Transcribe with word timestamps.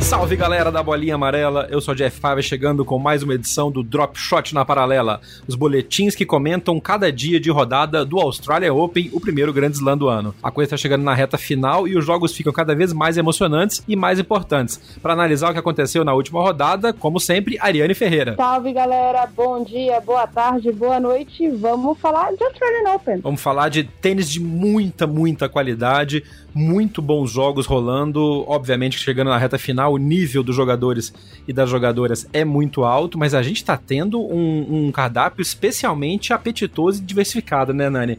Salve 0.00 0.36
galera 0.36 0.72
da 0.72 0.82
Bolinha 0.82 1.16
Amarela, 1.16 1.68
eu 1.70 1.82
sou 1.82 1.94
Jeff 1.94 2.18
Paiva 2.18 2.40
chegando 2.40 2.82
com 2.82 2.98
mais 2.98 3.22
uma 3.22 3.34
edição 3.34 3.70
do 3.70 3.82
Drop 3.82 4.18
Shot 4.18 4.54
na 4.54 4.64
Paralela, 4.64 5.20
os 5.46 5.54
boletins 5.54 6.14
que 6.14 6.24
comentam 6.24 6.80
cada 6.80 7.12
dia 7.12 7.38
de 7.38 7.50
rodada 7.50 8.06
do 8.06 8.18
Australia 8.18 8.72
Open, 8.72 9.10
o 9.12 9.20
primeiro 9.20 9.52
grande 9.52 9.76
slam 9.76 9.98
do 9.98 10.08
ano. 10.08 10.34
A 10.42 10.50
coisa 10.50 10.68
está 10.68 10.76
chegando 10.78 11.02
na 11.02 11.12
reta 11.12 11.36
final 11.36 11.86
e 11.86 11.94
os 11.96 12.06
jogos 12.06 12.34
ficam 12.34 12.52
cada 12.52 12.74
vez 12.74 12.92
mais 12.92 13.18
emocionantes 13.18 13.82
e 13.86 13.94
mais 13.94 14.18
importantes. 14.18 14.80
Para 15.02 15.12
analisar 15.12 15.50
o 15.50 15.52
que 15.52 15.58
aconteceu 15.58 16.02
na 16.04 16.14
última 16.14 16.40
rodada, 16.40 16.92
como 16.92 17.20
sempre, 17.20 17.58
Ariane 17.60 17.92
Ferreira. 17.92 18.34
Salve 18.36 18.72
galera, 18.72 19.28
bom 19.36 19.62
dia, 19.62 20.00
boa 20.00 20.26
tarde, 20.26 20.72
boa 20.72 20.98
noite. 20.98 21.48
Vamos 21.50 21.98
falar 21.98 22.32
de 22.34 22.42
Australian 22.44 22.94
Open. 22.94 23.20
Vamos 23.20 23.42
falar 23.42 23.68
de 23.68 23.84
tênis 23.84 24.30
de 24.30 24.40
muita, 24.40 25.06
muita 25.06 25.50
qualidade, 25.50 26.24
muito 26.54 27.02
bons 27.02 27.30
jogos 27.30 27.66
rolando, 27.66 28.44
obviamente 28.48 28.98
chegando 28.98 29.28
na 29.28 29.36
reta 29.36 29.58
final 29.58 29.87
o 29.88 29.96
nível 29.96 30.42
dos 30.42 30.54
jogadores 30.54 31.12
e 31.46 31.52
das 31.52 31.68
jogadoras 31.68 32.28
é 32.32 32.44
muito 32.44 32.84
alto, 32.84 33.18
mas 33.18 33.34
a 33.34 33.42
gente 33.42 33.56
está 33.56 33.76
tendo 33.76 34.20
um, 34.20 34.86
um, 34.86 34.92
cardápio 34.92 35.42
especialmente 35.42 36.32
apetitoso 36.32 37.02
e 37.02 37.04
diversificado, 37.04 37.72
né, 37.72 37.88
Nani? 37.88 38.18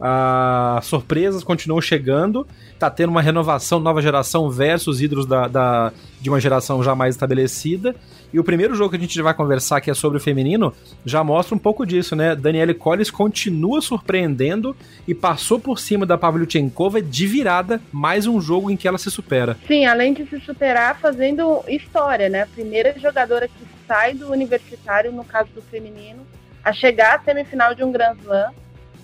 As 0.00 0.86
surpresas 0.86 1.44
continuam 1.44 1.80
chegando, 1.80 2.46
tá 2.78 2.88
tendo 2.88 3.10
uma 3.10 3.20
renovação, 3.20 3.78
nova 3.78 4.00
geração 4.00 4.48
versus 4.48 5.02
ídolos 5.02 5.26
da, 5.26 5.46
da, 5.46 5.92
de 6.18 6.30
uma 6.30 6.40
geração 6.40 6.82
já 6.82 6.94
mais 6.94 7.14
estabelecida. 7.14 7.94
E 8.32 8.38
o 8.38 8.44
primeiro 8.44 8.74
jogo 8.74 8.90
que 8.90 8.96
a 8.96 9.00
gente 9.00 9.20
vai 9.20 9.34
conversar, 9.34 9.80
que 9.80 9.90
é 9.90 9.94
sobre 9.94 10.16
o 10.16 10.20
feminino, 10.20 10.72
já 11.04 11.22
mostra 11.22 11.54
um 11.54 11.58
pouco 11.58 11.84
disso, 11.84 12.16
né? 12.16 12.34
Daniele 12.34 12.72
Colles 12.72 13.10
continua 13.10 13.82
surpreendendo 13.82 14.74
e 15.06 15.14
passou 15.14 15.58
por 15.58 15.78
cima 15.78 16.06
da 16.06 16.16
Pavlyuchenkova 16.16 17.02
de 17.02 17.26
virada, 17.26 17.80
mais 17.92 18.26
um 18.26 18.40
jogo 18.40 18.70
em 18.70 18.76
que 18.76 18.88
ela 18.88 18.98
se 18.98 19.10
supera. 19.10 19.58
Sim, 19.66 19.84
além 19.84 20.14
de 20.14 20.24
se 20.26 20.40
superar, 20.40 20.98
fazendo 20.98 21.62
história, 21.68 22.28
né? 22.28 22.42
A 22.42 22.46
primeira 22.46 22.98
jogadora 22.98 23.48
que 23.48 23.66
sai 23.86 24.14
do 24.14 24.30
universitário, 24.30 25.12
no 25.12 25.24
caso 25.24 25.50
do 25.54 25.60
feminino, 25.60 26.24
a 26.64 26.72
chegar 26.72 27.16
à 27.16 27.22
semifinal 27.22 27.74
de 27.74 27.82
um 27.82 27.92
Grand 27.92 28.16
Slam 28.22 28.52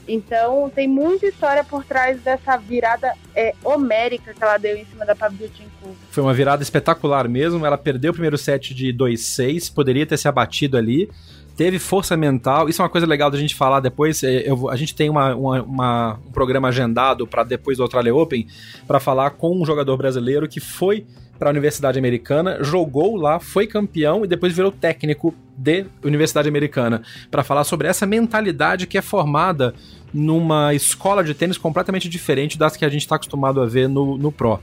então 0.08 0.70
tem 0.74 0.86
muita 0.86 1.26
história 1.26 1.64
por 1.64 1.84
trás 1.84 2.20
dessa 2.20 2.56
virada 2.56 3.12
é, 3.34 3.54
homérica 3.64 4.32
que 4.32 4.42
ela 4.42 4.56
deu 4.56 4.76
em 4.76 4.84
cima 4.84 5.04
da 5.04 5.14
Pavlyuchenkova. 5.14 5.94
Foi 6.10 6.22
uma 6.22 6.32
virada 6.32 6.62
espetacular 6.62 7.28
mesmo. 7.28 7.64
Ela 7.64 7.76
perdeu 7.76 8.10
o 8.10 8.14
primeiro 8.14 8.38
set 8.38 8.75
de 8.75 8.92
2-6, 8.92 9.72
poderia 9.72 10.06
ter 10.06 10.16
se 10.16 10.28
abatido 10.28 10.76
ali. 10.76 11.10
Teve 11.56 11.78
força 11.78 12.16
mental. 12.16 12.69
Isso 12.69 12.82
é 12.82 12.84
uma 12.84 12.91
coisa 12.91 13.06
legal 13.06 13.31
da 13.31 13.38
gente 13.38 13.54
falar 13.54 13.81
depois. 13.81 14.22
É, 14.22 14.48
eu, 14.48 14.69
a 14.69 14.76
gente 14.76 14.94
tem 14.94 15.08
uma, 15.08 15.34
uma, 15.34 15.62
uma, 15.62 16.20
um 16.26 16.31
programa 16.31 16.69
agendado 16.69 17.26
para 17.26 17.42
depois 17.42 17.78
do 17.78 17.82
Australia 17.82 18.14
Open 18.14 18.47
para 18.86 19.00
falar 19.00 19.31
com 19.31 19.60
um 19.60 19.64
jogador 19.64 19.97
brasileiro 19.97 20.47
que 20.47 20.60
foi 20.60 21.06
para 21.38 21.48
a 21.48 21.52
Universidade 21.52 21.98
Americana, 21.98 22.62
jogou 22.62 23.16
lá, 23.16 23.38
foi 23.38 23.66
campeão 23.66 24.24
e 24.24 24.28
depois 24.28 24.52
virou 24.52 24.72
técnico 24.72 25.34
de 25.56 25.86
Universidade 26.02 26.48
Americana, 26.48 27.02
para 27.30 27.42
falar 27.42 27.64
sobre 27.64 27.88
essa 27.88 28.06
mentalidade 28.06 28.86
que 28.86 28.98
é 28.98 29.02
formada 29.02 29.75
numa 30.12 30.75
escola 30.75 31.22
de 31.22 31.34
tênis 31.34 31.58
completamente 31.58 32.08
diferente 32.08 32.58
das 32.58 32.76
que 32.76 32.84
a 32.84 32.88
gente 32.88 33.02
está 33.02 33.16
acostumado 33.16 33.60
a 33.60 33.66
ver 33.66 33.88
no, 33.88 34.16
no 34.16 34.32
Pro. 34.32 34.60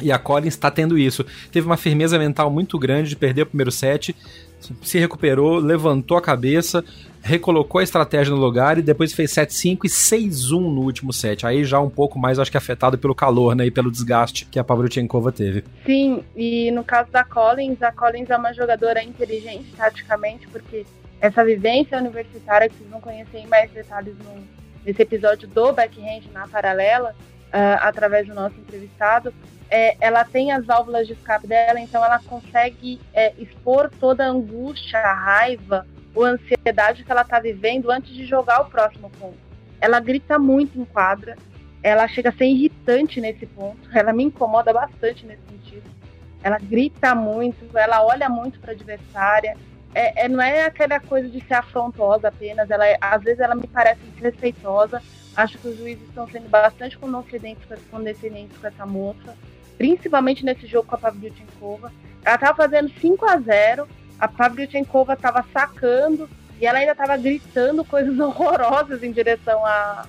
E 0.00 0.10
a 0.10 0.18
Collins 0.18 0.54
está 0.54 0.70
tendo 0.70 0.98
isso. 0.98 1.24
Teve 1.52 1.66
uma 1.66 1.76
firmeza 1.76 2.18
mental 2.18 2.50
muito 2.50 2.78
grande 2.78 3.08
de 3.08 3.16
perder 3.16 3.42
o 3.42 3.46
primeiro 3.46 3.70
set, 3.70 4.14
se 4.82 4.98
recuperou, 4.98 5.58
levantou 5.58 6.16
a 6.16 6.22
cabeça, 6.22 6.84
recolocou 7.22 7.78
a 7.78 7.84
estratégia 7.84 8.34
no 8.34 8.40
lugar 8.40 8.78
e 8.78 8.82
depois 8.82 9.12
fez 9.12 9.32
7-5 9.32 9.80
e 9.84 9.88
6-1 9.88 10.60
no 10.60 10.82
último 10.82 11.12
set. 11.12 11.46
Aí 11.46 11.64
já 11.64 11.80
um 11.80 11.88
pouco 11.88 12.18
mais, 12.18 12.38
acho 12.38 12.50
que 12.50 12.56
afetado 12.56 12.98
pelo 12.98 13.14
calor, 13.14 13.54
né, 13.54 13.66
e 13.66 13.70
pelo 13.70 13.90
desgaste 13.90 14.46
que 14.46 14.58
a 14.58 14.64
Pavlyuchenkova 14.64 15.30
teve. 15.30 15.64
Sim, 15.86 16.24
e 16.36 16.70
no 16.72 16.82
caso 16.82 17.10
da 17.10 17.24
Collins, 17.24 17.82
a 17.82 17.92
Collins 17.92 18.28
é 18.28 18.36
uma 18.36 18.52
jogadora 18.52 19.02
inteligente 19.02 19.72
taticamente, 19.76 20.48
porque 20.48 20.84
essa 21.20 21.44
vivência 21.44 21.96
universitária 21.98 22.68
que 22.68 22.74
vocês 22.76 22.90
vão 22.90 23.00
conhecer 23.00 23.38
em 23.38 23.46
mais 23.46 23.70
detalhes 23.70 24.14
no, 24.18 24.42
nesse 24.84 25.00
episódio 25.00 25.46
do 25.46 25.72
backhand 25.72 26.22
na 26.32 26.48
paralela, 26.48 27.14
uh, 27.52 27.78
através 27.80 28.26
do 28.26 28.34
nosso 28.34 28.56
entrevistado, 28.58 29.32
é, 29.72 29.96
ela 30.02 30.22
tem 30.22 30.52
as 30.52 30.66
válvulas 30.66 31.06
de 31.06 31.14
escape 31.14 31.46
dela, 31.46 31.80
então 31.80 32.04
ela 32.04 32.18
consegue 32.18 33.00
é, 33.14 33.32
expor 33.38 33.90
toda 33.98 34.22
a 34.22 34.28
angústia, 34.28 34.98
a 34.98 35.14
raiva, 35.14 35.86
ou 36.14 36.24
ansiedade 36.24 37.02
que 37.02 37.10
ela 37.10 37.22
está 37.22 37.40
vivendo 37.40 37.90
antes 37.90 38.12
de 38.12 38.26
jogar 38.26 38.60
o 38.60 38.66
próximo 38.66 39.08
ponto. 39.18 39.38
Ela 39.80 39.98
grita 39.98 40.38
muito 40.38 40.78
em 40.78 40.84
quadra, 40.84 41.38
ela 41.82 42.06
chega 42.06 42.28
a 42.28 42.32
ser 42.34 42.44
irritante 42.44 43.18
nesse 43.18 43.46
ponto, 43.46 43.88
ela 43.96 44.12
me 44.12 44.24
incomoda 44.24 44.74
bastante 44.74 45.24
nesse 45.24 45.42
sentido. 45.48 45.90
Ela 46.42 46.58
grita 46.58 47.14
muito, 47.14 47.66
ela 47.78 48.04
olha 48.04 48.28
muito 48.28 48.60
para 48.60 48.72
a 48.72 48.74
adversária. 48.74 49.56
É, 49.94 50.24
é, 50.24 50.28
não 50.28 50.42
é 50.42 50.66
aquela 50.66 51.00
coisa 51.00 51.30
de 51.30 51.42
ser 51.46 51.54
afrontosa 51.54 52.28
apenas, 52.28 52.70
ela 52.70 52.86
é, 52.86 52.98
às 53.00 53.22
vezes 53.22 53.40
ela 53.40 53.54
me 53.54 53.66
parece 53.66 54.02
desrespeitosa. 54.02 55.02
Acho 55.34 55.56
que 55.56 55.68
os 55.68 55.78
juízes 55.78 56.06
estão 56.08 56.28
sendo 56.28 56.50
bastante 56.50 56.98
condescendentes 56.98 58.54
com 58.58 58.66
essa 58.66 58.84
moça, 58.84 59.34
principalmente 59.78 60.44
nesse 60.44 60.66
jogo 60.66 60.88
com 60.88 60.94
a 60.94 60.98
Pavlyuchenkova. 60.98 61.92
Ela 62.24 62.34
estava 62.34 62.56
fazendo 62.56 62.90
5 63.00 63.24
a 63.26 63.38
0 63.38 63.88
a 64.22 64.28
Pavlyuchenkova 64.28 65.14
estava 65.14 65.44
sacando 65.52 66.30
e 66.60 66.64
ela 66.64 66.78
ainda 66.78 66.92
estava 66.92 67.16
gritando 67.16 67.84
coisas 67.84 68.16
horrorosas 68.20 69.02
em 69.02 69.10
direção 69.10 69.66
a, 69.66 70.06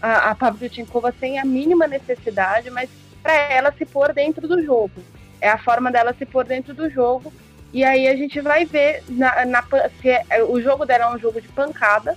a, 0.00 0.30
a 0.30 0.34
Pavlyuchenkova 0.36 1.12
sem 1.18 1.40
a 1.40 1.44
mínima 1.44 1.88
necessidade, 1.88 2.70
mas 2.70 2.88
para 3.20 3.32
ela 3.32 3.72
se 3.72 3.84
pôr 3.84 4.12
dentro 4.12 4.46
do 4.46 4.62
jogo. 4.62 5.02
É 5.40 5.48
a 5.48 5.58
forma 5.58 5.90
dela 5.90 6.14
se 6.16 6.24
pôr 6.24 6.44
dentro 6.44 6.72
do 6.72 6.88
jogo. 6.88 7.32
E 7.72 7.82
aí 7.82 8.06
a 8.06 8.14
gente 8.14 8.40
vai 8.40 8.64
ver 8.64 9.02
na, 9.08 9.44
na 9.44 9.64
se 10.00 10.08
é, 10.08 10.24
o 10.42 10.60
jogo 10.60 10.86
dela 10.86 11.06
é 11.06 11.16
um 11.16 11.18
jogo 11.18 11.40
de 11.40 11.48
pancada. 11.48 12.16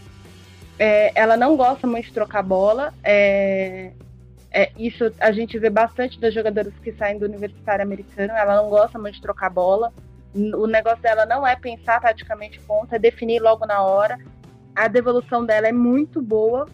É, 0.78 1.12
ela 1.16 1.36
não 1.36 1.58
gosta 1.58 1.88
muito 1.88 2.06
de 2.06 2.14
trocar 2.14 2.44
bola. 2.44 2.94
É, 3.04 3.92
é, 4.52 4.70
isso 4.78 5.12
a 5.20 5.32
gente 5.32 5.58
vê 5.58 5.70
bastante 5.70 6.20
das 6.20 6.34
jogadoras 6.34 6.74
que 6.84 6.92
saem 6.94 7.18
do 7.18 7.26
universitário 7.26 7.84
americano. 7.84 8.34
Ela 8.34 8.58
não 8.58 8.70
gosta 8.70 9.00
muito 9.00 9.16
de 9.16 9.22
trocar 9.22 9.50
bola. 9.50 9.94
O 10.36 10.68
negócio 10.68 11.02
dela 11.02 11.26
não 11.26 11.48
é 11.48 11.56
pensar 11.56 12.02
taticamente 12.02 12.60
ponto, 12.62 12.94
é 12.94 13.00
definir 13.00 13.42
logo 13.42 13.66
na 13.66 13.82
hora. 13.82 14.20
A 14.76 14.88
devolução 14.88 15.46
dela 15.46 15.68
é 15.68 15.72
muito 15.72 16.22
boa 16.22 16.68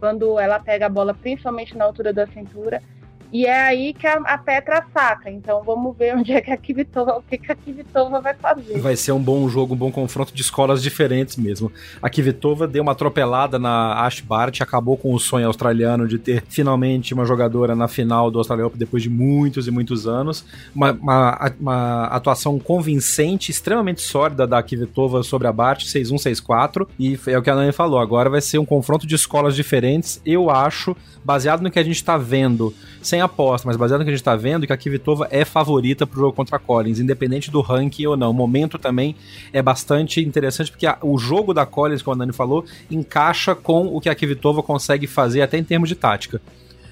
quando 0.00 0.38
ela 0.38 0.58
pega 0.58 0.86
a 0.86 0.88
bola, 0.88 1.14
principalmente 1.14 1.76
na 1.76 1.84
altura 1.84 2.12
da 2.12 2.26
cintura. 2.26 2.82
E 3.32 3.46
é 3.46 3.62
aí 3.62 3.94
que 3.94 4.06
a, 4.06 4.14
a, 4.14 4.38
Petra 4.38 4.84
saca. 4.92 5.30
Então 5.30 5.62
vamos 5.64 5.96
ver 5.96 6.16
onde 6.16 6.32
é 6.32 6.40
que 6.40 6.50
a 6.50 6.56
Kvitova, 6.56 7.18
o 7.18 7.22
que, 7.22 7.38
que 7.38 7.52
a 7.52 7.54
Kvitova 7.54 8.20
vai 8.20 8.34
fazer. 8.34 8.78
Vai 8.80 8.96
ser 8.96 9.12
um 9.12 9.22
bom 9.22 9.48
jogo, 9.48 9.74
um 9.74 9.76
bom 9.76 9.92
confronto 9.92 10.34
de 10.34 10.42
escolas 10.42 10.82
diferentes 10.82 11.36
mesmo. 11.36 11.70
A 12.02 12.10
Kvitova 12.10 12.66
deu 12.66 12.82
uma 12.82 12.92
atropelada 12.92 13.58
na 13.58 14.04
Ash 14.04 14.20
Bart, 14.20 14.60
acabou 14.60 14.96
com 14.96 15.14
o 15.14 15.20
sonho 15.20 15.46
australiano 15.46 16.08
de 16.08 16.18
ter 16.18 16.42
finalmente 16.48 17.14
uma 17.14 17.24
jogadora 17.24 17.76
na 17.76 17.86
final 17.86 18.30
do 18.30 18.38
Australian 18.38 18.66
Open 18.66 18.78
depois 18.78 19.02
de 19.02 19.10
muitos 19.10 19.68
e 19.68 19.70
muitos 19.70 20.06
anos. 20.06 20.44
Uma, 20.74 20.92
uma, 20.92 21.52
uma 21.60 22.04
atuação 22.06 22.58
convincente, 22.58 23.50
extremamente 23.50 24.02
sólida 24.02 24.46
da 24.46 24.62
Kvitova 24.62 25.22
sobre 25.22 25.46
a 25.46 25.52
Bart, 25.52 25.84
6-1, 25.84 26.42
6-4. 26.42 26.86
E 26.98 27.18
é 27.28 27.38
o 27.38 27.42
que 27.42 27.50
a 27.50 27.54
Nani 27.54 27.72
falou, 27.72 28.00
agora 28.00 28.28
vai 28.28 28.40
ser 28.40 28.58
um 28.58 28.66
confronto 28.66 29.06
de 29.06 29.14
escolas 29.14 29.54
diferentes. 29.54 30.20
Eu 30.26 30.50
acho, 30.50 30.96
baseado 31.24 31.62
no 31.62 31.70
que 31.70 31.78
a 31.78 31.82
gente 31.82 31.96
está 31.96 32.16
vendo, 32.16 32.74
sem 33.00 33.19
tem 33.20 33.22
aposta, 33.22 33.68
mas 33.68 33.76
baseado 33.76 34.00
no 34.00 34.04
que 34.04 34.10
a 34.10 34.14
gente 34.14 34.24
tá 34.24 34.34
vendo, 34.34 34.66
que 34.66 34.72
a 34.72 34.76
Kvitova 34.76 35.28
é 35.30 35.44
favorita 35.44 36.06
pro 36.06 36.20
jogo 36.20 36.32
contra 36.32 36.56
a 36.56 36.58
Collins, 36.58 36.98
independente 36.98 37.50
do 37.50 37.60
ranking 37.60 38.06
ou 38.06 38.16
não. 38.16 38.30
O 38.30 38.34
momento 38.34 38.78
também 38.78 39.14
é 39.52 39.60
bastante 39.60 40.20
interessante, 40.20 40.70
porque 40.70 40.86
a, 40.86 40.96
o 41.02 41.18
jogo 41.18 41.52
da 41.52 41.66
Collins, 41.66 42.02
como 42.02 42.14
a 42.14 42.18
Nani 42.18 42.32
falou, 42.32 42.64
encaixa 42.90 43.54
com 43.54 43.86
o 43.94 44.00
que 44.00 44.08
a 44.08 44.14
Kvitova 44.14 44.62
consegue 44.62 45.06
fazer, 45.06 45.42
até 45.42 45.58
em 45.58 45.64
termos 45.64 45.88
de 45.88 45.94
tática. 45.94 46.40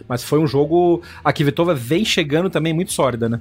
Mas 0.07 0.23
foi 0.23 0.39
um 0.39 0.47
jogo. 0.47 1.03
A 1.25 1.33
Kvitova 1.33 1.75
vem 1.75 2.05
chegando 2.05 2.51
também 2.51 2.73
muito 2.73 2.93
sólida, 2.93 3.29
né? 3.29 3.41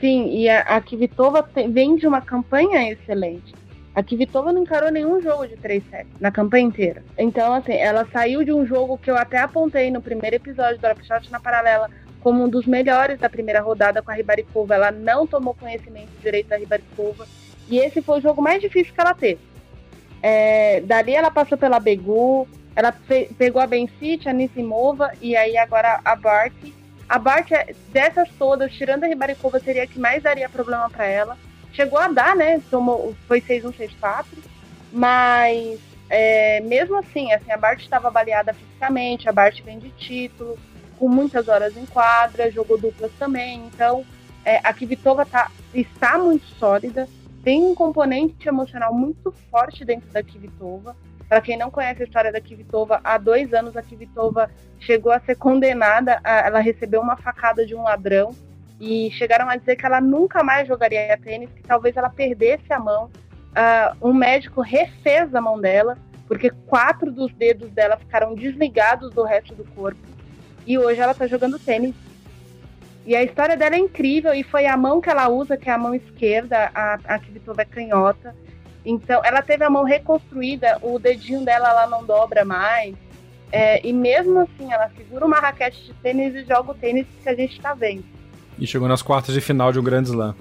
Sim, 0.00 0.34
e 0.34 0.48
a, 0.48 0.60
a 0.60 0.80
Kvitova 0.80 1.46
vem 1.70 1.96
de 1.96 2.06
uma 2.06 2.20
campanha 2.20 2.90
excelente. 2.92 3.54
A 3.98 4.02
Kvitova 4.04 4.52
não 4.52 4.62
encarou 4.62 4.92
nenhum 4.92 5.20
jogo 5.20 5.48
de 5.48 5.56
3 5.56 5.82
sets 5.90 6.20
na 6.20 6.30
campanha 6.30 6.68
inteira. 6.68 7.02
Então, 7.18 7.52
assim, 7.52 7.72
ela 7.72 8.06
saiu 8.12 8.44
de 8.44 8.52
um 8.52 8.64
jogo 8.64 8.96
que 8.96 9.10
eu 9.10 9.16
até 9.16 9.38
apontei 9.38 9.90
no 9.90 10.00
primeiro 10.00 10.36
episódio 10.36 10.76
do 10.76 10.82
Drop 10.82 11.04
Shot 11.04 11.28
na 11.32 11.40
paralela 11.40 11.90
como 12.20 12.44
um 12.44 12.48
dos 12.48 12.64
melhores 12.64 13.18
da 13.18 13.28
primeira 13.28 13.60
rodada 13.60 14.00
com 14.00 14.12
a 14.12 14.14
Ribaricova. 14.14 14.76
Ela 14.76 14.92
não 14.92 15.26
tomou 15.26 15.52
conhecimento 15.52 16.10
direito 16.22 16.46
da 16.46 16.56
Ribaricova. 16.56 17.26
E 17.68 17.78
esse 17.78 18.00
foi 18.00 18.20
o 18.20 18.22
jogo 18.22 18.40
mais 18.40 18.62
difícil 18.62 18.94
que 18.94 19.00
ela 19.00 19.14
teve. 19.14 19.40
É, 20.22 20.80
dali 20.82 21.16
ela 21.16 21.32
passou 21.32 21.58
pela 21.58 21.80
Begu, 21.80 22.46
ela 22.76 22.94
pegou 23.36 23.60
a 23.60 23.66
Bencite, 23.66 24.28
a 24.28 24.32
Nisimova 24.32 25.10
e 25.20 25.34
aí 25.34 25.56
agora 25.56 26.00
a 26.04 26.14
Bart. 26.14 26.54
A 27.08 27.18
Bart, 27.18 27.50
dessas 27.92 28.28
todas, 28.38 28.72
tirando 28.74 29.02
a 29.02 29.08
Ribaricova, 29.08 29.58
seria 29.58 29.82
a 29.82 29.86
que 29.88 29.98
mais 29.98 30.22
daria 30.22 30.48
problema 30.48 30.88
para 30.88 31.04
ela 31.04 31.36
chegou 31.72 31.98
a 31.98 32.08
dar, 32.08 32.36
né? 32.36 32.60
Tomou, 32.70 33.14
foi 33.26 33.40
6-1, 33.40 33.72
6-4. 34.00 34.24
Mas 34.92 35.78
é, 36.08 36.60
mesmo 36.60 36.96
assim, 36.96 37.32
assim, 37.32 37.52
a 37.52 37.56
Bart 37.56 37.80
estava 37.80 38.08
avaliada 38.08 38.52
fisicamente, 38.54 39.28
a 39.28 39.32
Bart 39.32 39.60
vem 39.62 39.78
de 39.78 39.90
título, 39.90 40.58
com 40.98 41.08
muitas 41.08 41.48
horas 41.48 41.76
em 41.76 41.86
quadra, 41.86 42.50
jogou 42.50 42.78
duplas 42.78 43.12
também. 43.18 43.66
Então, 43.66 44.04
é, 44.44 44.60
a 44.64 44.72
Kvitova 44.72 45.26
tá, 45.26 45.50
está 45.74 46.18
muito 46.18 46.46
sólida, 46.58 47.08
tem 47.44 47.62
um 47.62 47.74
componente 47.74 48.48
emocional 48.48 48.92
muito 48.94 49.32
forte 49.50 49.84
dentro 49.84 50.08
da 50.10 50.22
Kvitova. 50.22 50.96
Para 51.28 51.42
quem 51.42 51.58
não 51.58 51.70
conhece 51.70 52.02
a 52.02 52.06
história 52.06 52.32
da 52.32 52.40
Kvitova, 52.40 53.00
há 53.04 53.18
dois 53.18 53.52
anos 53.52 53.76
a 53.76 53.82
Kvitova 53.82 54.50
chegou 54.80 55.12
a 55.12 55.20
ser 55.20 55.36
condenada, 55.36 56.18
a, 56.24 56.46
ela 56.46 56.60
recebeu 56.60 57.02
uma 57.02 57.16
facada 57.16 57.66
de 57.66 57.74
um 57.74 57.82
ladrão 57.82 58.34
e 58.80 59.10
chegaram 59.12 59.48
a 59.48 59.56
dizer 59.56 59.76
que 59.76 59.84
ela 59.84 60.00
nunca 60.00 60.42
mais 60.42 60.68
jogaria 60.68 61.18
tênis, 61.18 61.50
que 61.50 61.62
talvez 61.62 61.96
ela 61.96 62.08
perdesse 62.08 62.72
a 62.72 62.78
mão. 62.78 63.10
Uh, 63.48 64.08
um 64.08 64.12
médico 64.12 64.60
refez 64.60 65.34
a 65.34 65.40
mão 65.40 65.60
dela, 65.60 65.98
porque 66.26 66.50
quatro 66.66 67.10
dos 67.10 67.32
dedos 67.32 67.70
dela 67.70 67.96
ficaram 67.96 68.34
desligados 68.34 69.12
do 69.12 69.24
resto 69.24 69.54
do 69.54 69.64
corpo. 69.72 70.00
E 70.66 70.78
hoje 70.78 71.00
ela 71.00 71.12
está 71.12 71.26
jogando 71.26 71.58
tênis. 71.58 71.94
E 73.04 73.16
a 73.16 73.22
história 73.22 73.56
dela 73.56 73.74
é 73.74 73.78
incrível, 73.78 74.34
e 74.34 74.44
foi 74.44 74.66
a 74.66 74.76
mão 74.76 75.00
que 75.00 75.08
ela 75.08 75.28
usa, 75.28 75.56
que 75.56 75.68
é 75.68 75.72
a 75.72 75.78
mão 75.78 75.94
esquerda, 75.94 76.70
a, 76.74 76.98
a 77.04 77.18
Kvitova 77.18 77.62
é 77.62 77.64
canhota. 77.64 78.36
Então, 78.84 79.22
ela 79.24 79.42
teve 79.42 79.64
a 79.64 79.70
mão 79.70 79.82
reconstruída, 79.82 80.78
o 80.82 80.98
dedinho 80.98 81.44
dela 81.44 81.72
lá 81.72 81.86
não 81.86 82.04
dobra 82.04 82.44
mais. 82.44 82.94
É, 83.50 83.84
e 83.84 83.92
mesmo 83.92 84.40
assim, 84.40 84.70
ela 84.70 84.90
segura 84.94 85.24
uma 85.24 85.40
raquete 85.40 85.82
de 85.84 85.94
tênis 85.94 86.34
e 86.34 86.44
joga 86.44 86.72
o 86.72 86.74
tênis 86.74 87.06
que 87.22 87.28
a 87.28 87.34
gente 87.34 87.56
está 87.56 87.72
vendo. 87.72 88.04
E 88.58 88.66
chegou 88.66 88.88
nas 88.88 89.02
quartas 89.02 89.34
de 89.34 89.40
final 89.40 89.72
de 89.72 89.78
um 89.78 89.82
grande 89.82 90.10
slam. 90.10 90.34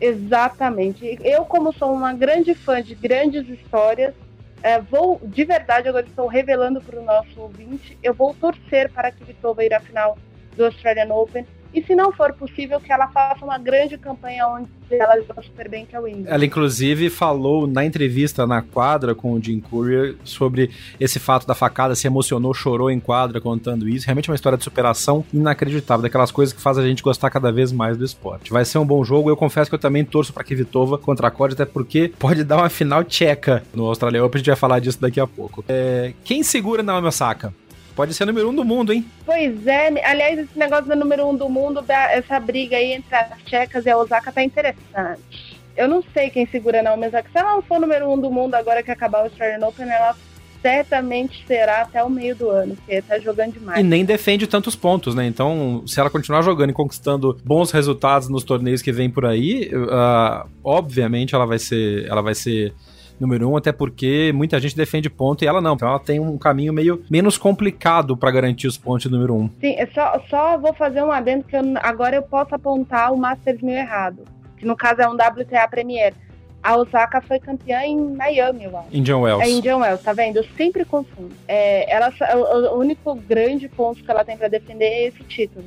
Exatamente. 0.00 1.18
Eu, 1.22 1.44
como 1.44 1.72
sou 1.72 1.92
uma 1.92 2.12
grande 2.12 2.54
fã 2.54 2.82
de 2.82 2.94
grandes 2.94 3.48
histórias, 3.48 4.14
é, 4.62 4.80
vou, 4.80 5.20
de 5.22 5.44
verdade, 5.44 5.88
agora 5.88 6.06
estou 6.06 6.26
revelando 6.26 6.80
para 6.80 6.98
o 6.98 7.04
nosso 7.04 7.38
ouvinte, 7.40 7.98
eu 8.02 8.14
vou 8.14 8.34
torcer 8.34 8.90
para 8.90 9.10
que 9.10 9.22
Vitova 9.22 9.64
ir 9.64 9.74
à 9.74 9.80
final 9.80 10.16
do 10.56 10.64
Australian 10.64 11.12
Open 11.12 11.46
e 11.74 11.82
se 11.82 11.94
não 11.94 12.12
for 12.12 12.32
possível, 12.32 12.80
que 12.80 12.92
ela 12.92 13.08
faça 13.08 13.44
uma 13.44 13.58
grande 13.58 13.98
campanha 13.98 14.46
onde 14.46 14.68
ela 14.90 15.20
joga 15.22 15.42
super 15.42 15.68
bem, 15.68 15.84
que 15.84 15.96
é 15.96 16.00
o 16.00 16.04
Wimbledon. 16.04 16.30
Ela, 16.30 16.44
inclusive, 16.44 17.10
falou 17.10 17.66
na 17.66 17.84
entrevista 17.84 18.46
na 18.46 18.62
quadra 18.62 19.14
com 19.14 19.32
o 19.32 19.42
Jim 19.42 19.58
Courier 19.58 20.14
sobre 20.22 20.70
esse 21.00 21.18
fato 21.18 21.46
da 21.46 21.54
facada, 21.54 21.94
se 21.94 22.06
emocionou, 22.06 22.54
chorou 22.54 22.90
em 22.90 23.00
quadra 23.00 23.40
contando 23.40 23.88
isso. 23.88 24.06
Realmente 24.06 24.28
é 24.28 24.32
uma 24.32 24.36
história 24.36 24.56
de 24.56 24.64
superação 24.64 25.24
inacreditável, 25.32 26.02
daquelas 26.02 26.30
coisas 26.30 26.52
que 26.52 26.60
faz 26.60 26.78
a 26.78 26.86
gente 26.86 27.02
gostar 27.02 27.28
cada 27.30 27.50
vez 27.50 27.72
mais 27.72 27.96
do 27.96 28.04
esporte. 28.04 28.52
Vai 28.52 28.64
ser 28.64 28.78
um 28.78 28.86
bom 28.86 29.04
jogo, 29.04 29.28
eu 29.28 29.36
confesso 29.36 29.68
que 29.68 29.74
eu 29.74 29.80
também 29.80 30.04
torço 30.04 30.32
para 30.32 30.44
Kvitova 30.44 30.96
contra 30.96 31.28
a 31.28 31.34
até 31.44 31.64
porque 31.66 32.12
pode 32.18 32.44
dar 32.44 32.58
uma 32.58 32.70
final 32.70 33.02
tcheca 33.04 33.62
no 33.74 33.86
Australian 33.86 34.24
Open, 34.24 34.36
a 34.36 34.38
gente 34.38 34.46
vai 34.46 34.56
falar 34.56 34.78
disso 34.78 35.00
daqui 35.00 35.20
a 35.20 35.26
pouco. 35.26 35.64
É, 35.68 36.12
quem 36.24 36.42
segura 36.42 36.82
Naomi 36.82 37.08
Osaka? 37.08 37.52
Pode 37.94 38.12
ser 38.14 38.24
número 38.24 38.50
um 38.50 38.54
do 38.54 38.64
mundo, 38.64 38.92
hein? 38.92 39.04
Pois 39.24 39.66
é. 39.66 39.88
Aliás, 40.04 40.38
esse 40.38 40.58
negócio 40.58 40.86
do 40.86 40.96
número 40.96 41.26
um 41.28 41.36
do 41.36 41.48
mundo, 41.48 41.84
essa 41.88 42.40
briga 42.40 42.76
aí 42.76 42.92
entre 42.92 43.14
as 43.14 43.42
tchecas 43.44 43.86
e 43.86 43.90
a 43.90 43.96
Osaka 43.96 44.32
tá 44.32 44.42
interessante. 44.42 45.56
Eu 45.76 45.88
não 45.88 46.02
sei 46.12 46.30
quem 46.30 46.46
segura 46.46 46.82
não, 46.82 46.96
mas 46.96 47.10
se 47.10 47.18
ela 47.34 47.52
não 47.52 47.62
for 47.62 47.80
número 47.80 48.10
um 48.10 48.18
do 48.18 48.30
mundo 48.30 48.54
agora 48.54 48.82
que 48.82 48.90
acabar 48.90 49.20
o 49.20 49.24
Australian 49.24 49.66
Open, 49.66 49.88
ela 49.88 50.16
certamente 50.64 51.44
será 51.46 51.82
até 51.82 52.02
o 52.02 52.08
meio 52.08 52.34
do 52.34 52.48
ano, 52.48 52.74
porque 52.74 53.02
tá 53.02 53.18
jogando 53.18 53.52
demais. 53.52 53.78
E 53.78 53.82
nem 53.82 54.02
defende 54.02 54.46
tantos 54.46 54.74
pontos, 54.74 55.14
né? 55.14 55.26
Então, 55.26 55.82
se 55.86 56.00
ela 56.00 56.08
continuar 56.08 56.40
jogando 56.40 56.70
e 56.70 56.72
conquistando 56.72 57.38
bons 57.44 57.70
resultados 57.70 58.30
nos 58.30 58.44
torneios 58.44 58.80
que 58.80 58.90
vem 58.90 59.10
por 59.10 59.26
aí, 59.26 59.70
uh, 59.74 60.48
obviamente 60.62 61.34
ela 61.34 61.44
vai 61.44 61.58
ser, 61.58 62.06
ela 62.06 62.22
vai 62.22 62.34
ser 62.34 62.72
número 63.18 63.50
um, 63.50 63.56
até 63.56 63.72
porque 63.72 64.32
muita 64.34 64.58
gente 64.58 64.76
defende 64.76 65.08
ponto 65.08 65.44
e 65.44 65.46
ela 65.46 65.60
não. 65.60 65.74
Então 65.74 65.88
ela 65.88 65.98
tem 65.98 66.20
um 66.20 66.36
caminho 66.36 66.72
meio 66.72 67.02
menos 67.10 67.38
complicado 67.38 68.16
para 68.16 68.30
garantir 68.30 68.66
os 68.66 68.76
pontos 68.76 69.10
número 69.10 69.34
um. 69.34 69.48
Sim, 69.60 69.74
eu 69.78 69.88
só, 69.92 70.20
só 70.28 70.58
vou 70.58 70.74
fazer 70.74 71.02
um 71.02 71.12
adendo 71.12 71.44
que 71.44 71.56
eu, 71.56 71.62
agora 71.76 72.16
eu 72.16 72.22
posso 72.22 72.54
apontar 72.54 73.12
o 73.12 73.16
Masters 73.16 73.60
meio 73.60 73.78
errado. 73.78 74.24
Que 74.56 74.66
no 74.66 74.76
caso 74.76 75.00
é 75.00 75.08
um 75.08 75.14
WTA 75.14 75.68
Premier. 75.68 76.14
A 76.62 76.76
Osaka 76.78 77.20
foi 77.20 77.38
campeã 77.38 77.82
em 77.82 78.14
Miami, 78.16 78.64
eu 78.64 78.78
acho. 78.78 78.88
Indian 78.90 79.18
Wells. 79.18 79.44
É 79.44 79.50
Indian 79.50 79.76
Wells, 79.76 80.02
tá 80.02 80.14
vendo? 80.14 80.38
Eu 80.38 80.44
sempre 80.56 80.82
confundo. 80.84 81.34
É, 81.46 81.92
ela, 81.92 82.10
o, 82.34 82.74
o 82.74 82.78
único 82.78 83.14
grande 83.14 83.68
ponto 83.68 84.02
que 84.02 84.10
ela 84.10 84.24
tem 84.24 84.34
para 84.34 84.48
defender 84.48 84.86
é 84.86 85.06
esse 85.08 85.22
título 85.24 85.64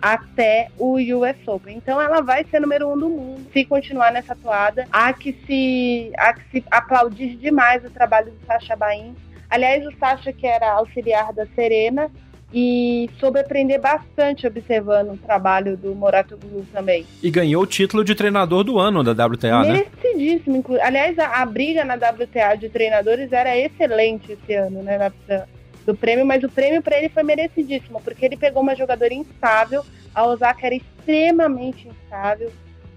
até 0.00 0.68
o 0.78 0.96
US 0.96 1.36
Open. 1.46 1.76
Então 1.76 2.00
ela 2.00 2.20
vai 2.20 2.44
ser 2.50 2.60
número 2.60 2.88
um 2.88 2.98
do 2.98 3.08
mundo 3.08 3.46
se 3.52 3.64
continuar 3.64 4.12
nessa 4.12 4.34
toada. 4.34 4.86
Há 4.90 5.12
que 5.12 5.32
se, 5.46 6.12
há 6.16 6.32
que 6.32 6.42
se 6.50 6.64
aplaudir 6.70 7.36
demais 7.36 7.84
o 7.84 7.90
trabalho 7.90 8.32
do 8.32 8.46
Sacha 8.46 8.76
Bain. 8.76 9.14
Aliás, 9.48 9.84
o 9.86 9.92
Sacha 9.98 10.32
que 10.32 10.46
era 10.46 10.72
auxiliar 10.72 11.32
da 11.32 11.44
Serena 11.54 12.10
e 12.52 13.08
soube 13.18 13.38
aprender 13.38 13.78
bastante 13.78 14.46
observando 14.46 15.12
o 15.12 15.16
trabalho 15.16 15.76
do 15.76 15.94
Morato 15.94 16.36
Glu 16.36 16.66
também. 16.72 17.06
E 17.22 17.30
ganhou 17.30 17.62
o 17.62 17.66
título 17.66 18.04
de 18.04 18.14
treinador 18.14 18.64
do 18.64 18.78
ano 18.78 19.04
da 19.04 19.26
WTA, 19.26 19.62
né? 19.62 19.72
Merecidíssimo. 19.72 20.64
Né? 20.68 20.80
Aliás, 20.82 21.18
a, 21.18 21.42
a, 21.42 21.46
briga 21.46 21.84
na 21.84 21.94
WTA 21.94 22.56
de 22.56 22.68
treinadores 22.68 23.32
era 23.32 23.56
excelente 23.56 24.32
esse 24.32 24.54
ano, 24.54 24.82
né? 24.82 24.98
Na, 24.98 25.44
do 25.90 25.96
prêmio, 25.96 26.24
mas 26.24 26.44
o 26.44 26.48
prêmio 26.48 26.80
para 26.80 26.96
ele 26.96 27.08
foi 27.08 27.24
merecidíssimo, 27.24 28.00
porque 28.00 28.24
ele 28.24 28.36
pegou 28.36 28.62
uma 28.62 28.76
jogadora 28.76 29.12
instável, 29.12 29.84
a 30.14 30.24
Osaka 30.24 30.66
era 30.66 30.76
extremamente 30.76 31.88
instável. 31.88 32.50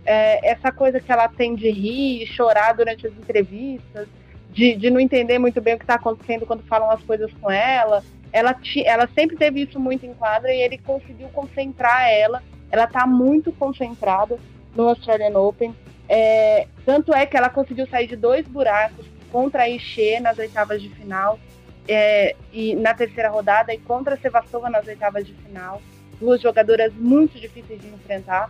É, 0.05 0.51
essa 0.51 0.71
coisa 0.71 0.99
que 0.99 1.11
ela 1.11 1.27
tem 1.27 1.55
de 1.55 1.69
rir 1.69 2.23
e 2.23 2.27
chorar 2.27 2.73
durante 2.73 3.07
as 3.07 3.13
entrevistas, 3.13 4.07
de, 4.51 4.75
de 4.75 4.91
não 4.91 4.99
entender 4.99 5.39
muito 5.39 5.59
bem 5.59 5.73
o 5.73 5.77
que 5.77 5.83
está 5.83 5.95
acontecendo 5.95 6.45
quando 6.45 6.61
falam 6.63 6.91
as 6.91 7.01
coisas 7.03 7.31
com 7.41 7.49
ela. 7.49 8.03
Ela, 8.31 8.53
ti, 8.53 8.85
ela 8.85 9.07
sempre 9.07 9.35
teve 9.37 9.61
isso 9.61 9.79
muito 9.79 10.05
em 10.05 10.13
quadra 10.13 10.53
e 10.53 10.61
ele 10.61 10.77
conseguiu 10.77 11.29
concentrar 11.29 12.07
ela. 12.09 12.43
Ela 12.71 12.83
está 12.83 13.07
muito 13.07 13.51
concentrada 13.53 14.37
no 14.75 14.89
Australian 14.89 15.39
Open. 15.39 15.73
É, 16.07 16.67
tanto 16.85 17.13
é 17.13 17.25
que 17.25 17.37
ela 17.37 17.49
conseguiu 17.49 17.87
sair 17.87 18.07
de 18.07 18.15
dois 18.15 18.45
buracos 18.47 19.05
contra 19.31 19.63
a 19.63 19.69
Ixê 19.69 20.19
nas 20.19 20.37
oitavas 20.37 20.81
de 20.81 20.89
final 20.89 21.39
é, 21.87 22.35
e 22.51 22.75
na 22.75 22.93
terceira 22.93 23.29
rodada 23.29 23.73
e 23.73 23.77
contra 23.77 24.15
a 24.15 24.17
Sevastova 24.17 24.69
nas 24.69 24.87
oitavas 24.87 25.25
de 25.25 25.33
final. 25.33 25.81
Duas 26.19 26.41
jogadoras 26.41 26.93
muito 26.93 27.39
difíceis 27.39 27.81
de 27.81 27.87
enfrentar. 27.87 28.49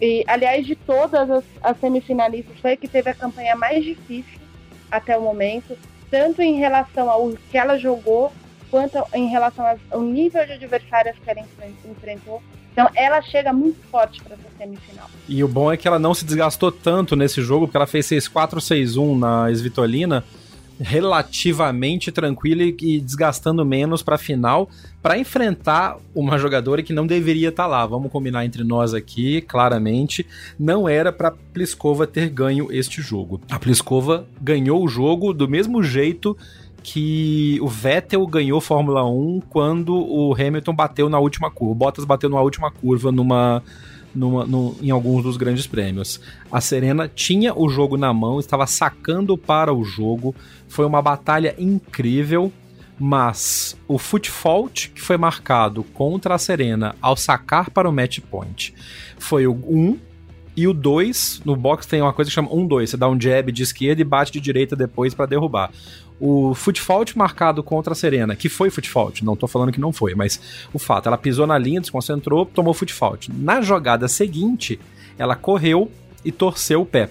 E, 0.00 0.24
aliás, 0.26 0.66
de 0.66 0.74
todas 0.74 1.30
as, 1.30 1.44
as 1.62 1.78
semifinalistas, 1.78 2.58
foi 2.58 2.72
a 2.72 2.76
que 2.76 2.88
teve 2.88 3.10
a 3.10 3.14
campanha 3.14 3.54
mais 3.54 3.84
difícil 3.84 4.40
até 4.90 5.16
o 5.16 5.20
momento, 5.20 5.76
tanto 6.10 6.40
em 6.40 6.56
relação 6.56 7.10
ao 7.10 7.30
que 7.50 7.58
ela 7.58 7.78
jogou, 7.78 8.32
quanto 8.70 8.98
em 9.12 9.28
relação 9.28 9.64
ao 9.90 10.00
nível 10.00 10.46
de 10.46 10.52
adversárias 10.52 11.16
que 11.18 11.28
ela 11.28 11.40
enfrentou. 11.84 12.42
Então 12.72 12.88
ela 12.94 13.20
chega 13.20 13.52
muito 13.52 13.82
forte 13.90 14.22
para 14.22 14.34
essa 14.34 14.48
semifinal. 14.56 15.10
E 15.28 15.42
o 15.44 15.48
bom 15.48 15.72
é 15.72 15.76
que 15.76 15.86
ela 15.86 15.98
não 15.98 16.14
se 16.14 16.24
desgastou 16.24 16.70
tanto 16.70 17.16
nesse 17.16 17.42
jogo, 17.42 17.66
porque 17.66 17.76
ela 17.76 17.86
fez 17.86 18.06
6-4, 18.06 18.58
6-1 18.58 19.18
na 19.18 19.50
Svitolina 19.50 20.24
relativamente 20.80 22.10
tranquila 22.10 22.62
e 22.62 23.00
desgastando 23.00 23.64
menos 23.64 24.02
para 24.02 24.14
a 24.14 24.18
final 24.18 24.68
para 25.02 25.18
enfrentar 25.18 25.98
uma 26.14 26.38
jogadora 26.38 26.82
que 26.82 26.92
não 26.92 27.06
deveria 27.06 27.50
estar 27.50 27.64
tá 27.64 27.68
lá. 27.68 27.86
Vamos 27.86 28.10
combinar 28.10 28.44
entre 28.44 28.64
nós 28.64 28.94
aqui, 28.94 29.42
claramente, 29.42 30.26
não 30.58 30.88
era 30.88 31.12
para 31.12 31.30
Pliskova 31.30 32.06
ter 32.06 32.28
ganho 32.30 32.72
este 32.72 33.02
jogo. 33.02 33.40
A 33.50 33.58
Pliskova 33.58 34.26
ganhou 34.40 34.82
o 34.82 34.88
jogo 34.88 35.32
do 35.32 35.48
mesmo 35.48 35.82
jeito 35.82 36.36
que 36.82 37.58
o 37.60 37.68
Vettel 37.68 38.26
ganhou 38.26 38.60
Fórmula 38.60 39.06
1 39.06 39.42
quando 39.50 39.94
o 39.94 40.34
Hamilton 40.34 40.74
bateu 40.74 41.08
na 41.08 41.18
última 41.18 41.50
curva. 41.50 41.72
O 41.72 41.74
Bottas 41.74 42.04
bateu 42.04 42.30
na 42.30 42.40
última 42.40 42.70
curva 42.70 43.12
numa, 43.12 43.62
numa, 44.14 44.46
num, 44.46 44.74
em 44.80 44.90
alguns 44.90 45.22
dos 45.22 45.36
grandes 45.36 45.66
prêmios. 45.66 46.20
A 46.50 46.60
Serena 46.60 47.08
tinha 47.08 47.54
o 47.54 47.68
jogo 47.68 47.96
na 47.96 48.12
mão, 48.12 48.40
estava 48.40 48.66
sacando 48.66 49.36
para 49.36 49.72
o 49.72 49.84
jogo. 49.84 50.34
Foi 50.70 50.86
uma 50.86 51.02
batalha 51.02 51.54
incrível, 51.58 52.52
mas 52.96 53.76
o 53.88 53.98
foot 53.98 54.30
fault 54.30 54.90
que 54.90 55.00
foi 55.00 55.16
marcado 55.16 55.82
contra 55.82 56.36
a 56.36 56.38
Serena 56.38 56.94
ao 57.02 57.16
sacar 57.16 57.70
para 57.70 57.88
o 57.88 57.92
match 57.92 58.20
point 58.20 58.72
foi 59.18 59.48
o 59.48 59.52
1 59.52 59.98
e 60.56 60.68
o 60.68 60.72
2, 60.72 61.42
no 61.44 61.56
box 61.56 61.86
tem 61.86 62.00
uma 62.00 62.12
coisa 62.12 62.30
que 62.30 62.34
chama 62.34 62.50
1-2. 62.50 62.86
Você 62.86 62.96
dá 62.96 63.08
um 63.08 63.20
jab 63.20 63.50
de 63.50 63.64
esquerda 63.64 64.00
e 64.00 64.04
bate 64.04 64.30
de 64.30 64.40
direita 64.40 64.76
depois 64.76 65.12
para 65.12 65.26
derrubar. 65.26 65.72
O 66.20 66.54
fault 66.54 67.18
marcado 67.18 67.64
contra 67.64 67.92
a 67.92 67.96
Serena, 67.96 68.36
que 68.36 68.48
foi 68.48 68.70
fault, 68.70 69.24
não 69.24 69.34
tô 69.34 69.48
falando 69.48 69.72
que 69.72 69.80
não 69.80 69.92
foi, 69.92 70.14
mas 70.14 70.40
o 70.72 70.78
fato, 70.78 71.08
ela 71.08 71.18
pisou 71.18 71.48
na 71.48 71.58
linha, 71.58 71.80
desconcentrou, 71.80 72.46
tomou 72.46 72.74
fault. 72.74 73.28
Na 73.32 73.60
jogada 73.60 74.06
seguinte, 74.06 74.78
ela 75.18 75.34
correu 75.34 75.90
e 76.24 76.30
torceu 76.30 76.82
o 76.82 76.86
pé. 76.86 77.10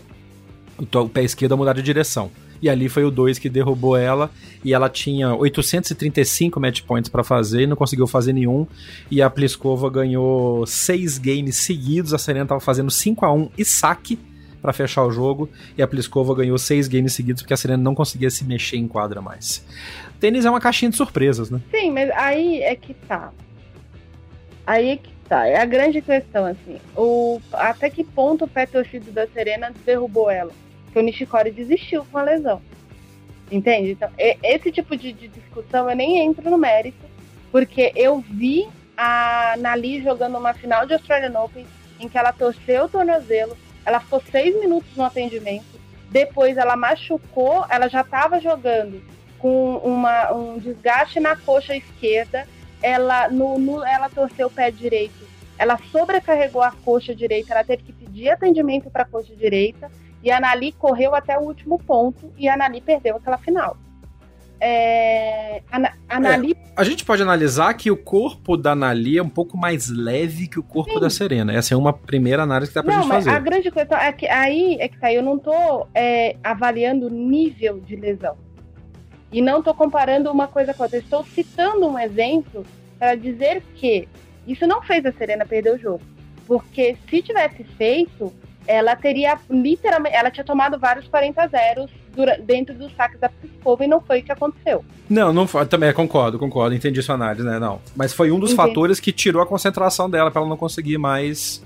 O 0.78 1.10
pé 1.10 1.24
esquerdo 1.24 1.54
a 1.54 1.58
mudar 1.58 1.74
de 1.74 1.82
direção 1.82 2.32
e 2.62 2.70
ali 2.70 2.90
foi 2.90 3.04
o 3.04 3.12
2 3.12 3.40
que 3.40 3.50
derrubou 3.50 3.96
ela, 3.96 4.30
e 4.64 4.74
ela 4.74 4.90
tinha 4.90 5.34
835 5.34 6.60
match 6.60 6.82
points 6.82 7.10
para 7.10 7.24
fazer 7.24 7.62
e 7.62 7.68
não 7.68 7.76
conseguiu 7.76 8.08
fazer 8.08 8.34
nenhum, 8.34 8.68
e 9.10 9.22
a 9.22 9.30
Pliskova 9.30 9.90
ganhou 9.90 10.66
6 10.66 11.18
games 11.18 11.56
seguidos, 11.58 12.14
a 12.14 12.18
Serena 12.18 12.46
tava 12.46 12.60
fazendo 12.60 12.92
5 12.92 13.26
a 13.26 13.34
1 13.34 13.50
e 13.58 13.66
saque 13.66 14.20
para 14.62 14.74
fechar 14.74 15.06
o 15.06 15.12
jogo, 15.12 15.50
e 15.78 15.82
a 15.82 15.88
Pliskova 15.88 16.36
ganhou 16.36 16.58
6 16.58 16.88
games 16.88 17.14
seguidos 17.14 17.42
porque 17.42 17.54
a 17.54 17.58
Serena 17.58 17.82
não 17.82 17.96
conseguia 17.96 18.30
se 18.30 18.44
mexer 18.44 18.78
em 18.78 18.88
quadra 18.88 19.22
mais. 19.22 19.66
Tênis 20.20 20.46
é 20.46 20.50
uma 20.50 20.60
caixinha 20.60 20.92
de 20.92 20.98
surpresas, 20.98 21.50
né? 21.50 21.62
Sim, 21.72 21.92
mas 21.92 22.10
aí 22.12 22.62
é 22.62 22.76
que 22.76 22.94
tá. 22.94 23.32
Aí 24.68 24.90
é 24.90 24.98
que 24.98 25.10
tá. 25.28 25.48
É 25.48 25.62
a 25.62 25.66
grande 25.66 26.02
questão, 26.02 26.46
assim. 26.46 26.78
O, 26.96 27.40
até 27.54 27.90
que 27.90 28.04
ponto 28.04 28.44
o 28.44 28.48
pé 28.48 28.66
torcido 28.66 29.12
da 29.12 29.26
Serena 29.28 29.72
derrubou 29.86 30.30
ela? 30.30 30.52
Que 30.92 31.00
o 31.00 31.02
Nishikori 31.02 31.52
desistiu 31.52 32.06
com 32.06 32.18
a 32.18 32.24
lesão. 32.24 32.62
Entende? 33.52 33.92
Então, 33.92 34.10
esse 34.18 34.72
tipo 34.72 34.96
de, 34.96 35.12
de, 35.12 35.28
discussão 35.28 35.90
eu 35.90 35.96
nem 35.96 36.20
entro 36.20 36.50
no 36.50 36.58
mérito, 36.58 37.06
porque 37.52 37.92
eu 37.96 38.20
vi 38.20 38.68
a 38.96 39.56
Nali 39.58 40.04
jogando 40.04 40.38
uma 40.38 40.54
final 40.54 40.86
de 40.86 40.94
Australian 40.94 41.40
Open 41.40 41.66
em 42.00 42.08
que 42.08 42.18
ela 42.18 42.32
torceu 42.32 42.86
o 42.86 42.90
tornozelo, 42.90 43.58
ela 43.86 44.00
ficou 44.00 44.22
seis 44.32 44.58
minutos 44.60 44.96
no 44.96 45.04
atendimento, 45.04 45.80
depois 46.12 46.58
ela 46.58 46.76
machucou, 46.76 47.66
ela 47.70 47.88
já 47.88 48.02
estava 48.02 48.40
jogando 48.40 49.02
com 49.40 49.78
uma, 49.78 50.32
um 50.34 50.60
desgaste 50.60 51.20
na 51.20 51.36
coxa 51.36 51.76
esquerda, 51.76 52.48
ela, 52.82 53.30
no, 53.30 53.58
no, 53.58 53.84
ela 53.84 54.10
torceu 54.10 54.48
o 54.48 54.52
pé 54.52 54.70
direito, 54.70 55.28
ela 55.58 55.80
sobrecarregou 55.92 56.62
a 56.62 56.72
coxa 56.72 57.16
direita, 57.16 57.54
ela 57.54 57.64
teve 57.64 57.84
que 57.84 57.94
pedir 57.94 58.30
atendimento 58.30 58.90
para 58.90 59.04
a 59.04 59.06
coxa 59.06 59.36
direita, 59.36 59.92
e 60.24 60.32
a 60.32 60.40
Nali 60.40 60.72
correu 60.72 61.16
até 61.16 61.38
o 61.38 61.42
último 61.42 61.78
ponto 61.80 62.32
e 62.38 62.48
a 62.48 62.58
Nali 62.58 62.82
perdeu 62.82 63.16
aquela 63.18 63.38
final. 63.38 63.78
É, 64.62 65.62
a, 65.72 65.94
a, 66.10 66.20
Nali... 66.20 66.52
É, 66.52 66.72
a 66.76 66.84
gente 66.84 67.06
pode 67.06 67.22
analisar 67.22 67.74
que 67.76 67.90
o 67.90 67.96
corpo 67.96 68.58
da 68.58 68.76
Nali 68.76 69.18
é 69.18 69.24
um 69.24 69.30
pouco 69.30 69.58
mais 69.58 69.90
leve 69.90 70.48
que 70.48 70.60
o 70.60 70.64
corpo 70.64 70.96
Sim. 70.96 71.00
da 71.00 71.10
Serena. 71.10 71.54
Essa 71.54 71.74
é 71.74 71.78
uma 71.78 71.94
primeira 71.94 72.44
análise 72.44 72.72
que 72.72 72.76
dá 72.76 72.84
pra 72.84 72.94
não, 72.94 73.04
gente 73.04 73.12
fazer. 73.12 73.30
A 73.30 73.40
grande 73.40 73.72
coisa 73.72 73.96
é 73.96 74.12
que 74.12 74.28
aí 74.28 74.78
é 74.80 74.90
que 74.90 75.00
tá, 75.00 75.14
eu 75.14 75.24
não 75.24 75.40
tô 75.40 75.88
é, 75.96 76.36
avaliando 76.44 77.08
o 77.08 77.10
nível 77.10 77.80
de 77.80 77.96
lesão. 77.96 78.38
E 79.32 79.42
não 79.42 79.62
tô 79.62 79.74
comparando 79.74 80.30
uma 80.32 80.48
coisa 80.48 80.74
com 80.74 80.84
outra. 80.84 80.98
Eu 80.98 81.04
estou 81.04 81.24
citando 81.24 81.88
um 81.88 81.98
exemplo 81.98 82.66
para 82.98 83.16
dizer 83.16 83.64
que 83.76 84.10
isso 84.46 84.68
não 84.68 84.82
fez 84.82 85.06
a 85.06 85.12
Serena 85.14 85.46
perder 85.46 85.76
o 85.76 85.80
jogo. 85.80 86.02
Porque 86.46 86.98
se 87.10 87.22
tivesse 87.22 87.64
feito, 87.64 88.34
ela 88.68 88.96
teria 88.96 89.38
literalmente, 89.50 90.16
ela 90.16 90.30
tinha 90.30 90.44
tomado 90.44 90.78
vários 90.78 91.08
40 91.08 91.48
zeros 91.48 91.92
dentro 92.44 92.76
dos 92.76 92.94
saques 92.96 93.20
da 93.20 93.30
Pliskova 93.30 93.84
e 93.84 93.88
não 93.88 94.02
foi 94.02 94.20
o 94.20 94.24
que 94.24 94.32
aconteceu. 94.32 94.84
Não, 95.10 95.34
não 95.34 95.48
foi, 95.48 95.66
também 95.66 95.92
concordo, 95.94 96.38
concordo, 96.38 96.76
entendi 96.76 97.02
sua 97.02 97.16
análise, 97.16 97.44
né? 97.44 97.60
Não, 97.60 97.82
mas 97.96 98.14
foi 98.14 98.32
um 98.32 98.40
dos 98.40 98.52
entendi. 98.52 98.68
fatores 98.68 99.00
que 99.00 99.12
tirou 99.12 99.42
a 99.42 99.46
concentração 99.46 100.10
dela 100.10 100.30
para 100.30 100.42
ela 100.42 100.50
não 100.50 100.58
conseguir 100.58 100.98
mais 100.98 101.64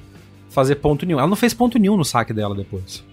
fazer 0.50 0.76
ponto 0.76 1.06
nenhum. 1.06 1.20
Ela 1.20 1.28
não 1.28 1.36
fez 1.36 1.54
ponto 1.54 1.78
nenhum 1.80 1.98
no 1.98 2.06
saque 2.06 2.34
dela 2.34 2.56
depois. 2.56 3.04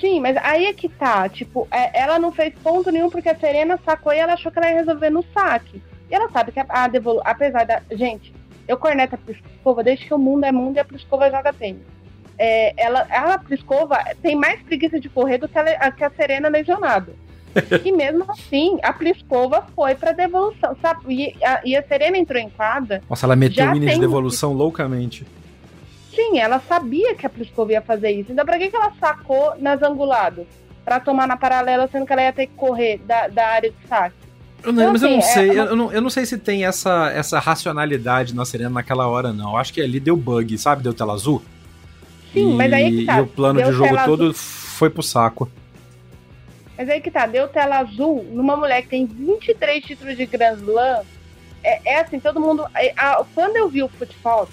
Sim, 0.00 0.20
mas 0.20 0.36
aí 0.38 0.66
é 0.66 0.72
que 0.72 0.88
tá, 0.88 1.28
tipo, 1.28 1.66
é, 1.70 2.00
ela 2.00 2.18
não 2.18 2.32
fez 2.32 2.54
ponto 2.62 2.90
nenhum 2.90 3.08
porque 3.10 3.28
a 3.28 3.38
Serena 3.38 3.78
sacou 3.84 4.12
e 4.12 4.18
ela 4.18 4.34
achou 4.34 4.50
que 4.50 4.58
ela 4.58 4.68
ia 4.68 4.76
resolver 4.76 5.10
no 5.10 5.24
saque. 5.32 5.82
E 6.10 6.14
ela 6.14 6.28
sabe 6.30 6.52
que 6.52 6.60
a, 6.60 6.66
a 6.68 6.90
apesar 7.24 7.64
da. 7.64 7.82
Gente, 7.92 8.32
eu 8.66 8.76
corneto 8.76 9.14
a 9.14 9.18
Pliskova 9.18 9.82
desde 9.82 10.06
que 10.06 10.14
o 10.14 10.18
mundo 10.18 10.44
é 10.44 10.52
mundo 10.52 10.76
e 10.76 10.80
a 10.80 10.84
Pliskova 10.84 11.30
joga 11.30 11.52
tênis 11.52 11.96
é, 12.38 12.74
ela, 12.76 13.00
a 13.10 13.38
Pliskova 13.38 13.98
tem 14.22 14.34
mais 14.34 14.60
preguiça 14.62 15.00
de 15.00 15.08
correr 15.08 15.38
do 15.38 15.48
que 15.48 15.58
a, 15.58 15.90
que 15.90 16.04
a 16.04 16.10
Serena 16.10 16.48
lesionada. 16.48 17.12
e 17.84 17.92
mesmo 17.92 18.24
assim, 18.30 18.78
a 18.82 18.92
Pliskova 18.92 19.66
foi 19.74 19.94
para 19.94 20.12
devolução, 20.12 20.76
sabe? 20.80 21.00
E 21.08 21.44
a, 21.44 21.60
e 21.64 21.76
a, 21.76 21.82
Serena 21.82 22.18
entrou 22.18 22.40
em 22.40 22.50
quadra. 22.50 23.02
Nossa, 23.08 23.26
ela 23.26 23.36
meteu 23.36 23.66
o 23.66 23.72
mini 23.72 23.86
de 23.86 23.98
devolução 23.98 24.52
loucamente. 24.52 25.26
Sim, 26.14 26.38
ela 26.38 26.60
sabia 26.60 27.14
que 27.14 27.26
a 27.26 27.30
Pliskova 27.30 27.72
ia 27.72 27.82
fazer 27.82 28.10
isso. 28.10 28.32
Então, 28.32 28.44
pra 28.44 28.58
que, 28.58 28.68
que 28.68 28.76
ela 28.76 28.92
sacou 28.98 29.54
nas 29.58 29.82
anguladas? 29.82 30.46
Pra 30.84 31.00
tomar 31.00 31.26
na 31.26 31.36
paralela, 31.36 31.88
sendo 31.90 32.06
que 32.06 32.12
ela 32.12 32.22
ia 32.22 32.32
ter 32.32 32.46
que 32.46 32.54
correr 32.54 32.98
da, 33.06 33.28
da 33.28 33.46
área 33.48 33.70
de 33.70 33.88
saque. 33.88 34.14
Eu 34.62 34.72
não, 34.72 34.82
então, 34.82 34.92
mas 34.92 35.02
assim, 35.02 35.12
eu 35.12 35.16
não 35.16 35.22
sei, 35.22 35.50
é 35.50 35.60
eu, 35.60 35.76
não, 35.76 35.92
eu 35.92 36.00
não 36.00 36.10
sei 36.10 36.26
se 36.26 36.38
tem 36.38 36.64
essa, 36.64 37.10
essa 37.10 37.38
racionalidade 37.38 38.34
na 38.34 38.44
Serena 38.44 38.70
naquela 38.70 39.06
hora, 39.06 39.32
não. 39.32 39.50
Eu 39.50 39.56
acho 39.56 39.72
que 39.72 39.80
ali 39.80 40.00
deu 40.00 40.16
bug, 40.16 40.56
sabe? 40.58 40.82
Deu 40.82 40.94
tela 40.94 41.12
azul. 41.12 41.42
Sim, 42.36 42.52
e, 42.52 42.54
mas 42.54 42.72
aí 42.72 42.98
que 42.98 43.06
tá. 43.06 43.18
E 43.18 43.20
o 43.22 43.26
plano 43.26 43.58
deu 43.58 43.70
de 43.70 43.76
jogo 43.76 43.96
todo 44.04 44.22
azul. 44.24 44.34
foi 44.34 44.90
pro 44.90 45.02
saco. 45.02 45.50
Mas 46.76 46.88
aí 46.90 47.00
que 47.00 47.10
tá, 47.10 47.26
deu 47.26 47.48
tela 47.48 47.78
azul 47.78 48.24
numa 48.30 48.56
mulher 48.56 48.82
que 48.82 48.88
tem 48.88 49.06
23 49.06 49.82
títulos 49.82 50.16
de 50.16 50.26
Grand 50.26 50.56
Slam. 50.56 51.02
É, 51.64 51.94
é 51.94 52.00
assim, 52.00 52.20
todo 52.20 52.38
mundo. 52.38 52.66
É, 52.74 52.92
a, 52.96 53.24
quando 53.34 53.56
eu 53.56 53.68
vi 53.68 53.82
o 53.82 53.88
fault, 54.22 54.52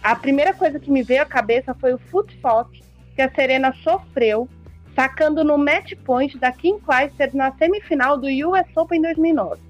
a 0.00 0.14
primeira 0.14 0.54
coisa 0.54 0.78
que 0.78 0.90
me 0.90 1.02
veio 1.02 1.22
à 1.22 1.26
cabeça 1.26 1.74
foi 1.74 1.92
o 1.92 1.98
fault 1.98 2.80
que 3.16 3.22
a 3.22 3.30
Serena 3.30 3.74
sofreu 3.82 4.48
sacando 4.94 5.42
no 5.42 5.58
match 5.58 5.94
point 6.04 6.38
da 6.38 6.52
Kim 6.52 6.78
Clijsters 6.78 7.34
na 7.34 7.52
semifinal 7.52 8.16
do 8.16 8.26
US 8.26 8.66
Open 8.76 9.02
2009. 9.02 9.60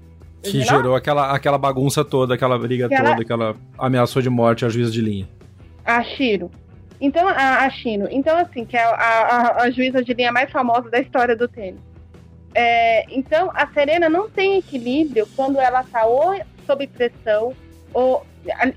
Que 0.43 0.61
gerou 0.61 0.95
aquela, 0.95 1.31
aquela 1.31 1.57
bagunça 1.57 2.03
toda, 2.03 2.33
aquela 2.33 2.57
briga 2.57 2.87
aquela... 2.87 3.09
toda, 3.09 3.21
aquela 3.21 3.55
ameaçou 3.77 4.21
de 4.21 4.29
morte 4.29 4.65
a 4.65 4.69
juíza 4.69 4.91
de 4.91 5.01
linha. 5.01 5.29
A 5.85 6.03
Shiro. 6.03 6.49
Então, 7.01 7.27
a, 7.27 7.65
a 7.65 7.69
Chino, 7.71 8.07
então 8.11 8.37
assim, 8.37 8.63
que 8.63 8.77
é 8.77 8.83
a, 8.83 8.93
a, 8.93 9.63
a, 9.63 9.71
juíza 9.71 10.03
de 10.03 10.13
linha 10.13 10.31
mais 10.31 10.51
famosa 10.51 10.87
da 10.87 10.99
história 10.99 11.35
do 11.35 11.47
tênis. 11.47 11.81
É, 12.53 13.05
então, 13.09 13.49
a 13.55 13.65
Serena 13.73 14.07
não 14.07 14.29
tem 14.29 14.59
equilíbrio 14.59 15.27
quando 15.35 15.59
ela 15.59 15.81
está 15.81 16.05
ou 16.05 16.39
sob 16.67 16.85
pressão, 16.85 17.55
ou 17.91 18.23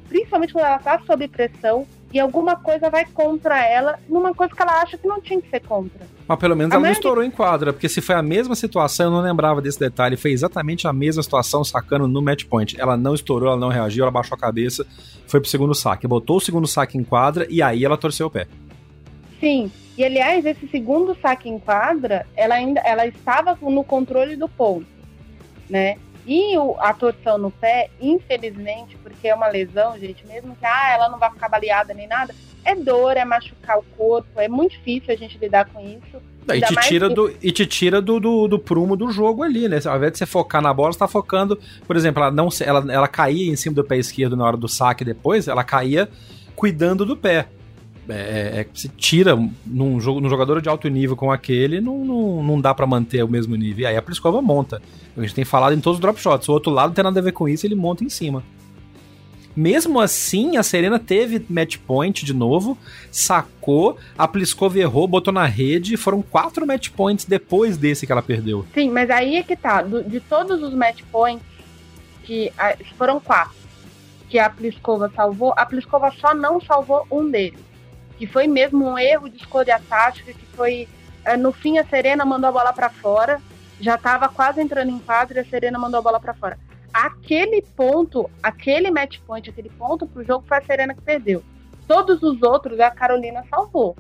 principalmente 0.09 0.55
quando 0.55 0.65
ela 0.65 0.77
está 0.77 0.99
sob 1.01 1.29
pressão 1.29 1.87
e 2.15 2.21
alguma 2.21 2.55
coisa 2.55 2.89
vai 2.89 3.05
contra 3.05 3.67
ela 3.67 3.99
numa 4.09 4.33
coisa 4.33 4.55
que 4.55 4.63
ela 4.63 4.81
acha 4.81 4.97
que 4.97 5.07
não 5.07 5.21
tinha 5.21 5.43
que 5.43 5.51
ser 5.51 5.59
contra. 5.61 6.07
Mas 6.29 6.39
pelo 6.39 6.55
menos 6.55 6.71
a 6.71 6.77
ela 6.77 6.83
maioria... 6.83 6.95
não 6.95 7.01
estourou 7.01 7.25
em 7.25 7.31
quadra, 7.31 7.73
porque 7.73 7.89
se 7.89 8.01
foi 8.01 8.15
a 8.15 8.23
mesma 8.23 8.55
situação, 8.55 9.07
eu 9.07 9.11
não 9.11 9.21
lembrava 9.21 9.61
desse 9.61 9.81
detalhe, 9.81 10.17
foi 10.17 10.31
exatamente 10.31 10.87
a 10.87 10.93
mesma 10.93 11.25
situação 11.25 11.65
sacando 11.65 12.07
no 12.07 12.23
match 12.23 12.45
point. 12.45 12.81
Ela 12.81 12.97
não 12.97 13.15
estourou, 13.17 13.49
ela 13.49 13.59
não 13.59 13.69
reagiu, 13.69 14.05
ela 14.05 14.13
baixou 14.13 14.37
a 14.37 14.39
cabeça, 14.39 14.87
foi 15.27 15.41
pro 15.41 15.51
segundo 15.51 15.75
saque, 15.75 16.07
botou 16.07 16.37
o 16.37 16.41
segundo 16.41 16.69
saque 16.69 16.97
em 16.97 17.03
quadra 17.03 17.49
e 17.51 17.61
aí 17.61 17.85
ela 17.85 17.99
torceu 17.99 18.29
o 18.29 18.31
pé. 18.31 18.47
Sim, 19.41 19.69
e 19.99 20.05
aliás, 20.05 20.47
esse 20.47 20.69
segundo 20.69 21.17
saque 21.21 21.49
em 21.49 21.59
quadra, 21.59 22.25
ela 22.37 22.55
ainda 22.55 22.81
ela 22.83 23.09
estava 23.09 23.59
no 23.61 23.83
controle 23.83 24.37
do 24.37 24.49
ponto, 24.49 24.87
né? 25.69 25.97
E 26.27 26.57
o, 26.57 26.77
a 26.79 26.93
torção 26.95 27.37
no 27.37 27.51
pé, 27.51 27.91
infelizmente, 28.01 28.97
porque 29.03 29.29
é 29.29 29.35
uma 29.35 29.49
lesão, 29.49 29.99
gente, 29.99 30.27
mesmo 30.27 30.57
que 30.57 30.65
ah, 30.65 30.93
ela 30.95 31.09
não 31.09 31.19
vai 31.19 31.31
ficar 31.31 31.49
baleada 31.49 31.93
nem 31.93 32.07
nada, 32.07 32.35
é 32.65 32.75
dor, 32.75 33.17
é 33.17 33.25
machucar 33.25 33.79
o 33.79 33.83
corpo, 33.97 34.41
é 34.41 34.49
muito 34.49 34.73
difícil 34.73 35.13
a 35.13 35.17
gente 35.17 35.37
lidar 35.37 35.67
com 35.67 35.81
isso. 35.81 36.23
E 36.53 36.61
te, 36.61 36.77
tira 36.77 37.09
que... 37.09 37.15
do, 37.15 37.35
e 37.43 37.53
te 37.53 37.67
tira 37.67 38.03
do, 38.03 38.21
do, 38.21 38.49
do, 38.49 38.59
prumo 38.59 38.97
do 38.97 39.11
jogo 39.11 39.43
ali, 39.43 39.69
né? 39.69 39.79
Ao 39.87 39.97
invés 39.97 40.13
de 40.13 40.19
você 40.19 40.27
focar 40.27 40.61
na 40.61 40.75
bola, 40.75 40.93
você 40.93 40.99
tá 40.99 41.09
focando. 41.09 41.59
Por 41.87 41.97
exemplo, 41.97 42.23
ela 42.23 42.31
não 42.31 42.49
ela, 42.61 42.93
ela 42.93 43.09
caía 43.09 43.51
em 43.51 43.57
cima 43.57 43.75
do 43.75 43.85
pé 43.85 43.97
esquerdo 43.97 44.37
na 44.37 44.45
hora 44.45 44.57
do 44.57 44.69
saque 44.69 45.05
depois, 45.05 45.49
ela 45.49 45.65
caía 45.65 46.09
cuidando 46.55 47.07
do 47.07 47.17
pé. 47.17 47.49
É, 48.09 48.61
é, 48.61 48.67
se 48.75 48.89
tira 48.89 49.35
num, 49.65 49.99
jogo, 49.99 50.21
num 50.21 50.29
jogador 50.29 50.61
de 50.61 50.69
alto 50.69 50.89
nível 50.89 51.17
com 51.17 51.33
aquele, 51.33 51.81
não, 51.81 52.05
não, 52.05 52.43
não 52.43 52.61
dá 52.61 52.75
para 52.75 52.87
manter 52.87 53.25
o 53.25 53.29
mesmo 53.29 53.57
nível. 53.57 53.83
E 53.83 53.87
aí 53.87 53.97
a 53.97 54.03
Pliskova 54.03 54.43
monta. 54.43 54.83
A 55.17 55.21
gente 55.21 55.35
tem 55.35 55.45
falado 55.45 55.75
em 55.75 55.81
todos 55.81 55.97
os 55.97 56.01
drop 56.01 56.21
shots. 56.21 56.49
O 56.49 56.53
outro 56.53 56.73
lado 56.73 56.89
não 56.89 56.95
tem 56.95 57.05
nada 57.05 57.21
a 57.21 57.23
ver 57.23 57.33
com 57.33 57.49
isso, 57.49 57.67
ele 57.67 57.75
monta 57.75 58.05
em 58.05 58.09
cima. 58.09 58.43
Mesmo 59.57 60.01
assim, 60.01 60.57
a 60.57 60.63
Serena 60.65 60.99
teve 60.99 61.45
match 61.49 61.79
point 61.79 62.25
de 62.25 62.35
novo, 62.35 62.77
sacou, 63.11 63.97
a 64.19 64.27
Pliskova 64.27 64.79
errou, 64.81 65.07
botou 65.07 65.33
na 65.33 65.47
rede, 65.47 65.97
foram 65.97 66.21
quatro 66.23 66.67
match 66.67 66.91
points 66.91 67.25
depois 67.25 67.77
desse 67.77 68.05
que 68.05 68.11
ela 68.11 68.23
perdeu. 68.23 68.67
Sim, 68.75 68.91
mas 68.91 69.09
aí 69.11 69.37
é 69.37 69.43
que 69.45 69.55
tá, 69.55 69.81
do, 69.81 70.03
de 70.03 70.19
todos 70.19 70.61
os 70.61 70.75
match 70.75 71.03
points, 71.13 71.47
que 72.25 72.53
foram 72.99 73.21
quatro, 73.21 73.55
que 74.29 74.41
a 74.41 74.51
Pliskova 74.51 75.13
salvou, 75.15 75.55
a 75.57 75.65
Pliskova 75.65 76.11
só 76.19 76.35
não 76.35 76.61
salvou 76.61 77.07
um 77.09 77.31
deles, 77.31 77.61
que 78.19 78.27
foi 78.27 78.47
mesmo 78.47 78.85
um 78.85 78.99
erro 78.99 79.29
de 79.29 79.37
escolha 79.37 79.81
tática, 79.89 80.33
que 80.33 80.47
foi, 80.57 80.89
é, 81.25 81.37
no 81.37 81.53
fim 81.53 81.79
a 81.79 81.85
Serena 81.85 82.25
mandou 82.25 82.49
a 82.49 82.53
bola 82.53 82.73
para 82.73 82.91
fora, 82.91 83.41
já 83.81 83.97
estava 83.97 84.29
quase 84.29 84.61
entrando 84.61 84.91
em 84.91 84.99
quadro 84.99 85.37
e 85.37 85.41
a 85.41 85.45
Serena 85.45 85.79
mandou 85.79 85.99
a 85.99 86.03
bola 86.03 86.21
para 86.21 86.35
fora 86.35 86.59
aquele 86.95 87.61
ponto, 87.77 88.31
aquele 88.41 88.89
match 88.89 89.19
point, 89.27 89.51
aquele 89.51 89.69
ponto 89.71 90.07
pro 90.07 90.23
jogo 90.23 90.45
foi 90.47 90.59
a 90.59 90.63
Serena 90.63 90.95
que 90.95 91.03
perdeu. 91.03 91.43
Todos 91.89 92.23
os 92.23 92.41
outros 92.41 92.79
a 92.79 92.91
Carolina 92.93 93.45
salvou. 93.51 93.97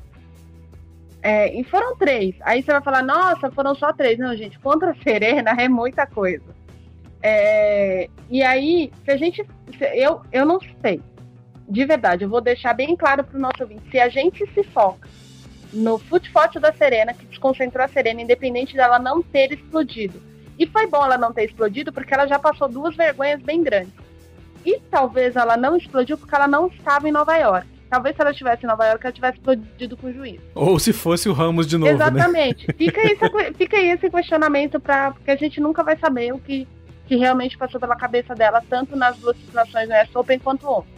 É, 1.20 1.52
e 1.52 1.64
foram 1.64 1.96
três. 1.96 2.36
Aí 2.42 2.62
você 2.62 2.70
vai 2.70 2.82
falar, 2.82 3.02
nossa, 3.02 3.50
foram 3.50 3.74
só 3.74 3.92
três. 3.92 4.16
Não, 4.16 4.36
gente, 4.36 4.58
contra 4.60 4.92
a 4.92 4.94
Serena 5.02 5.50
é 5.58 5.68
muita 5.68 6.06
coisa. 6.06 6.44
É, 7.20 8.08
e 8.30 8.42
aí, 8.42 8.92
se 9.04 9.10
a 9.10 9.16
gente. 9.16 9.44
Eu, 9.94 10.20
eu 10.30 10.44
não 10.46 10.60
sei. 10.80 11.00
De 11.68 11.84
verdade, 11.84 12.24
eu 12.24 12.28
vou 12.28 12.40
deixar 12.40 12.74
bem 12.74 12.94
claro 12.96 13.24
para 13.24 13.36
o 13.36 13.40
nosso 13.40 13.62
ouvinte. 13.62 13.90
Se 13.90 13.98
a 13.98 14.08
gente 14.08 14.46
se 14.52 14.62
foca 14.64 15.08
no 15.72 15.98
foot 15.98 16.30
da 16.60 16.72
Serena, 16.72 17.12
que 17.12 17.26
desconcentrou 17.26 17.84
a 17.84 17.88
Serena, 17.88 18.22
independente 18.22 18.74
dela 18.74 18.98
não 18.98 19.22
ter 19.22 19.52
explodido 19.52 20.20
e 20.58 20.66
foi 20.66 20.86
bom 20.86 21.04
ela 21.04 21.18
não 21.18 21.32
ter 21.32 21.44
explodido, 21.44 21.92
porque 21.92 22.14
ela 22.14 22.26
já 22.26 22.38
passou 22.38 22.68
duas 22.68 22.94
vergonhas 22.94 23.42
bem 23.42 23.62
grandes. 23.62 23.92
E 24.64 24.80
talvez 24.90 25.36
ela 25.36 25.56
não 25.56 25.76
explodiu 25.76 26.16
porque 26.16 26.34
ela 26.34 26.48
não 26.48 26.68
estava 26.68 27.08
em 27.08 27.12
Nova 27.12 27.36
York. 27.36 27.66
Talvez 27.90 28.16
se 28.16 28.22
ela 28.22 28.30
estivesse 28.30 28.64
em 28.64 28.68
Nova 28.68 28.86
York, 28.86 29.04
ela 29.04 29.12
tivesse 29.12 29.36
explodido 29.38 29.96
com 29.96 30.06
o 30.08 30.12
juiz. 30.12 30.40
Ou 30.54 30.78
se 30.78 30.92
fosse 30.92 31.28
o 31.28 31.32
Ramos 31.32 31.66
de 31.66 31.76
novo, 31.76 31.92
né? 31.92 31.96
Exatamente. 31.96 32.66
Né? 32.66 32.74
Fica, 32.76 33.00
esse, 33.06 33.54
fica 33.54 33.76
aí 33.76 33.90
esse 33.90 34.08
questionamento, 34.10 34.80
pra, 34.80 35.10
porque 35.12 35.30
a 35.30 35.36
gente 35.36 35.60
nunca 35.60 35.82
vai 35.82 35.96
saber 35.98 36.32
o 36.32 36.38
que, 36.38 36.66
que 37.06 37.16
realmente 37.16 37.58
passou 37.58 37.78
pela 37.78 37.94
cabeça 37.94 38.34
dela, 38.34 38.62
tanto 38.68 38.96
nas 38.96 39.16
duas 39.18 39.36
situações 39.36 39.88
no 39.88 39.94
US 39.94 40.16
Open 40.16 40.38
quanto 40.38 40.66
ontem. 40.66 40.93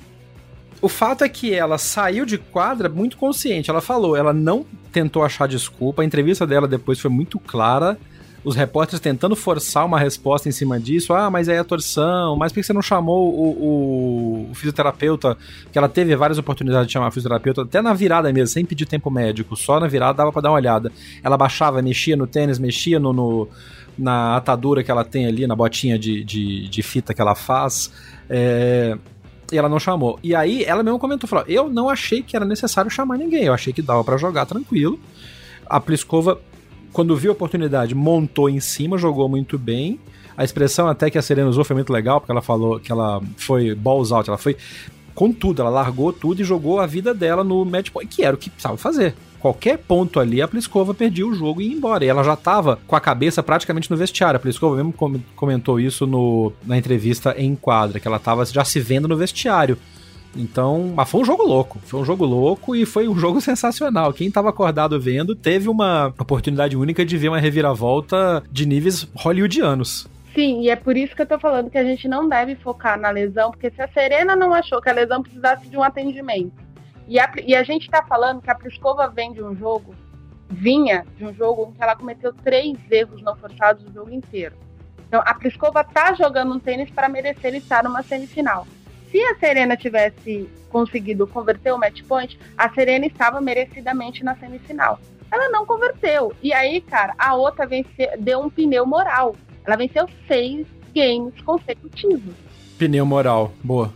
O 0.80 0.88
fato 0.88 1.24
é 1.24 1.28
que 1.28 1.54
ela 1.54 1.78
saiu 1.78 2.24
de 2.24 2.38
quadra 2.38 2.88
muito 2.88 3.16
consciente. 3.16 3.70
Ela 3.70 3.80
falou, 3.80 4.16
ela 4.16 4.32
não 4.32 4.64
tentou 4.92 5.24
achar 5.24 5.48
desculpa. 5.48 6.02
A 6.02 6.04
entrevista 6.04 6.46
dela 6.46 6.68
depois 6.68 7.00
foi 7.00 7.10
muito 7.10 7.38
clara 7.38 7.98
os 8.46 8.54
repórteres 8.54 9.00
tentando 9.00 9.34
forçar 9.34 9.84
uma 9.84 9.98
resposta 9.98 10.48
em 10.48 10.52
cima 10.52 10.78
disso. 10.78 11.12
Ah, 11.12 11.28
mas 11.28 11.48
aí 11.48 11.58
a 11.58 11.64
torção, 11.64 12.36
mas 12.36 12.52
por 12.52 12.60
que 12.60 12.62
você 12.66 12.72
não 12.72 12.80
chamou 12.80 13.34
o, 13.34 14.46
o, 14.46 14.50
o, 14.52 14.54
fisioterapeuta? 14.54 15.36
Que 15.72 15.76
ela 15.76 15.88
teve 15.88 16.14
várias 16.14 16.38
oportunidades 16.38 16.86
de 16.86 16.92
chamar 16.92 17.08
o 17.08 17.10
fisioterapeuta, 17.10 17.62
até 17.62 17.82
na 17.82 17.92
virada 17.92 18.32
mesmo, 18.32 18.46
sem 18.46 18.64
pedir 18.64 18.86
tempo 18.86 19.10
médico, 19.10 19.56
só 19.56 19.80
na 19.80 19.88
virada 19.88 20.18
dava 20.18 20.30
pra 20.30 20.40
dar 20.40 20.50
uma 20.50 20.58
olhada. 20.58 20.92
Ela 21.24 21.36
baixava, 21.36 21.82
mexia 21.82 22.16
no 22.16 22.24
tênis, 22.24 22.56
mexia 22.56 23.00
no, 23.00 23.12
no 23.12 23.48
na 23.98 24.36
atadura 24.36 24.84
que 24.84 24.92
ela 24.92 25.04
tem 25.04 25.26
ali, 25.26 25.44
na 25.44 25.56
botinha 25.56 25.98
de, 25.98 26.22
de, 26.22 26.68
de 26.68 26.82
fita 26.84 27.12
que 27.12 27.20
ela 27.20 27.34
faz. 27.34 27.92
É, 28.30 28.96
e 29.52 29.58
ela 29.58 29.68
não 29.68 29.78
chamou. 29.78 30.18
E 30.22 30.34
aí 30.34 30.64
ela 30.64 30.82
mesmo 30.82 30.98
comentou, 30.98 31.28
falou: 31.28 31.44
"Eu 31.48 31.68
não 31.68 31.88
achei 31.88 32.22
que 32.22 32.36
era 32.36 32.44
necessário 32.44 32.90
chamar 32.90 33.16
ninguém, 33.16 33.44
eu 33.44 33.54
achei 33.54 33.72
que 33.72 33.82
dava 33.82 34.02
para 34.02 34.16
jogar 34.16 34.46
tranquilo". 34.46 34.98
A 35.68 35.80
Pliskova 35.80 36.40
quando 36.96 37.14
viu 37.14 37.30
a 37.30 37.34
oportunidade, 37.34 37.94
montou 37.94 38.48
em 38.48 38.58
cima, 38.58 38.96
jogou 38.96 39.28
muito 39.28 39.58
bem. 39.58 40.00
A 40.34 40.42
expressão 40.42 40.88
até 40.88 41.10
que 41.10 41.18
a 41.18 41.22
Serena 41.22 41.46
usou 41.46 41.62
foi 41.62 41.76
muito 41.76 41.92
legal, 41.92 42.22
porque 42.22 42.32
ela 42.32 42.40
falou 42.40 42.80
que 42.80 42.90
ela 42.90 43.20
foi 43.36 43.74
balls 43.74 44.12
out, 44.12 44.30
ela 44.30 44.38
foi 44.38 44.56
com 45.14 45.30
tudo, 45.30 45.60
ela 45.60 45.68
largou 45.68 46.10
tudo 46.10 46.40
e 46.40 46.44
jogou 46.44 46.80
a 46.80 46.86
vida 46.86 47.12
dela 47.12 47.44
no 47.44 47.66
match 47.66 47.90
point, 47.90 48.08
que 48.08 48.24
era 48.24 48.34
o 48.34 48.38
que 48.38 48.48
precisava 48.48 48.78
fazer. 48.78 49.14
Qualquer 49.40 49.78
ponto 49.78 50.18
ali, 50.18 50.42
a 50.42 50.48
Pliskova 50.48 50.94
perdia 50.94 51.26
o 51.26 51.34
jogo 51.34 51.60
e 51.60 51.68
ia 51.68 51.74
embora. 51.74 52.04
E 52.04 52.08
ela 52.08 52.22
já 52.22 52.34
estava 52.34 52.78
com 52.86 52.96
a 52.96 53.00
cabeça 53.00 53.42
praticamente 53.42 53.90
no 53.90 53.96
vestiário. 53.96 54.36
A 54.36 54.40
Pliskova 54.40 54.76
mesmo 54.76 54.94
comentou 55.34 55.78
isso 55.78 56.06
no, 56.06 56.52
na 56.64 56.76
entrevista 56.76 57.34
em 57.38 57.54
quadra, 57.54 58.00
que 58.00 58.08
ela 58.08 58.16
estava 58.16 58.44
já 58.44 58.64
se 58.64 58.80
vendo 58.80 59.08
no 59.08 59.16
vestiário. 59.16 59.78
Então, 60.36 60.92
mas 60.94 61.08
foi 61.08 61.20
um 61.20 61.24
jogo 61.24 61.42
louco. 61.42 61.78
Foi 61.84 62.00
um 62.00 62.04
jogo 62.04 62.24
louco 62.24 62.76
e 62.76 62.84
foi 62.84 63.08
um 63.08 63.16
jogo 63.18 63.40
sensacional. 63.40 64.12
Quem 64.12 64.28
estava 64.28 64.50
acordado 64.50 65.00
vendo 65.00 65.34
teve 65.34 65.68
uma 65.68 66.08
oportunidade 66.18 66.76
única 66.76 67.04
de 67.04 67.16
ver 67.16 67.28
uma 67.28 67.40
reviravolta 67.40 68.42
de 68.50 68.66
níveis 68.66 69.08
hollywoodianos. 69.14 70.08
Sim, 70.34 70.60
e 70.60 70.68
é 70.68 70.76
por 70.76 70.98
isso 70.98 71.16
que 71.16 71.22
eu 71.22 71.26
tô 71.26 71.38
falando 71.38 71.70
que 71.70 71.78
a 71.78 71.84
gente 71.84 72.06
não 72.06 72.28
deve 72.28 72.56
focar 72.56 73.00
na 73.00 73.08
lesão, 73.08 73.50
porque 73.50 73.70
se 73.70 73.80
a 73.80 73.88
Serena 73.88 74.36
não 74.36 74.52
achou 74.52 74.82
que 74.82 74.90
a 74.90 74.92
lesão 74.92 75.22
precisasse 75.22 75.66
de 75.66 75.78
um 75.78 75.82
atendimento, 75.82 76.65
e 77.06 77.18
a, 77.18 77.30
e 77.44 77.54
a 77.54 77.62
gente 77.62 77.88
tá 77.88 78.02
falando 78.02 78.42
que 78.42 78.50
a 78.50 78.54
Pliskova 78.54 79.08
vem 79.08 79.32
de 79.32 79.42
um 79.42 79.54
jogo, 79.56 79.94
vinha 80.50 81.06
de 81.16 81.24
um 81.24 81.32
jogo 81.32 81.68
em 81.70 81.72
que 81.72 81.82
ela 81.82 81.96
cometeu 81.96 82.32
três 82.32 82.76
erros 82.90 83.22
não 83.22 83.36
forçados 83.36 83.84
o 83.84 83.92
jogo 83.92 84.10
inteiro. 84.10 84.56
Então, 85.06 85.22
a 85.24 85.34
Pliskova 85.34 85.84
tá 85.84 86.14
jogando 86.14 86.54
um 86.54 86.58
tênis 86.58 86.90
para 86.90 87.08
merecer 87.08 87.54
estar 87.54 87.84
numa 87.84 88.02
semifinal. 88.02 88.66
Se 89.10 89.22
a 89.22 89.36
Serena 89.36 89.76
tivesse 89.76 90.50
conseguido 90.68 91.26
converter 91.26 91.72
o 91.72 91.78
match 91.78 92.02
point, 92.02 92.38
a 92.58 92.68
Serena 92.70 93.06
estava 93.06 93.40
merecidamente 93.40 94.24
na 94.24 94.34
semifinal. 94.36 94.98
Ela 95.30 95.48
não 95.48 95.64
converteu. 95.64 96.32
E 96.42 96.52
aí, 96.52 96.80
cara, 96.80 97.14
a 97.18 97.34
outra 97.34 97.66
venceu, 97.66 98.08
deu 98.18 98.40
um 98.40 98.50
pneu 98.50 98.84
moral. 98.84 99.34
Ela 99.64 99.76
venceu 99.76 100.08
seis 100.26 100.66
games 100.94 101.40
consecutivos. 101.42 102.34
Pneu 102.78 103.06
moral, 103.06 103.52
boa. 103.62 103.92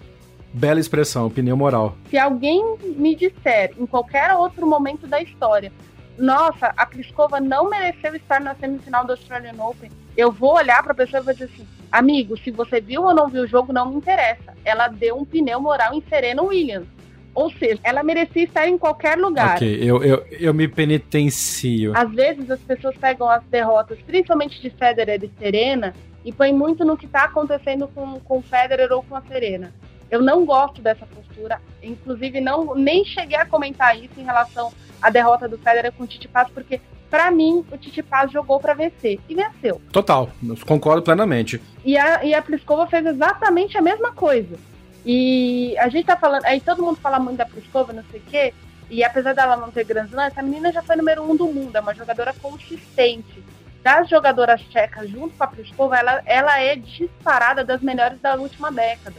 Bela 0.53 0.81
expressão, 0.81 1.31
pneu 1.31 1.57
moral. 1.57 1.97
Se 2.09 2.19
alguém 2.19 2.77
me 2.97 3.15
disser 3.15 3.73
em 3.79 3.87
qualquer 3.87 4.35
outro 4.35 4.67
momento 4.67 5.07
da 5.07 5.23
história, 5.23 5.73
nossa, 6.19 6.73
a 6.77 6.85
Pliskova 6.85 7.41
não 7.41 7.71
mereceu 7.71 8.15
estar 8.15 8.41
na 8.41 8.55
semifinal 8.55 9.05
do 9.05 9.13
Australian 9.13 9.55
Open, 9.59 9.91
eu 10.17 10.31
vou 10.31 10.55
olhar 10.55 10.83
para 10.83 10.93
a 10.93 10.95
pessoa 10.95 11.21
e 11.21 11.25
vou 11.25 11.33
dizer 11.33 11.47
assim: 11.47 11.67
amigo, 11.91 12.37
se 12.37 12.51
você 12.51 12.81
viu 12.81 13.03
ou 13.03 13.15
não 13.15 13.29
viu 13.29 13.45
o 13.45 13.47
jogo, 13.47 13.73
não 13.73 13.89
me 13.89 13.97
interessa. 13.97 14.55
Ela 14.65 14.89
deu 14.89 15.17
um 15.17 15.25
pneu 15.25 15.61
moral 15.61 15.95
em 15.95 16.03
Serena 16.09 16.43
Williams. 16.43 16.89
Ou 17.33 17.51
seja, 17.53 17.79
ela 17.85 18.03
merecia 18.03 18.43
estar 18.43 18.69
em 18.69 18.77
qualquer 18.77 19.17
lugar. 19.17 19.55
Ok, 19.55 19.79
eu, 19.81 20.03
eu, 20.03 20.27
eu 20.31 20.53
me 20.53 20.67
penitencio. 20.67 21.97
Às 21.97 22.11
vezes 22.13 22.51
as 22.51 22.61
pessoas 22.61 22.97
pegam 22.97 23.31
as 23.31 23.43
derrotas, 23.45 23.99
principalmente 24.03 24.61
de 24.61 24.69
Federer 24.71 25.23
e 25.23 25.31
Serena, 25.39 25.95
e 26.25 26.33
põem 26.33 26.53
muito 26.53 26.85
no 26.85 26.97
que 26.97 27.07
está 27.07 27.25
acontecendo 27.25 27.89
com, 27.89 28.19
com 28.21 28.43
Federer 28.43 28.91
ou 28.93 29.03
com 29.03 29.15
a 29.15 29.23
Serena. 29.23 29.73
Eu 30.11 30.21
não 30.21 30.45
gosto 30.45 30.83
dessa 30.83 31.07
postura, 31.07 31.61
inclusive 31.83 32.41
não 32.41 32.75
nem 32.75 33.05
cheguei 33.05 33.37
a 33.37 33.47
comentar 33.47 33.97
isso 33.97 34.19
em 34.19 34.25
relação 34.25 34.73
à 35.01 35.09
derrota 35.09 35.49
do 35.49 35.57
Federer 35.57 35.93
com 35.93 36.05
o 36.05 36.07
Titi 36.07 36.27
Paz, 36.27 36.49
porque 36.53 36.81
para 37.11 37.31
mim, 37.33 37.65
o 37.73 37.77
Titi 37.77 38.03
Paz 38.05 38.31
jogou 38.31 38.61
para 38.61 38.73
vencer 38.73 39.19
e 39.29 39.35
venceu. 39.35 39.81
Total, 39.91 40.31
concordo 40.65 41.03
plenamente. 41.03 41.61
E 41.85 41.99
a, 41.99 42.25
e 42.25 42.33
a 42.33 42.41
Pliskova 42.41 42.87
fez 42.87 43.05
exatamente 43.05 43.77
a 43.77 43.83
mesma 43.83 44.13
coisa. 44.13 44.57
E 45.05 45.77
a 45.79 45.89
gente 45.89 46.07
tá 46.07 46.17
falando, 46.17 46.45
aí 46.45 46.61
todo 46.61 46.85
mundo 46.85 47.01
fala 47.01 47.19
muito 47.19 47.39
da 47.39 47.47
Pliskova, 47.47 47.93
não 47.93 48.05
sei 48.11 48.21
o 48.21 48.23
quê, 48.23 48.55
e 48.89 49.03
apesar 49.03 49.35
dela 49.35 49.57
não 49.57 49.73
ter 49.73 49.85
grandes 49.85 50.13
lances, 50.13 50.33
essa 50.33 50.43
menina 50.43 50.73
já 50.73 50.83
foi 50.83 50.95
número 50.95 51.23
um 51.23 51.35
do 51.35 51.47
mundo, 51.47 51.75
é 51.75 51.81
uma 51.81 51.95
jogadora 51.95 52.33
consistente. 52.41 53.43
Das 53.83 54.09
jogadoras 54.09 54.61
tchecas 54.69 55.09
junto 55.09 55.37
com 55.37 55.43
a 55.43 55.47
Pliskova, 55.47 55.97
ela, 55.97 56.23
ela 56.27 56.61
é 56.61 56.77
disparada 56.77 57.65
das 57.65 57.81
melhores 57.81 58.21
da 58.21 58.35
última 58.35 58.71
década. 58.71 59.17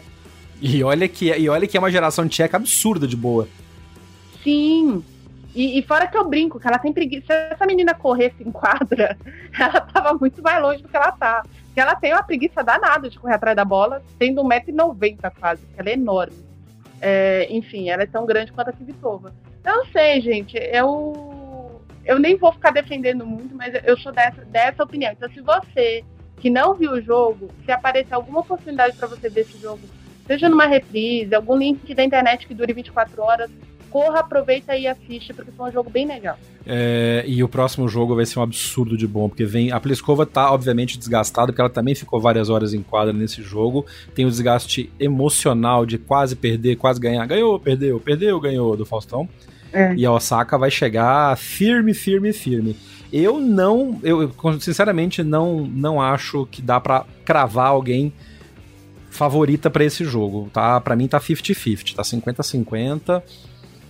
E 0.62 0.84
olha 0.84 1.08
que, 1.08 1.28
e 1.28 1.50
olha 1.50 1.66
que 1.66 1.76
é 1.76 1.80
uma 1.80 1.92
geração 1.92 2.28
tcheca 2.28 2.58
absurda 2.58 3.08
de 3.08 3.16
boa. 3.16 3.48
Sim, 4.44 5.04
e, 5.54 5.80
e, 5.80 5.82
fora 5.82 6.08
que 6.08 6.18
eu 6.18 6.28
brinco, 6.28 6.60
que 6.60 6.68
ela 6.68 6.80
tem 6.80 6.94
preguiça. 6.94 7.26
Se 7.28 7.34
essa 7.34 7.66
menina 7.66 7.94
corresse 7.94 8.42
em 8.42 8.52
quadra, 8.52 9.18
ela 9.60 9.82
tava 9.82 10.14
muito 10.14 10.42
mais 10.42 10.62
longe 10.62 10.82
do 10.82 10.88
que 10.88 10.96
ela 10.96 11.12
tá. 11.12 11.44
Porque 11.66 11.80
ela 11.80 11.96
tem 11.96 12.14
uma 12.14 12.24
preguiça 12.24 12.64
danada 12.64 13.10
de 13.10 13.20
correr 13.20 13.36
atrás 13.36 13.56
da 13.56 13.66
bola, 13.66 14.02
tendo 14.18 14.42
1,90m 14.44 15.32
quase, 15.40 15.66
que 15.66 15.80
ela 15.80 15.90
é 15.90 15.94
enorme. 15.94 16.46
É, 17.02 17.48
enfim, 17.50 17.90
ela 17.90 18.04
é 18.04 18.06
tão 18.06 18.26
grande 18.26 18.52
quanto 18.52 18.70
a 18.70 18.74
Kvitova. 18.74 19.34
Eu 19.64 19.78
não 19.78 19.86
sei, 19.88 20.22
gente. 20.22 20.58
Eu, 20.58 21.82
eu 22.06 22.20
nem 22.20 22.38
vou 22.38 22.54
ficar 22.54 22.72
defendendo 22.72 23.26
muito, 23.26 23.54
mas 23.56 23.74
eu 23.84 23.98
sou 23.98 24.12
dessa, 24.12 24.46
dessa 24.46 24.84
opinião. 24.84 25.12
Então, 25.12 25.30
se 25.30 25.42
você 25.42 26.04
que 26.38 26.50
não 26.50 26.74
viu 26.74 26.94
o 26.94 27.02
jogo, 27.02 27.50
se 27.66 27.72
aparecer 27.72 28.14
alguma 28.14 28.40
oportunidade 28.40 28.98
para 28.98 29.08
você 29.08 29.30
ver 29.30 29.42
esse 29.42 29.60
jogo, 29.60 29.82
seja 30.26 30.50
numa 30.50 30.66
reprise, 30.66 31.34
algum 31.34 31.58
link 31.58 31.94
da 31.94 32.04
internet 32.04 32.48
que 32.48 32.54
dure 32.54 32.74
24 32.74 33.22
horas, 33.22 33.50
corra, 33.92 34.22
aproveita 34.22 34.76
e 34.76 34.88
assiste, 34.88 35.34
porque 35.34 35.52
foi 35.52 35.70
um 35.70 35.72
jogo 35.72 35.90
bem 35.90 36.08
legal. 36.08 36.38
É, 36.66 37.24
e 37.28 37.44
o 37.44 37.50
próximo 37.50 37.88
jogo 37.90 38.16
vai 38.16 38.26
ser 38.26 38.40
um 38.40 38.44
absurdo 38.44 38.96
de 38.96 39.06
bom, 39.06 39.28
porque 39.28 39.46
vem. 39.46 39.72
A 39.72 39.80
Pliskova 39.80 40.26
tá, 40.26 40.52
obviamente, 40.52 40.98
desgastada, 40.98 41.48
porque 41.48 41.62
ela 41.62 41.70
também 41.70 41.94
ficou 41.94 42.20
várias 42.22 42.50
horas 42.50 42.74
em 42.74 42.82
quadra 42.82 43.14
nesse 43.14 43.42
jogo. 43.42 43.86
Tem 44.16 44.26
o 44.26 44.30
desgaste 44.30 44.92
emocional 45.00 45.86
de 45.86 45.98
quase 45.98 46.36
perder, 46.36 46.78
quase 46.78 47.00
ganhar. 47.00 47.26
Ganhou, 47.26 47.60
perdeu, 47.60 48.00
perdeu, 48.00 48.40
ganhou 48.40 48.78
do 48.78 48.86
Faustão. 48.86 49.28
É. 49.74 49.94
E 49.96 50.06
a 50.06 50.12
Osaka 50.12 50.58
vai 50.58 50.72
chegar 50.72 51.38
firme, 51.38 51.94
firme, 51.94 52.32
firme. 52.32 52.76
Eu 53.12 53.40
não, 53.40 54.00
eu 54.04 54.32
sinceramente 54.60 55.22
não, 55.22 55.66
não 55.66 56.02
acho 56.02 56.46
que 56.46 56.62
dá 56.62 56.80
para 56.80 57.06
cravar 57.26 57.68
alguém 57.68 58.14
favorita 59.12 59.70
para 59.70 59.84
esse 59.84 60.04
jogo, 60.06 60.50
tá? 60.52 60.80
Para 60.82 60.96
mim 60.96 61.08
tá 61.08 61.20
50-50, 61.20 61.96
tá 61.96 62.02
50-50 62.02 63.22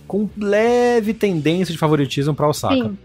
com 0.06 0.28
leve 0.36 1.14
tendência 1.14 1.72
de 1.72 1.78
favoritismo 1.78 2.34
para 2.34 2.48
Osaka. 2.48 2.74
Sim. 2.74 2.98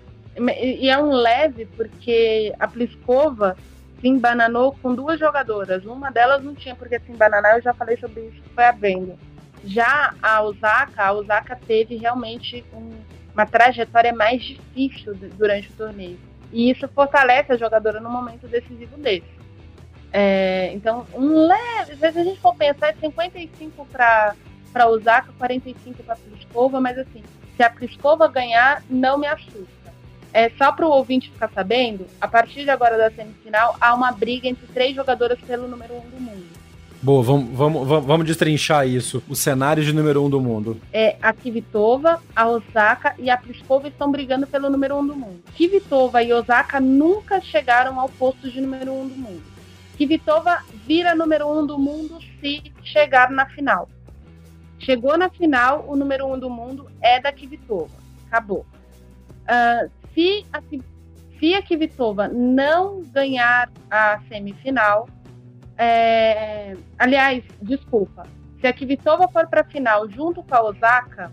E 0.62 0.90
é 0.90 0.98
um 0.98 1.12
leve 1.14 1.66
porque 1.78 2.54
a 2.60 2.68
Pliskova 2.68 3.56
se 4.02 4.08
embananou 4.08 4.76
com 4.82 4.94
duas 4.94 5.20
jogadoras. 5.20 5.86
Uma 5.86 6.12
delas 6.12 6.44
não 6.44 6.54
tinha 6.54 6.76
porque 6.76 7.00
se 7.00 7.12
embananar, 7.12 7.56
eu 7.56 7.62
já 7.62 7.74
falei 7.74 7.98
sobre 7.98 8.22
isso, 8.22 8.42
foi 8.54 8.66
a 8.66 8.72
Brenda. 8.72 9.16
Já 9.64 10.14
a 10.22 10.42
Osaka, 10.44 11.04
a 11.04 11.14
Osaka 11.14 11.58
teve 11.68 11.96
realmente 11.96 12.64
um, 12.74 12.92
uma 13.34 13.46
trajetória 13.46 14.14
mais 14.14 14.44
difícil 14.44 15.16
durante 15.38 15.70
o 15.70 15.74
torneio. 15.74 16.20
E 16.52 16.70
isso 16.72 16.88
fortalece 16.90 17.54
a 17.54 17.58
jogadora 17.58 18.00
no 18.00 18.10
momento 18.10 18.48
decisivo 18.48 18.98
desse. 18.98 19.37
É, 20.12 20.72
então, 20.74 21.06
um 21.14 21.48
leve, 21.48 21.94
às 21.94 22.00
vezes 22.00 22.18
a 22.18 22.24
gente 22.24 22.40
for 22.40 22.56
pensar, 22.56 22.90
é 22.90 22.94
55 22.94 23.86
para 23.92 24.36
Osaka, 24.88 25.34
45 25.38 26.04
para 26.04 26.16
Pliskova, 26.16 26.80
mas 26.80 26.98
assim, 26.98 27.24
se 27.56 27.64
a 27.64 27.70
Pliskova 27.70 28.28
ganhar, 28.28 28.84
não 28.90 29.18
me 29.18 29.28
assusta. 29.28 29.68
É, 30.34 30.50
só 30.52 30.72
para 30.72 30.86
o 30.86 30.92
ouvinte 30.92 31.32
ficar 31.32 31.50
sabendo, 31.50 32.06
a 32.22 32.28
partir 32.28 32.64
de 32.64 32.70
agora 32.70 32.98
da 32.98 33.10
semifinal, 33.10 33.76
há 33.80 33.94
uma 33.94 34.12
briga 34.12 34.48
entre 34.48 34.68
três 34.68 34.96
jogadoras 34.96 35.40
pelo 35.40 35.68
número 35.68 35.96
um 35.96 36.10
do 36.10 36.20
mundo. 36.22 36.58
Boa, 37.02 37.24
vamos, 37.24 37.56
vamos, 37.56 37.88
vamos 38.06 38.26
destrinchar 38.26 38.88
isso. 38.88 39.24
O 39.30 39.36
cenário 39.36 39.84
de 39.84 39.94
número 39.94 40.24
um 40.24 40.30
do 40.30 40.42
mundo. 40.42 40.82
É, 40.92 41.16
a 41.22 41.32
Kvitova, 41.32 42.22
a 42.36 42.48
Osaka 42.48 43.14
e 43.20 43.30
a 43.30 43.38
Pliskova 43.38 43.88
estão 43.88 44.12
brigando 44.12 44.48
pelo 44.48 44.70
número 44.70 44.98
um 44.98 45.06
do 45.06 45.16
mundo. 45.16 45.40
Kvitova 45.56 46.24
e 46.24 46.34
Osaka 46.34 46.80
nunca 46.80 47.40
chegaram 47.40 48.00
ao 48.00 48.10
posto 48.10 48.50
de 48.50 48.60
número 48.60 48.92
um 48.94 49.08
do 49.08 49.16
mundo. 49.16 49.57
Kvitova 49.98 50.64
vira 50.86 51.16
número 51.16 51.48
um 51.48 51.66
do 51.66 51.80
mundo 51.80 52.20
se 52.40 52.72
chegar 52.84 53.32
na 53.32 53.48
final. 53.48 53.90
Chegou 54.78 55.18
na 55.18 55.28
final, 55.28 55.86
o 55.88 55.96
número 55.96 56.28
um 56.28 56.38
do 56.38 56.50
mundo 56.50 56.90
é 57.02 57.20
da 57.20 57.32
Kvitova. 57.32 57.96
Acabou. 58.28 58.66
Uh, 59.44 59.90
se, 60.14 60.46
a, 60.54 60.62
se 61.40 61.56
a 61.56 61.64
Kvitova 61.64 62.28
não 62.28 63.02
ganhar 63.02 63.72
a 63.90 64.20
semifinal, 64.28 65.10
é, 65.76 66.76
aliás, 66.98 67.44
desculpa, 67.62 68.28
se 68.62 68.68
a 68.68 68.74
Kvitova 68.74 69.28
for 69.28 69.48
para 69.48 69.62
a 69.62 69.66
final 69.66 70.08
junto 70.10 70.44
com 70.44 70.54
a 70.54 70.64
Osaka, 70.64 71.32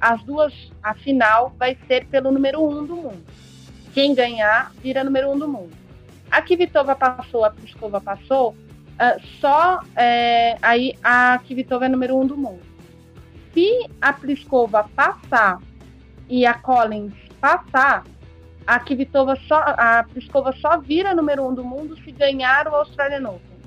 as 0.00 0.22
duas, 0.22 0.52
a 0.82 0.94
final 0.94 1.52
vai 1.58 1.76
ser 1.88 2.06
pelo 2.06 2.30
número 2.30 2.62
um 2.62 2.84
do 2.84 2.94
mundo. 2.94 3.24
Quem 3.92 4.14
ganhar 4.14 4.72
vira 4.82 5.02
número 5.02 5.30
um 5.30 5.38
do 5.38 5.48
mundo. 5.48 5.83
A 6.34 6.42
Kvitova 6.42 6.96
passou, 6.96 7.44
a 7.44 7.50
Pliskova 7.50 8.00
passou, 8.00 8.50
uh, 8.50 9.22
só 9.40 9.80
é, 9.94 10.58
aí 10.60 10.98
a 11.00 11.38
Kvitova 11.38 11.86
é 11.86 11.88
número 11.88 12.18
um 12.18 12.26
do 12.26 12.36
mundo. 12.36 12.60
Se 13.52 13.88
a 14.02 14.12
Pliskova 14.12 14.90
passar 14.96 15.60
e 16.28 16.44
a 16.44 16.52
Collins 16.52 17.14
passar, 17.40 18.02
a 18.66 18.80
Kvitova 18.80 19.36
só, 19.46 19.62
a 19.64 20.04
Pliskova 20.12 20.52
só 20.54 20.76
vira 20.76 21.14
número 21.14 21.46
um 21.46 21.54
do 21.54 21.62
mundo 21.62 21.96
se 22.02 22.10
ganhar 22.10 22.66
o 22.66 22.74
Australian 22.74 23.28
Open. 23.28 23.58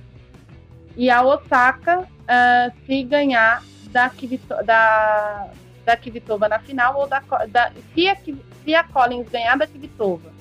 E 0.98 1.10
a 1.10 1.24
Osaka 1.24 2.00
uh, 2.02 2.86
se 2.86 3.02
ganhar 3.04 3.64
da, 3.92 4.10
Kvitova, 4.10 4.64
da, 4.64 5.48
da 5.86 6.50
na 6.50 6.60
final 6.60 7.00
ou 7.00 7.08
da, 7.08 7.24
da 7.48 7.72
se, 7.94 8.10
a, 8.10 8.18
se 8.66 8.76
a 8.76 8.84
Collins 8.84 9.30
ganhar 9.30 9.58
da 9.58 9.66
Kvitova 9.66 10.36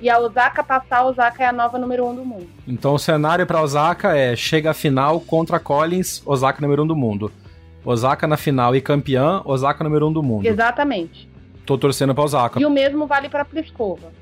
e 0.00 0.08
a 0.08 0.18
Osaka 0.18 0.62
passar, 0.62 0.98
a 0.98 1.04
Osaka 1.04 1.42
é 1.42 1.46
a 1.46 1.52
nova 1.52 1.78
número 1.78 2.06
um 2.06 2.14
do 2.14 2.24
mundo. 2.24 2.48
Então 2.66 2.94
o 2.94 2.98
cenário 2.98 3.46
para 3.46 3.62
Osaka 3.62 4.16
é 4.16 4.34
chega 4.34 4.70
a 4.70 4.74
final 4.74 5.20
contra 5.20 5.58
a 5.58 5.60
Collins, 5.60 6.22
Osaka 6.24 6.60
número 6.60 6.84
um 6.84 6.86
do 6.86 6.96
mundo. 6.96 7.30
Osaka 7.84 8.26
na 8.26 8.36
final 8.36 8.74
e 8.74 8.80
campeã, 8.80 9.42
Osaka 9.44 9.84
número 9.84 10.08
um 10.08 10.12
do 10.12 10.22
mundo. 10.22 10.46
Exatamente. 10.46 11.28
Tô 11.64 11.78
torcendo 11.78 12.14
pra 12.14 12.24
Osaka. 12.24 12.60
E 12.60 12.66
o 12.66 12.70
mesmo 12.70 13.06
vale 13.06 13.28
pra 13.28 13.44
Pliskova. 13.44 14.12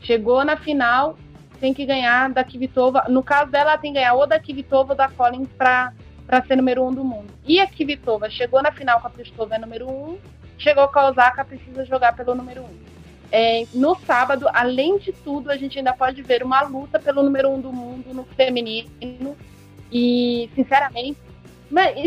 Chegou 0.00 0.44
na 0.44 0.56
final, 0.56 1.16
tem 1.60 1.72
que 1.72 1.86
ganhar 1.86 2.30
da 2.30 2.44
Kvitova. 2.44 3.04
No 3.08 3.22
caso 3.22 3.50
dela, 3.50 3.70
ela 3.70 3.78
tem 3.78 3.92
que 3.92 3.98
ganhar 3.98 4.14
ou 4.14 4.26
da 4.26 4.38
Kvitova 4.38 4.92
ou 4.92 4.96
da 4.96 5.08
Collins 5.08 5.48
pra, 5.56 5.92
pra 6.26 6.42
ser 6.42 6.56
número 6.56 6.84
um 6.84 6.92
do 6.92 7.02
mundo. 7.02 7.32
E 7.46 7.60
a 7.60 7.66
Kvitova 7.66 8.28
chegou 8.28 8.62
na 8.62 8.70
final 8.70 9.00
com 9.00 9.06
a 9.06 9.10
Pliskova, 9.10 9.54
é 9.54 9.58
número 9.58 9.88
um. 9.88 10.18
Chegou 10.58 10.86
com 10.88 10.98
a 10.98 11.08
Osaka, 11.08 11.44
precisa 11.44 11.84
jogar 11.84 12.14
pelo 12.14 12.34
número 12.34 12.62
um. 12.62 12.83
É, 13.30 13.66
no 13.74 13.96
sábado, 14.06 14.46
além 14.52 14.98
de 14.98 15.12
tudo, 15.12 15.50
a 15.50 15.56
gente 15.56 15.78
ainda 15.78 15.92
pode 15.92 16.22
ver 16.22 16.42
uma 16.42 16.62
luta 16.62 16.98
pelo 16.98 17.22
número 17.22 17.50
um 17.50 17.60
do 17.60 17.72
mundo 17.72 18.14
no 18.14 18.24
feminino. 18.36 19.36
E, 19.92 20.48
sinceramente, 20.54 21.18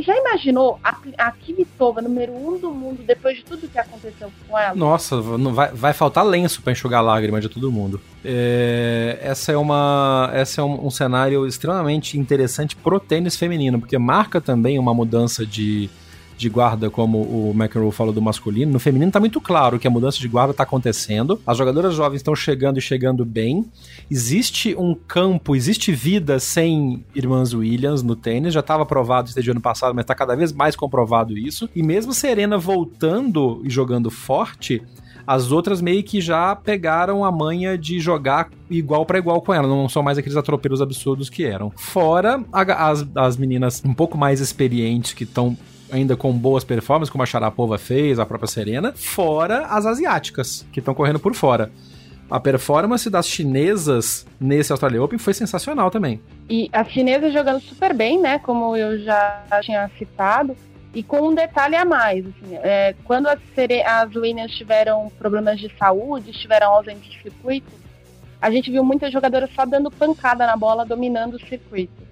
já 0.01 0.15
imaginou 0.15 0.79
a, 0.83 0.95
a 1.17 1.31
Kvitova, 1.31 2.01
número 2.01 2.33
um 2.33 2.57
do 2.57 2.71
mundo, 2.71 3.03
depois 3.05 3.37
de 3.37 3.43
tudo 3.43 3.67
que 3.67 3.77
aconteceu 3.77 4.31
com 4.47 4.57
ela? 4.57 4.75
Nossa, 4.75 5.15
não 5.37 5.53
vai, 5.53 5.69
vai 5.71 5.93
faltar 5.93 6.25
lenço 6.25 6.61
para 6.61 6.71
enxugar 6.71 7.03
lágrimas 7.03 7.41
de 7.41 7.49
todo 7.49 7.71
mundo. 7.71 7.99
É, 8.23 9.17
essa 9.21 9.51
é 9.51 9.57
uma, 9.57 10.29
essa 10.33 10.61
é 10.61 10.63
um, 10.63 10.87
um 10.87 10.91
cenário 10.91 11.45
extremamente 11.45 12.17
interessante 12.17 12.75
pro 12.75 12.99
tênis 12.99 13.35
feminino, 13.35 13.79
porque 13.79 13.97
marca 13.97 14.39
também 14.39 14.79
uma 14.79 14.93
mudança 14.93 15.45
de 15.45 15.89
de 16.37 16.49
guarda, 16.49 16.89
como 16.89 17.19
o 17.19 17.53
McEnroe 17.55 17.91
falou 17.91 18.13
do 18.13 18.21
masculino, 18.21 18.71
no 18.71 18.79
feminino 18.79 19.11
tá 19.11 19.19
muito 19.19 19.41
claro 19.41 19.79
que 19.79 19.87
a 19.87 19.91
mudança 19.91 20.19
de 20.19 20.27
guarda 20.27 20.53
tá 20.53 20.63
acontecendo. 20.63 21.41
As 21.45 21.57
jogadoras 21.57 21.95
jovens 21.95 22.17
estão 22.17 22.35
chegando 22.35 22.77
e 22.77 22.81
chegando 22.81 23.25
bem. 23.25 23.65
Existe 24.09 24.75
um 24.75 24.93
campo, 24.93 25.55
existe 25.55 25.91
vida 25.91 26.39
sem 26.39 27.03
irmãs 27.15 27.53
Williams 27.53 28.03
no 28.03 28.15
tênis. 28.15 28.53
Já 28.53 28.59
estava 28.59 28.85
provado 28.85 29.31
desde 29.33 29.49
o 29.49 29.53
ano 29.53 29.61
passado, 29.61 29.95
mas 29.95 30.05
tá 30.05 30.13
cada 30.13 30.35
vez 30.35 30.53
mais 30.53 30.75
comprovado 30.75 31.37
isso. 31.37 31.67
E 31.75 31.81
mesmo 31.81 32.13
Serena 32.13 32.57
voltando 32.57 33.61
e 33.65 33.69
jogando 33.69 34.11
forte, 34.11 34.81
as 35.25 35.51
outras 35.51 35.81
meio 35.81 36.01
que 36.03 36.21
já 36.21 36.55
pegaram 36.55 37.25
a 37.25 37.31
manha 37.31 37.77
de 37.77 37.99
jogar 37.99 38.49
igual 38.69 39.05
para 39.05 39.17
igual 39.17 39.41
com 39.41 39.53
ela, 39.53 39.67
não 39.67 39.89
são 39.89 40.01
mais 40.01 40.17
aqueles 40.17 40.37
atropelos 40.37 40.81
absurdos 40.81 41.29
que 41.29 41.43
eram. 41.43 41.71
Fora 41.75 42.41
a, 42.53 42.89
as, 42.89 43.05
as 43.13 43.35
meninas 43.35 43.83
um 43.83 43.93
pouco 43.93 44.17
mais 44.17 44.39
experientes 44.39 45.13
que 45.13 45.25
estão 45.25 45.57
ainda 45.91 46.15
com 46.15 46.31
boas 46.31 46.63
performances, 46.63 47.11
como 47.11 47.23
a 47.23 47.25
Sharapova 47.25 47.77
fez, 47.77 48.19
a 48.19 48.25
própria 48.25 48.47
Serena, 48.47 48.93
fora 48.95 49.67
as 49.67 49.85
asiáticas, 49.85 50.65
que 50.71 50.79
estão 50.79 50.93
correndo 50.93 51.19
por 51.19 51.33
fora. 51.33 51.71
A 52.29 52.39
performance 52.39 53.09
das 53.09 53.27
chinesas 53.27 54.25
nesse 54.39 54.71
Australia 54.73 55.01
Open 55.01 55.17
foi 55.17 55.33
sensacional 55.33 55.89
também. 55.89 56.21
E 56.49 56.69
as 56.73 56.89
chinesas 56.89 57.31
jogando 57.31 57.61
super 57.61 57.93
bem, 57.93 58.19
né? 58.19 58.37
Como 58.39 58.75
eu 58.75 58.99
já 58.99 59.45
tinha 59.61 59.89
citado. 59.97 60.55
E 60.93 61.03
com 61.03 61.29
um 61.29 61.35
detalhe 61.35 61.75
a 61.75 61.85
mais, 61.85 62.25
assim, 62.25 62.55
é, 62.55 62.95
quando 63.03 63.27
as, 63.27 63.39
as 63.85 64.15
Williams 64.15 64.51
tiveram 64.53 65.11
problemas 65.17 65.59
de 65.59 65.71
saúde, 65.77 66.31
estiveram 66.31 66.69
ausentes 66.69 67.07
do 67.07 67.21
circuito, 67.21 67.71
a 68.41 68.49
gente 68.49 68.71
viu 68.71 68.83
muitas 68.83 69.11
jogadoras 69.11 69.49
só 69.53 69.65
dando 69.65 69.91
pancada 69.91 70.45
na 70.45 70.55
bola, 70.55 70.85
dominando 70.85 71.35
o 71.35 71.39
circuito. 71.39 72.06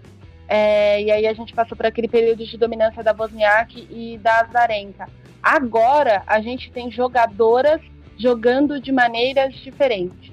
É, 0.47 1.01
e 1.01 1.11
aí 1.11 1.27
a 1.27 1.33
gente 1.33 1.53
passou 1.53 1.75
por 1.75 1.85
aquele 1.85 2.07
período 2.07 2.45
de 2.45 2.57
dominância 2.57 3.03
da 3.03 3.15
Wozniak 3.17 3.87
e 3.89 4.17
da 4.19 4.41
Azarenka. 4.41 5.07
Agora 5.41 6.23
a 6.27 6.39
gente 6.39 6.71
tem 6.71 6.91
jogadoras 6.91 7.81
jogando 8.17 8.79
de 8.79 8.91
maneiras 8.91 9.53
diferentes. 9.55 10.31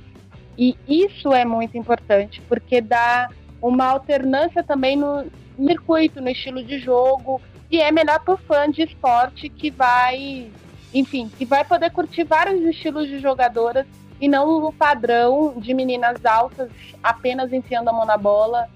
E 0.57 0.77
isso 0.87 1.33
é 1.33 1.45
muito 1.45 1.77
importante, 1.77 2.41
porque 2.43 2.81
dá 2.81 3.31
uma 3.61 3.87
alternância 3.87 4.63
também 4.63 4.97
no 4.97 5.25
circuito, 5.67 6.21
no 6.21 6.29
estilo 6.29 6.63
de 6.63 6.79
jogo, 6.79 7.41
e 7.71 7.81
é 7.81 7.91
melhor 7.91 8.21
para 8.21 8.35
o 8.35 8.37
fã 8.37 8.71
de 8.71 8.83
esporte 8.83 9.49
que 9.49 9.71
vai, 9.71 10.51
enfim, 10.93 11.31
que 11.39 11.45
vai 11.45 11.65
poder 11.65 11.91
curtir 11.91 12.25
vários 12.25 12.61
estilos 12.67 13.09
de 13.09 13.19
jogadoras 13.19 13.87
e 14.21 14.29
não 14.29 14.67
o 14.67 14.73
padrão 14.73 15.55
de 15.57 15.73
meninas 15.73 16.25
altas 16.25 16.71
apenas 17.03 17.53
enfiando 17.53 17.89
a 17.89 17.93
mão 17.93 18.05
na 18.05 18.17
bola 18.17 18.69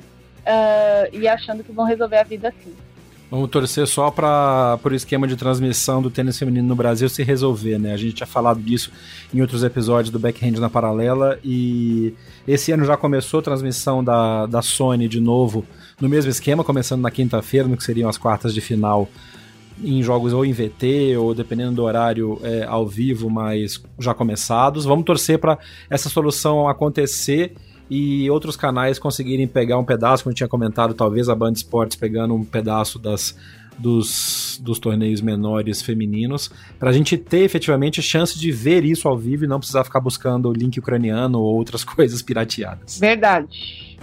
uh, 0.46 1.08
e 1.12 1.26
achando 1.26 1.64
que 1.64 1.72
vão 1.72 1.84
resolver 1.84 2.18
a 2.18 2.22
vida 2.22 2.48
assim. 2.48 2.74
Vamos 3.28 3.50
torcer 3.50 3.84
só 3.88 4.08
para 4.08 4.78
o 4.84 4.94
esquema 4.94 5.26
de 5.26 5.34
transmissão 5.34 6.00
do 6.00 6.08
tênis 6.08 6.38
feminino 6.38 6.68
no 6.68 6.76
Brasil 6.76 7.08
se 7.08 7.24
resolver, 7.24 7.76
né? 7.76 7.92
A 7.92 7.96
gente 7.96 8.14
tinha 8.14 8.26
falado 8.26 8.60
disso 8.60 8.92
em 9.34 9.40
outros 9.40 9.64
episódios 9.64 10.10
do 10.10 10.18
Backhand 10.18 10.60
na 10.60 10.70
Paralela 10.70 11.36
e 11.42 12.14
esse 12.46 12.70
ano 12.70 12.84
já 12.84 12.96
começou 12.96 13.40
a 13.40 13.42
transmissão 13.42 14.02
da, 14.02 14.46
da 14.46 14.62
Sony 14.62 15.08
de 15.08 15.18
novo 15.18 15.64
no 16.00 16.08
mesmo 16.08 16.30
esquema, 16.30 16.62
começando 16.62 17.02
na 17.02 17.10
quinta-feira, 17.10 17.66
no 17.66 17.76
que 17.76 17.82
seriam 17.82 18.08
as 18.08 18.16
quartas 18.16 18.54
de 18.54 18.60
final 18.60 19.08
em 19.82 20.02
jogos 20.02 20.32
ou 20.32 20.44
em 20.44 20.52
VT 20.52 21.16
ou 21.18 21.34
dependendo 21.34 21.74
do 21.74 21.82
horário 21.82 22.38
é, 22.44 22.64
ao 22.64 22.86
vivo, 22.86 23.28
mas 23.28 23.82
já 23.98 24.14
começados. 24.14 24.84
Vamos 24.84 25.04
torcer 25.04 25.40
para 25.40 25.58
essa 25.90 26.08
solução 26.08 26.68
acontecer 26.68 27.54
e 27.88 28.28
outros 28.30 28.56
canais 28.56 28.98
conseguirem 28.98 29.46
pegar 29.46 29.78
um 29.78 29.84
pedaço, 29.84 30.24
como 30.24 30.32
eu 30.32 30.36
tinha 30.36 30.48
comentado, 30.48 30.94
talvez 30.94 31.28
a 31.28 31.34
Band 31.34 31.52
Esportes 31.52 31.96
pegando 31.96 32.34
um 32.34 32.44
pedaço 32.44 32.98
das, 32.98 33.36
dos, 33.78 34.60
dos 34.62 34.78
torneios 34.78 35.20
menores 35.20 35.82
femininos, 35.82 36.50
para 36.78 36.90
a 36.90 36.92
gente 36.92 37.16
ter 37.16 37.40
efetivamente 37.40 38.02
chance 38.02 38.38
de 38.38 38.50
ver 38.50 38.84
isso 38.84 39.08
ao 39.08 39.16
vivo 39.16 39.44
e 39.44 39.48
não 39.48 39.58
precisar 39.58 39.84
ficar 39.84 40.00
buscando 40.00 40.48
o 40.48 40.52
link 40.52 40.78
ucraniano 40.78 41.38
ou 41.38 41.54
outras 41.54 41.82
coisas 41.84 42.22
pirateadas. 42.22 42.98
Verdade. 42.98 43.96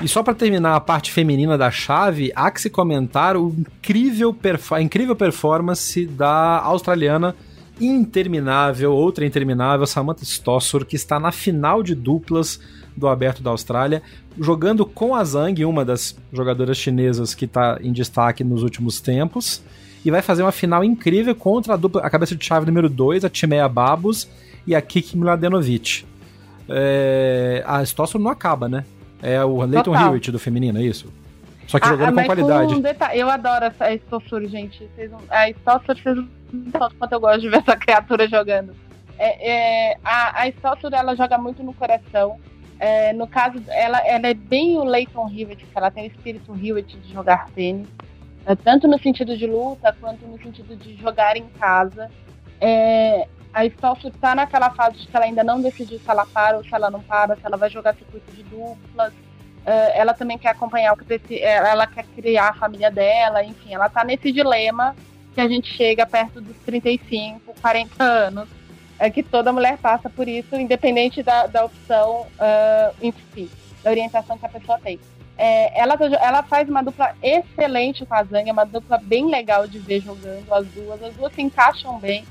E 0.00 0.06
só 0.06 0.22
para 0.22 0.34
terminar 0.34 0.76
a 0.76 0.80
parte 0.80 1.10
feminina 1.10 1.56
da 1.56 1.70
chave, 1.70 2.30
há 2.36 2.50
que 2.50 2.60
se 2.60 2.68
comentar 2.68 3.34
o 3.34 3.48
incrível 3.58 4.36
a 4.70 4.82
incrível 4.82 5.16
performance 5.16 6.06
da 6.06 6.60
australiana 6.60 7.34
interminável, 7.80 8.92
outra 8.92 9.26
interminável, 9.26 9.86
Samantha 9.86 10.24
Stossur, 10.24 10.84
que 10.84 10.96
está 10.96 11.20
na 11.20 11.30
final 11.30 11.82
de 11.82 11.94
duplas 11.94 12.60
do 12.96 13.06
Aberto 13.08 13.42
da 13.42 13.50
Austrália, 13.50 14.02
jogando 14.38 14.86
com 14.86 15.14
a 15.14 15.22
Zhang, 15.22 15.64
uma 15.64 15.84
das 15.84 16.16
jogadoras 16.32 16.78
chinesas 16.78 17.34
que 17.34 17.44
está 17.44 17.78
em 17.80 17.92
destaque 17.92 18.42
nos 18.42 18.62
últimos 18.62 19.00
tempos, 19.00 19.62
e 20.04 20.10
vai 20.10 20.22
fazer 20.22 20.42
uma 20.42 20.52
final 20.52 20.82
incrível 20.82 21.34
contra 21.34 21.74
a 21.74 21.76
dupla, 21.76 22.00
a 22.00 22.08
cabeça 22.08 22.34
de 22.34 22.44
chave 22.44 22.66
número 22.66 22.88
2, 22.88 23.24
a 23.24 23.28
Timea 23.28 23.68
Babos 23.68 24.28
e 24.66 24.74
a 24.74 24.80
Kiki 24.80 25.16
Mladenovic. 25.16 26.04
É, 26.68 27.62
a 27.66 27.82
Stossur 27.84 28.20
não 28.20 28.30
acaba, 28.30 28.68
né? 28.68 28.84
É 29.22 29.42
o 29.44 29.62
Leighton 29.64 29.94
Hewitt 29.94 30.30
do 30.30 30.38
feminino, 30.38 30.78
é 30.78 30.82
isso? 30.82 31.06
Só 31.66 31.78
que 31.78 31.86
ah, 31.86 31.90
jogando 31.90 32.14
com 32.14 32.24
qualidade. 32.24 32.74
Um 32.74 32.82
eu 33.14 33.28
adoro 33.28 33.64
essa 33.64 33.92
Stossur, 33.94 34.46
gente. 34.46 34.88
a 35.30 35.50
Stossur 35.50 35.96
fez 35.96 36.18
um 36.18 36.28
quanto 36.98 37.12
eu 37.12 37.20
gosto 37.20 37.40
de 37.40 37.48
ver 37.48 37.58
essa 37.58 37.76
criatura 37.76 38.28
jogando. 38.28 38.74
É, 39.18 39.90
é, 39.90 39.98
a, 40.04 40.42
a 40.42 40.48
Stossur, 40.48 40.92
ela 40.92 41.14
joga 41.14 41.38
muito 41.38 41.62
no 41.62 41.74
coração. 41.74 42.38
É, 42.78 43.12
no 43.12 43.26
caso, 43.26 43.62
ela, 43.68 43.98
ela 44.06 44.28
é 44.28 44.34
bem 44.34 44.76
o 44.76 44.84
Leighton 44.84 45.28
Hewitt, 45.28 45.66
ela 45.74 45.90
tem 45.90 46.04
o 46.04 46.06
espírito 46.08 46.54
Hewitt 46.54 46.96
de 46.98 47.12
jogar 47.12 47.48
tênis. 47.50 47.88
É, 48.44 48.54
tanto 48.54 48.86
no 48.86 48.98
sentido 48.98 49.36
de 49.36 49.46
luta, 49.46 49.96
quanto 49.98 50.26
no 50.26 50.38
sentido 50.38 50.76
de 50.76 50.94
jogar 50.96 51.36
em 51.36 51.48
casa. 51.58 52.10
É, 52.60 53.26
a 53.52 53.64
Stossur 53.64 54.10
está 54.10 54.34
naquela 54.34 54.70
fase 54.70 54.98
de 54.98 55.06
que 55.06 55.16
ela 55.16 55.24
ainda 55.24 55.42
não 55.42 55.60
decidiu 55.60 55.98
se 55.98 56.10
ela 56.10 56.26
para 56.26 56.58
ou 56.58 56.64
se 56.64 56.74
ela 56.74 56.90
não 56.90 57.00
para, 57.00 57.34
se 57.36 57.40
ela 57.44 57.56
vai 57.56 57.70
jogar 57.70 57.94
circuito 57.94 58.30
de 58.32 58.42
duplas. 58.44 59.12
Uh, 59.66 59.90
ela 59.94 60.14
também 60.14 60.38
quer 60.38 60.50
acompanhar 60.50 60.92
o 60.92 60.96
que 60.96 61.42
ela 61.42 61.88
quer 61.88 62.04
criar 62.14 62.50
a 62.50 62.54
família 62.54 62.88
dela, 62.88 63.42
enfim, 63.42 63.74
ela 63.74 63.86
está 63.86 64.04
nesse 64.04 64.30
dilema 64.30 64.94
que 65.34 65.40
a 65.40 65.48
gente 65.48 65.74
chega 65.74 66.06
perto 66.06 66.40
dos 66.40 66.56
35, 66.58 67.52
40 67.60 68.02
anos, 68.02 68.48
é 68.96 69.10
que 69.10 69.24
toda 69.24 69.52
mulher 69.52 69.76
passa 69.78 70.08
por 70.08 70.28
isso, 70.28 70.54
independente 70.54 71.20
da, 71.20 71.48
da 71.48 71.64
opção, 71.64 72.28
uh, 72.38 72.94
enfim, 73.02 73.50
da 73.82 73.90
orientação 73.90 74.38
que 74.38 74.46
a 74.46 74.48
pessoa 74.48 74.78
tem. 74.78 75.00
É, 75.38 75.78
ela, 75.78 75.98
ela 76.22 76.42
faz 76.42 76.68
uma 76.68 76.82
dupla 76.82 77.14
excelente 77.22 78.06
com 78.06 78.14
a 78.14 78.24
Zang, 78.24 78.48
é 78.48 78.52
uma 78.52 78.64
dupla 78.64 78.98
bem 78.98 79.28
legal 79.28 79.66
de 79.66 79.78
ver 79.78 80.00
jogando 80.00 80.50
as 80.52 80.66
duas. 80.68 81.02
As 81.02 81.14
duas 81.14 81.34
se 81.34 81.42
encaixam 81.42 81.98
bem. 81.98 82.24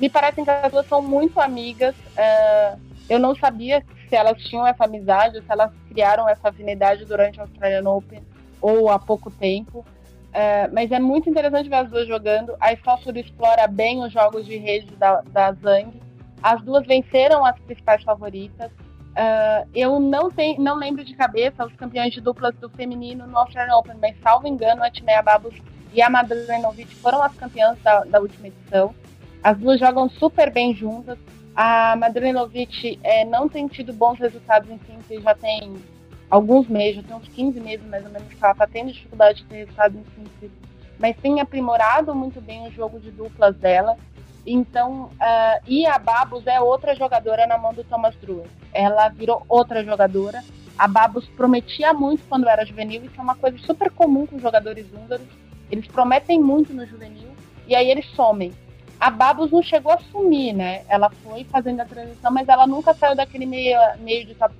Me 0.00 0.08
parecem 0.08 0.44
que 0.44 0.50
as 0.50 0.72
duas 0.72 0.86
são 0.86 1.02
muito 1.02 1.40
amigas. 1.40 1.94
Uh, 2.16 2.87
eu 3.08 3.18
não 3.18 3.34
sabia 3.34 3.84
se 4.08 4.14
elas 4.14 4.42
tinham 4.42 4.66
essa 4.66 4.84
amizade, 4.84 5.40
se 5.40 5.50
elas 5.50 5.72
criaram 5.88 6.28
essa 6.28 6.48
afinidade 6.48 7.04
durante 7.04 7.38
o 7.38 7.42
Australian 7.42 7.88
Open 7.88 8.22
ou 8.60 8.88
há 8.88 8.98
pouco 8.98 9.30
tempo. 9.30 9.84
É, 10.32 10.68
mas 10.68 10.92
é 10.92 10.98
muito 10.98 11.28
interessante 11.28 11.68
ver 11.68 11.76
as 11.76 11.90
duas 11.90 12.06
jogando. 12.06 12.54
A 12.60 12.72
Stossur 12.74 13.16
explora 13.16 13.66
bem 13.66 14.02
os 14.04 14.12
jogos 14.12 14.46
de 14.46 14.56
rede 14.56 14.94
da, 14.96 15.20
da 15.22 15.52
Zang. 15.52 16.00
As 16.42 16.62
duas 16.62 16.86
venceram 16.86 17.44
as 17.44 17.58
principais 17.60 18.02
favoritas. 18.02 18.70
Uh, 18.70 19.68
eu 19.74 19.98
não, 19.98 20.30
tenho, 20.30 20.60
não 20.60 20.76
lembro 20.76 21.02
de 21.02 21.14
cabeça 21.16 21.66
os 21.66 21.74
campeões 21.74 22.12
de 22.12 22.20
duplas 22.20 22.54
do 22.56 22.70
feminino 22.70 23.26
no 23.26 23.36
Australian 23.36 23.74
Open, 23.74 23.96
mas 24.00 24.14
salvo 24.22 24.46
engano, 24.46 24.84
a 24.84 24.90
Timea 24.90 25.20
Babos 25.22 25.56
e 25.92 26.00
a 26.00 26.08
Madalenovic 26.08 26.94
foram 26.96 27.20
as 27.22 27.34
campeãs 27.34 27.76
da, 27.82 28.04
da, 28.04 28.20
última 28.20 28.46
edição. 28.46 28.94
As 29.42 29.58
duas 29.58 29.80
jogam 29.80 30.08
super 30.08 30.52
bem 30.52 30.72
juntas. 30.74 31.18
A 31.60 31.96
Madalenovic 31.96 33.00
é, 33.02 33.24
não 33.24 33.48
tem 33.48 33.66
tido 33.66 33.92
bons 33.92 34.16
resultados 34.16 34.70
em 34.70 34.78
simples, 34.86 35.24
já 35.24 35.34
tem 35.34 35.74
alguns 36.30 36.68
meses, 36.68 37.02
já 37.02 37.02
tem 37.02 37.16
uns 37.16 37.26
15 37.26 37.60
meses 37.60 37.84
mais 37.84 38.04
ou 38.04 38.12
menos 38.12 38.28
que 38.28 38.38
ela 38.40 38.52
está 38.52 38.64
tendo 38.64 38.92
dificuldade 38.92 39.42
de 39.42 39.46
ter 39.46 39.56
resultado 39.56 39.98
em 39.98 40.04
simples, 40.14 40.52
mas 41.00 41.16
tem 41.16 41.40
aprimorado 41.40 42.14
muito 42.14 42.40
bem 42.40 42.64
o 42.68 42.70
jogo 42.70 43.00
de 43.00 43.10
duplas 43.10 43.56
dela. 43.56 43.96
Então, 44.46 45.10
uh, 45.14 45.60
e 45.66 45.84
a 45.84 45.98
Babos 45.98 46.46
é 46.46 46.60
outra 46.60 46.94
jogadora 46.94 47.44
na 47.44 47.58
mão 47.58 47.74
do 47.74 47.82
Thomas 47.82 48.14
Druer. 48.22 48.46
Ela 48.72 49.08
virou 49.08 49.44
outra 49.48 49.84
jogadora. 49.84 50.44
A 50.78 50.86
Babos 50.86 51.26
prometia 51.26 51.92
muito 51.92 52.22
quando 52.28 52.48
era 52.48 52.64
juvenil, 52.64 53.04
isso 53.04 53.18
é 53.18 53.20
uma 53.20 53.34
coisa 53.34 53.58
super 53.58 53.90
comum 53.90 54.28
com 54.28 54.38
jogadores 54.38 54.86
húngaros. 54.94 55.26
Eles 55.72 55.88
prometem 55.88 56.40
muito 56.40 56.72
no 56.72 56.86
juvenil 56.86 57.30
e 57.66 57.74
aí 57.74 57.90
eles 57.90 58.06
somem. 58.12 58.52
A 59.00 59.10
Babos 59.10 59.50
não 59.50 59.62
chegou 59.62 59.92
a 59.92 59.98
sumir, 59.98 60.52
né? 60.52 60.82
Ela 60.88 61.08
foi 61.10 61.44
fazendo 61.44 61.80
a 61.80 61.84
transição, 61.84 62.32
mas 62.32 62.48
ela 62.48 62.66
nunca 62.66 62.92
saiu 62.94 63.14
daquele 63.14 63.46
meio, 63.46 63.78
meio 64.00 64.26
de 64.26 64.34
top 64.34 64.54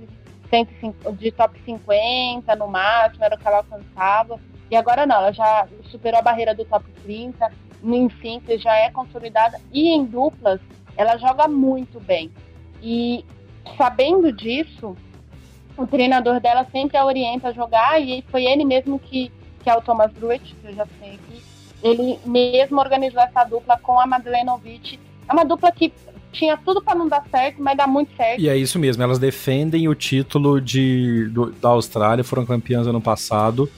de 1.18 1.31
top 1.33 1.61
50 1.62 2.57
no 2.57 2.68
máximo, 2.68 3.24
era 3.24 3.35
o 3.35 3.38
que 3.38 3.46
ela 3.46 3.59
alcançava. 3.59 4.40
E 4.70 4.77
agora 4.77 5.07
não, 5.07 5.16
ela 5.16 5.33
já 5.33 5.66
superou 5.90 6.20
a 6.20 6.22
barreira 6.22 6.55
do 6.55 6.64
top 6.64 6.85
30, 7.03 7.51
em 7.83 8.11
simples 8.20 8.62
já 8.62 8.74
é 8.74 8.90
consolidada. 8.90 9.61
E 9.72 9.88
em 9.88 10.05
duplas, 10.05 10.61
ela 10.96 11.16
joga 11.16 11.46
muito 11.48 12.01
bem. 12.01 12.31
E 12.83 13.24
sabendo 13.77 14.33
disso, 14.33 14.96
o 15.77 15.87
treinador 15.87 16.40
dela 16.40 16.66
sempre 16.70 16.96
a 16.96 17.05
orienta 17.05 17.48
a 17.48 17.53
jogar, 17.53 18.01
e 18.01 18.22
foi 18.31 18.44
ele 18.44 18.64
mesmo 18.64 18.98
que, 18.98 19.31
que 19.62 19.68
é 19.68 19.77
o 19.77 19.83
Thomas 19.83 20.12
Druitt, 20.12 20.55
que 20.55 20.66
eu 20.66 20.74
já 20.74 20.87
sei 20.98 21.14
aqui, 21.14 21.42
ele 21.83 22.19
mesmo 22.25 22.79
organizou 22.81 23.21
essa 23.21 23.45
dupla 23.45 23.79
com 23.79 23.99
a 24.01 24.07
Madlenovic. 24.07 24.99
É 25.29 25.33
uma 25.33 25.45
dupla 25.45 25.71
que 25.71 25.93
tinha 26.33 26.57
tudo 26.57 26.83
para 26.83 26.95
não 26.95 27.09
dar 27.09 27.25
certo, 27.31 27.62
mas 27.62 27.77
dá 27.77 27.87
muito 27.87 28.14
certo. 28.17 28.41
E 28.41 28.49
é 28.49 28.57
isso 28.57 28.79
mesmo, 28.79 29.03
elas 29.03 29.19
defendem 29.19 29.88
o 29.88 29.95
título 29.95 30.61
de, 30.61 31.29
do, 31.31 31.51
da 31.53 31.71
Austrália, 31.71 32.23
foram 32.23 32.45
campeãs 32.45 32.87
ano 32.87 33.01
passado, 33.01 33.69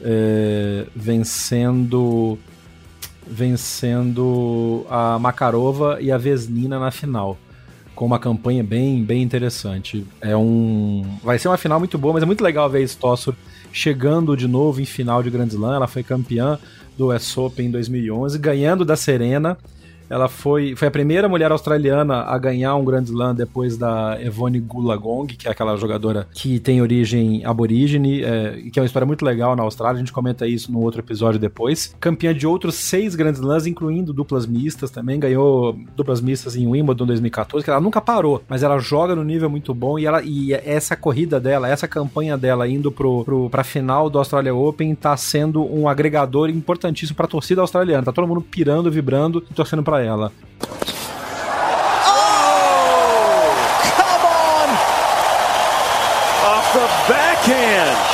é, 0.00 0.86
vencendo 0.94 2.38
vencendo 3.26 4.84
a 4.90 5.18
Makarova 5.18 5.98
e 6.00 6.10
a 6.10 6.18
Vesnina 6.18 6.78
na 6.78 6.90
final. 6.90 7.38
Com 7.94 8.06
uma 8.06 8.18
campanha 8.18 8.64
bem, 8.64 9.04
bem 9.04 9.22
interessante. 9.22 10.04
É 10.20 10.36
um. 10.36 11.18
Vai 11.22 11.38
ser 11.38 11.48
uma 11.48 11.56
final 11.56 11.78
muito 11.78 11.98
boa, 11.98 12.14
mas 12.14 12.22
é 12.22 12.26
muito 12.26 12.42
legal 12.42 12.68
ver 12.68 12.78
a 12.78 12.82
Stossur 12.82 13.34
chegando 13.72 14.36
de 14.36 14.48
novo 14.48 14.80
em 14.80 14.84
final 14.84 15.22
de 15.22 15.30
Grand 15.30 15.46
Slam. 15.46 15.74
Ela 15.74 15.86
foi 15.86 16.02
campeã 16.02 16.58
do 16.96 17.12
US 17.12 17.36
Open 17.36 17.66
em 17.66 17.70
2011, 17.70 18.38
ganhando 18.38 18.84
da 18.84 18.96
Serena. 18.96 19.56
Ela 20.12 20.28
foi, 20.28 20.76
foi 20.76 20.88
a 20.88 20.90
primeira 20.90 21.26
mulher 21.26 21.50
australiana 21.50 22.24
a 22.24 22.36
ganhar 22.36 22.76
um 22.76 22.84
Grand 22.84 23.04
Slam 23.04 23.34
depois 23.34 23.78
da 23.78 24.18
Evone 24.20 24.60
Gulagong, 24.60 25.26
que 25.26 25.48
é 25.48 25.50
aquela 25.50 25.74
jogadora 25.74 26.28
que 26.34 26.60
tem 26.60 26.82
origem 26.82 27.42
aborígene, 27.46 28.22
é, 28.22 28.62
que 28.70 28.78
é 28.78 28.82
uma 28.82 28.86
história 28.86 29.06
muito 29.06 29.24
legal 29.24 29.56
na 29.56 29.62
Austrália. 29.62 29.96
A 29.96 29.98
gente 30.00 30.12
comenta 30.12 30.46
isso 30.46 30.70
no 30.70 30.80
outro 30.80 31.00
episódio 31.00 31.40
depois. 31.40 31.96
Campeã 31.98 32.34
de 32.34 32.46
outros 32.46 32.74
seis 32.74 33.14
Grand 33.14 33.32
Slams, 33.32 33.66
incluindo 33.66 34.12
duplas 34.12 34.44
mistas 34.44 34.90
também. 34.90 35.18
Ganhou 35.18 35.78
duplas 35.96 36.20
mistas 36.20 36.56
em 36.56 36.66
Wimbledon 36.66 37.06
2014, 37.06 37.64
que 37.64 37.70
ela 37.70 37.80
nunca 37.80 37.98
parou, 37.98 38.42
mas 38.46 38.62
ela 38.62 38.78
joga 38.78 39.16
no 39.16 39.24
nível 39.24 39.48
muito 39.48 39.72
bom 39.72 39.98
e, 39.98 40.04
ela, 40.04 40.22
e 40.22 40.52
essa 40.52 40.94
corrida 40.94 41.40
dela, 41.40 41.70
essa 41.70 41.88
campanha 41.88 42.36
dela 42.36 42.68
indo 42.68 42.92
pro, 42.92 43.24
pro, 43.24 43.48
pra 43.48 43.64
final 43.64 44.10
do 44.10 44.18
Australia 44.18 44.54
Open 44.54 44.94
tá 44.94 45.16
sendo 45.16 45.64
um 45.64 45.88
agregador 45.88 46.50
importantíssimo 46.50 47.16
pra 47.16 47.26
torcida 47.26 47.62
australiana. 47.62 48.04
Tá 48.04 48.12
todo 48.12 48.28
mundo 48.28 48.42
pirando, 48.42 48.90
vibrando 48.90 49.42
e 49.50 49.54
torcendo 49.54 49.82
pra 49.82 50.01
ela. 50.02 50.32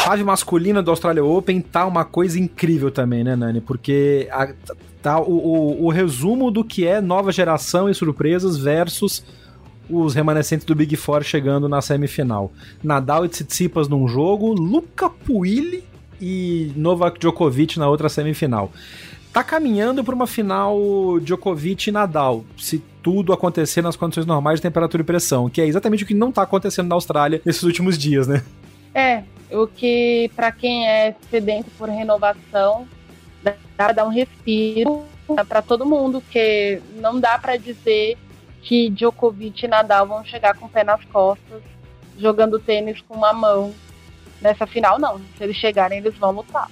Chave 0.05 0.25
masculina 0.25 0.83
do 0.83 0.91
Australia 0.91 1.25
Open 1.25 1.61
tá 1.61 1.87
uma 1.87 2.05
coisa 2.05 2.39
incrível 2.39 2.91
também, 2.91 3.23
né, 3.23 3.37
Nani? 3.37 3.61
Porque 3.61 4.27
a, 4.33 4.49
tá 5.03 5.21
o, 5.21 5.33
o, 5.33 5.85
o, 5.85 5.91
resumo 5.91 6.51
do 6.51 6.65
que 6.65 6.87
é 6.87 7.01
nova 7.01 7.31
geração 7.31 7.89
e 7.89 7.95
surpresas 7.95 8.57
versus 8.57 9.25
os 9.89 10.15
remanescentes 10.15 10.67
do 10.67 10.75
Big 10.75 10.97
Four 10.97 11.23
chegando 11.23 11.69
na 11.69 11.81
semifinal. 11.81 12.51
Nadal 12.83 13.25
e 13.25 13.29
Tsitsipas 13.29 13.89
num 13.89 14.09
jogo, 14.09 14.53
Luca 14.53 15.09
Puili 15.09 15.85
e 16.21 16.73
Novak 16.75 17.19
Djokovic 17.21 17.79
na 17.79 17.89
outra 17.89 18.09
semifinal 18.09 18.73
tá 19.39 19.45
caminhando 19.45 20.03
para 20.03 20.17
uma 20.17 20.27
final 20.27 20.77
Djokovic 21.21 21.89
e 21.89 21.93
Nadal, 21.93 22.45
se 22.57 22.81
tudo 23.01 23.33
acontecer 23.33 23.81
nas 23.81 23.95
condições 23.95 24.27
normais 24.27 24.59
de 24.59 24.63
temperatura 24.63 25.01
e 25.01 25.07
pressão, 25.07 25.49
que 25.49 25.61
é 25.61 25.67
exatamente 25.67 26.03
o 26.03 26.07
que 26.07 26.13
não 26.13 26.33
tá 26.33 26.43
acontecendo 26.43 26.89
na 26.89 26.97
Austrália 26.97 27.41
nesses 27.45 27.63
últimos 27.63 27.97
dias, 27.97 28.27
né? 28.27 28.43
É, 28.93 29.23
o 29.53 29.69
que 29.69 30.29
para 30.35 30.51
quem 30.51 30.89
é 30.89 31.15
sedento 31.31 31.71
por 31.79 31.89
renovação 31.89 32.89
dá 33.41 33.55
pra 33.77 33.93
dar 33.93 34.07
um 34.07 34.11
respiro 34.11 35.05
para 35.49 35.63
todo 35.63 35.87
mundo, 35.87 36.21
que 36.33 36.83
não 36.97 37.21
dá 37.21 37.39
para 37.39 37.57
dizer 37.57 38.19
que 38.61 38.91
Djokovic 38.91 39.65
e 39.65 39.69
Nadal 39.69 40.05
vão 40.09 40.25
chegar 40.25 40.57
com 40.57 40.67
o 40.67 40.69
pé 40.69 40.83
nas 40.83 41.05
costas, 41.05 41.63
jogando 42.19 42.59
tênis 42.59 43.01
com 43.03 43.15
uma 43.15 43.33
mão 43.33 43.73
nessa 44.43 44.67
final, 44.67 44.99
não. 44.99 45.21
Se 45.37 45.45
eles 45.45 45.57
chegarem, 45.57 45.99
eles 45.99 46.17
vão 46.17 46.33
lutar 46.33 46.69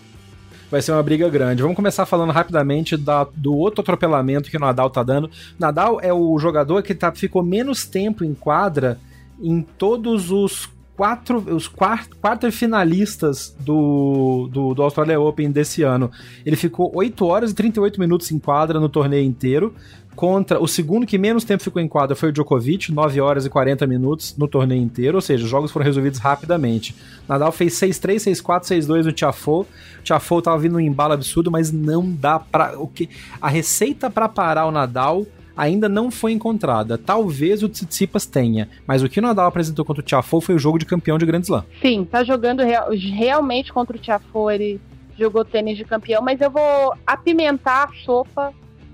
vai 0.76 0.82
ser 0.82 0.92
uma 0.92 1.02
briga 1.02 1.28
grande. 1.30 1.62
Vamos 1.62 1.74
começar 1.74 2.04
falando 2.04 2.32
rapidamente 2.32 2.98
da, 2.98 3.26
do 3.34 3.54
outro 3.54 3.80
atropelamento 3.80 4.50
que 4.50 4.58
o 4.58 4.60
Nadal 4.60 4.90
tá 4.90 5.02
dando. 5.02 5.30
Nadal 5.58 5.98
é 6.02 6.12
o 6.12 6.38
jogador 6.38 6.82
que 6.82 6.94
tá, 6.94 7.10
ficou 7.12 7.42
menos 7.42 7.86
tempo 7.86 8.22
em 8.22 8.34
quadra 8.34 8.98
em 9.40 9.62
todos 9.62 10.30
os 10.30 10.68
quatro, 10.96 11.38
os 11.54 11.68
quatro, 11.68 12.16
quatro 12.20 12.50
finalistas 12.50 13.54
do, 13.60 14.48
do, 14.50 14.74
do 14.74 14.82
Australia 14.82 15.20
Open 15.20 15.50
desse 15.50 15.82
ano. 15.82 16.10
Ele 16.44 16.56
ficou 16.56 16.90
8 16.94 17.24
horas 17.26 17.50
e 17.50 17.54
38 17.54 18.00
minutos 18.00 18.30
em 18.32 18.38
quadra 18.38 18.80
no 18.80 18.88
torneio 18.88 19.24
inteiro. 19.24 19.74
Contra 20.16 20.58
o 20.58 20.66
segundo 20.66 21.06
que 21.06 21.18
menos 21.18 21.44
tempo 21.44 21.62
ficou 21.62 21.80
em 21.80 21.86
quadra 21.86 22.16
foi 22.16 22.30
o 22.30 22.32
Djokovic, 22.32 22.90
9 22.90 23.20
horas 23.20 23.44
e 23.44 23.50
40 23.50 23.86
minutos 23.86 24.34
no 24.38 24.48
torneio 24.48 24.82
inteiro, 24.82 25.18
ou 25.18 25.20
seja, 25.20 25.44
os 25.44 25.50
jogos 25.50 25.70
foram 25.70 25.84
resolvidos 25.84 26.18
rapidamente. 26.18 26.96
Nadal 27.28 27.52
fez 27.52 27.74
6-3, 27.74 28.40
6-4, 28.40 28.62
6-2 28.62 29.04
no 29.04 29.12
Tiafoe. 29.12 29.66
Tiafoe 30.02 30.40
tava 30.40 30.56
vindo 30.56 30.76
um 30.76 30.80
embalo 30.80 31.12
absurdo, 31.12 31.50
mas 31.50 31.70
não 31.70 32.10
dá 32.10 32.38
para 32.38 32.80
o 32.80 32.88
que 32.88 33.10
a 33.42 33.48
receita 33.50 34.08
para 34.08 34.26
parar 34.26 34.64
o 34.64 34.70
Nadal 34.70 35.26
ainda 35.56 35.88
não 35.88 36.10
foi 36.10 36.32
encontrada. 36.32 36.98
Talvez 36.98 37.62
o 37.62 37.68
Tsitsipas 37.68 38.26
tenha, 38.26 38.68
mas 38.86 39.02
o 39.02 39.08
que 39.08 39.18
o 39.18 39.22
Nadal 39.22 39.46
apresentou 39.46 39.84
contra 39.84 40.02
o 40.02 40.04
Tiafoe 40.04 40.42
foi 40.42 40.54
o 40.54 40.58
jogo 40.58 40.78
de 40.78 40.84
campeão 40.84 41.16
de 41.16 41.24
Grand 41.24 41.40
Slam. 41.40 41.64
Sim, 41.80 42.04
tá 42.04 42.22
jogando 42.22 42.62
real, 42.62 42.90
realmente 42.90 43.72
contra 43.72 43.96
o 43.96 44.00
Tiafoe, 44.00 44.54
ele 44.54 44.80
jogou 45.18 45.44
tênis 45.44 45.78
de 45.78 45.84
campeão, 45.84 46.22
mas 46.22 46.40
eu 46.40 46.50
vou 46.50 46.94
apimentar 47.06 47.88
a 47.88 48.04
sopa 48.04 48.52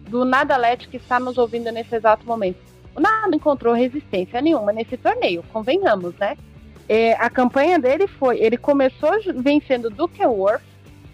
do 0.08 0.24
Nadalete 0.24 0.88
que 0.88 0.96
está 0.96 1.18
nos 1.18 1.36
ouvindo 1.36 1.70
nesse 1.72 1.94
exato 1.94 2.26
momento. 2.26 2.58
O 2.94 3.00
Nadal 3.00 3.34
encontrou 3.34 3.74
resistência 3.74 4.40
nenhuma 4.40 4.72
nesse 4.72 4.96
torneio, 4.96 5.42
convenhamos, 5.52 6.14
né? 6.16 6.36
É, 6.88 7.14
a 7.14 7.30
campanha 7.30 7.78
dele 7.78 8.06
foi, 8.06 8.38
ele 8.38 8.56
começou 8.56 9.10
vencendo 9.36 9.88
Duke 9.88 10.24
Worth, 10.24 10.62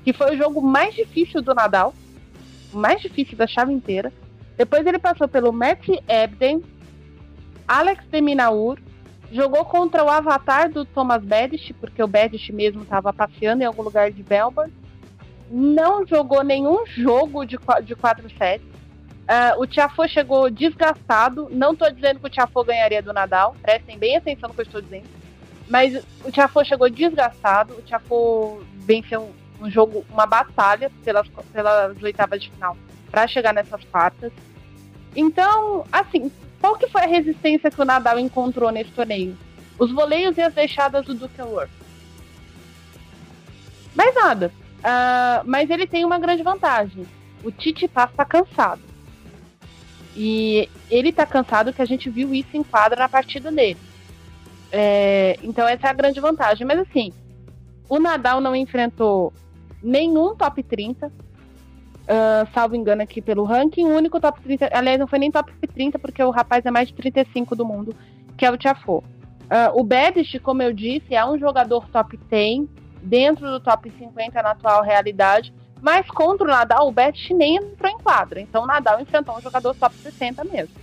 que 0.04 0.12
foi 0.12 0.34
o 0.34 0.37
jogo 0.37 0.61
mais 0.61 0.94
difícil 0.94 1.40
do 1.40 1.54
Nadal, 1.54 1.94
mais 2.72 3.00
difícil 3.00 3.37
da 3.37 3.46
chave 3.46 3.72
inteira. 3.72 4.12
Depois 4.59 4.85
ele 4.85 4.99
passou 4.99 5.29
pelo 5.29 5.53
Matt 5.53 5.87
Ebden, 6.09 6.64
Alex 7.68 8.05
Deminaur, 8.11 8.77
jogou 9.31 9.64
contra 9.64 10.03
o 10.03 10.09
avatar 10.09 10.68
do 10.68 10.85
Thomas 10.85 11.23
Bedicht, 11.23 11.73
porque 11.75 12.03
o 12.03 12.09
Bedicht 12.09 12.53
mesmo 12.53 12.83
estava 12.83 13.12
passeando 13.12 13.62
em 13.62 13.66
algum 13.66 13.83
lugar 13.83 14.11
de 14.11 14.25
Melbourne. 14.29 14.73
Não 15.49 16.05
jogou 16.05 16.42
nenhum 16.42 16.85
jogo 16.87 17.44
de, 17.44 17.57
de 17.85 17.94
4 17.94 18.29
sets. 18.37 18.66
Uh, 18.66 19.61
o 19.61 19.66
Tiafoe 19.66 20.09
chegou 20.09 20.51
desgastado. 20.51 21.49
Não 21.53 21.73
estou 21.73 21.88
dizendo 21.92 22.18
que 22.18 22.27
o 22.27 22.31
Tiafoe 22.31 22.66
ganharia 22.66 23.01
do 23.01 23.12
Nadal. 23.12 23.55
Prestem 23.62 23.97
bem 23.97 24.16
atenção 24.16 24.49
no 24.49 24.55
que 24.57 24.62
eu 24.62 24.66
estou 24.66 24.83
dizendo. 24.83 25.07
Mas 25.68 26.03
o 26.25 26.33
Tiafoe 26.33 26.64
chegou 26.64 26.90
desgastado. 26.90 27.75
O 27.75 27.83
Tiafoe 27.83 28.66
venceu 28.79 29.31
um 29.61 29.71
jogo, 29.71 30.05
uma 30.11 30.27
batalha 30.27 30.90
pelas, 31.05 31.29
pelas 31.53 32.03
oitavas 32.03 32.42
de 32.42 32.51
final 32.51 32.77
para 33.11 33.27
chegar 33.27 33.53
nessas 33.53 33.83
quartas. 33.85 34.33
Então, 35.14 35.85
assim, 35.90 36.31
qual 36.61 36.77
que 36.77 36.88
foi 36.88 37.03
a 37.03 37.07
resistência 37.07 37.71
que 37.71 37.81
o 37.81 37.85
Nadal 37.85 38.18
encontrou 38.18 38.71
nesse 38.71 38.90
torneio? 38.90 39.37
Os 39.79 39.92
voleios 39.92 40.37
e 40.37 40.42
as 40.42 40.55
deixadas 40.55 41.05
do 41.07 41.14
Duke 41.14 41.40
Worth. 41.40 41.71
Mais 43.94 44.14
nada. 44.14 44.53
Uh, 44.79 45.42
mas 45.44 45.71
ele 45.71 45.87
tem 45.87 46.05
uma 46.05 46.18
grande 46.18 46.42
vantagem. 46.42 47.07
O 47.42 47.51
Titi 47.51 47.88
Pass 47.88 48.11
tá 48.16 48.25
cansado. 48.25 48.83
E 50.16 50.68
ele 50.90 51.12
tá 51.12 51.25
cansado 51.25 51.73
que 51.73 51.83
a 51.83 51.85
gente 51.85 52.11
viu 52.11 52.35
isso 52.35 52.57
em 52.57 52.62
quadra 52.62 53.01
na 53.01 53.09
partida 53.09 53.53
dele. 53.53 53.79
É, 54.71 55.38
então 55.42 55.66
essa 55.66 55.87
é 55.87 55.90
a 55.90 55.94
grande 55.94 56.21
vantagem. 56.21 56.66
Mas 56.66 56.81
assim, 56.81 57.12
o 57.88 57.99
Nadal 57.99 58.40
não 58.40 58.55
enfrentou 58.55 59.33
nenhum 59.83 60.35
top 60.35 60.62
30, 60.62 61.12
uh, 62.09 62.49
salvo 62.53 62.75
engano 62.75 63.03
aqui 63.03 63.21
pelo 63.21 63.44
ranking. 63.44 63.85
Único 63.85 64.21
top 64.21 64.40
30, 64.40 64.71
aliás, 64.73 64.99
não 64.99 65.07
foi 65.07 65.18
nem 65.18 65.31
top 65.31 65.53
30, 65.75 65.99
porque 65.99 66.23
o 66.23 66.31
rapaz 66.31 66.64
é 66.64 66.71
mais 66.71 66.88
de 66.88 66.94
35 66.94 67.55
do 67.55 67.64
mundo, 67.64 67.94
que 68.37 68.44
é 68.44 68.51
o 68.51 68.57
Tiafoe. 68.57 69.03
Uh, 69.03 69.81
o 69.81 69.85
Bedicht, 69.85 70.38
como 70.40 70.62
eu 70.62 70.73
disse, 70.73 71.14
é 71.14 71.25
um 71.25 71.38
jogador 71.38 71.87
top 71.88 72.16
10, 72.16 72.66
dentro 73.03 73.47
do 73.51 73.61
top 73.61 73.90
50 73.90 74.42
na 74.42 74.51
atual 74.51 74.83
realidade, 74.83 75.55
mas 75.81 76.07
contra 76.09 76.44
o 76.44 76.51
Nadal, 76.51 76.88
o 76.88 76.92
Bedicht 76.92 77.33
nem 77.33 77.57
entrou 77.57 77.90
em 77.90 77.99
quadra. 77.99 78.40
Então 78.40 78.64
o 78.64 78.66
Nadal 78.66 79.01
enfrentou 79.01 79.37
um 79.37 79.40
jogador 79.40 79.75
top 79.75 79.94
60 79.94 80.44
mesmo. 80.44 80.75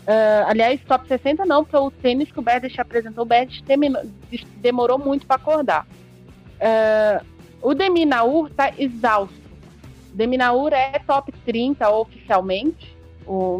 Uh, 0.00 0.48
aliás, 0.48 0.80
top 0.84 1.06
60 1.06 1.44
não, 1.44 1.62
porque 1.62 1.76
o 1.76 1.90
tênis 1.90 2.32
que 2.32 2.38
o 2.38 2.42
Bedicht 2.42 2.80
apresentou, 2.80 3.22
o 3.22 3.26
Bedicht 3.26 3.64
demorou 4.56 4.98
muito 4.98 5.26
para 5.26 5.36
acordar. 5.36 5.86
O 7.62 7.74
Deminaur 7.74 8.48
está 8.48 8.72
exausto. 8.76 9.39
Deminaur 10.12 10.72
é 10.72 10.98
top 11.06 11.32
30 11.44 11.88
oficialmente, 11.90 12.96
o 13.26 13.58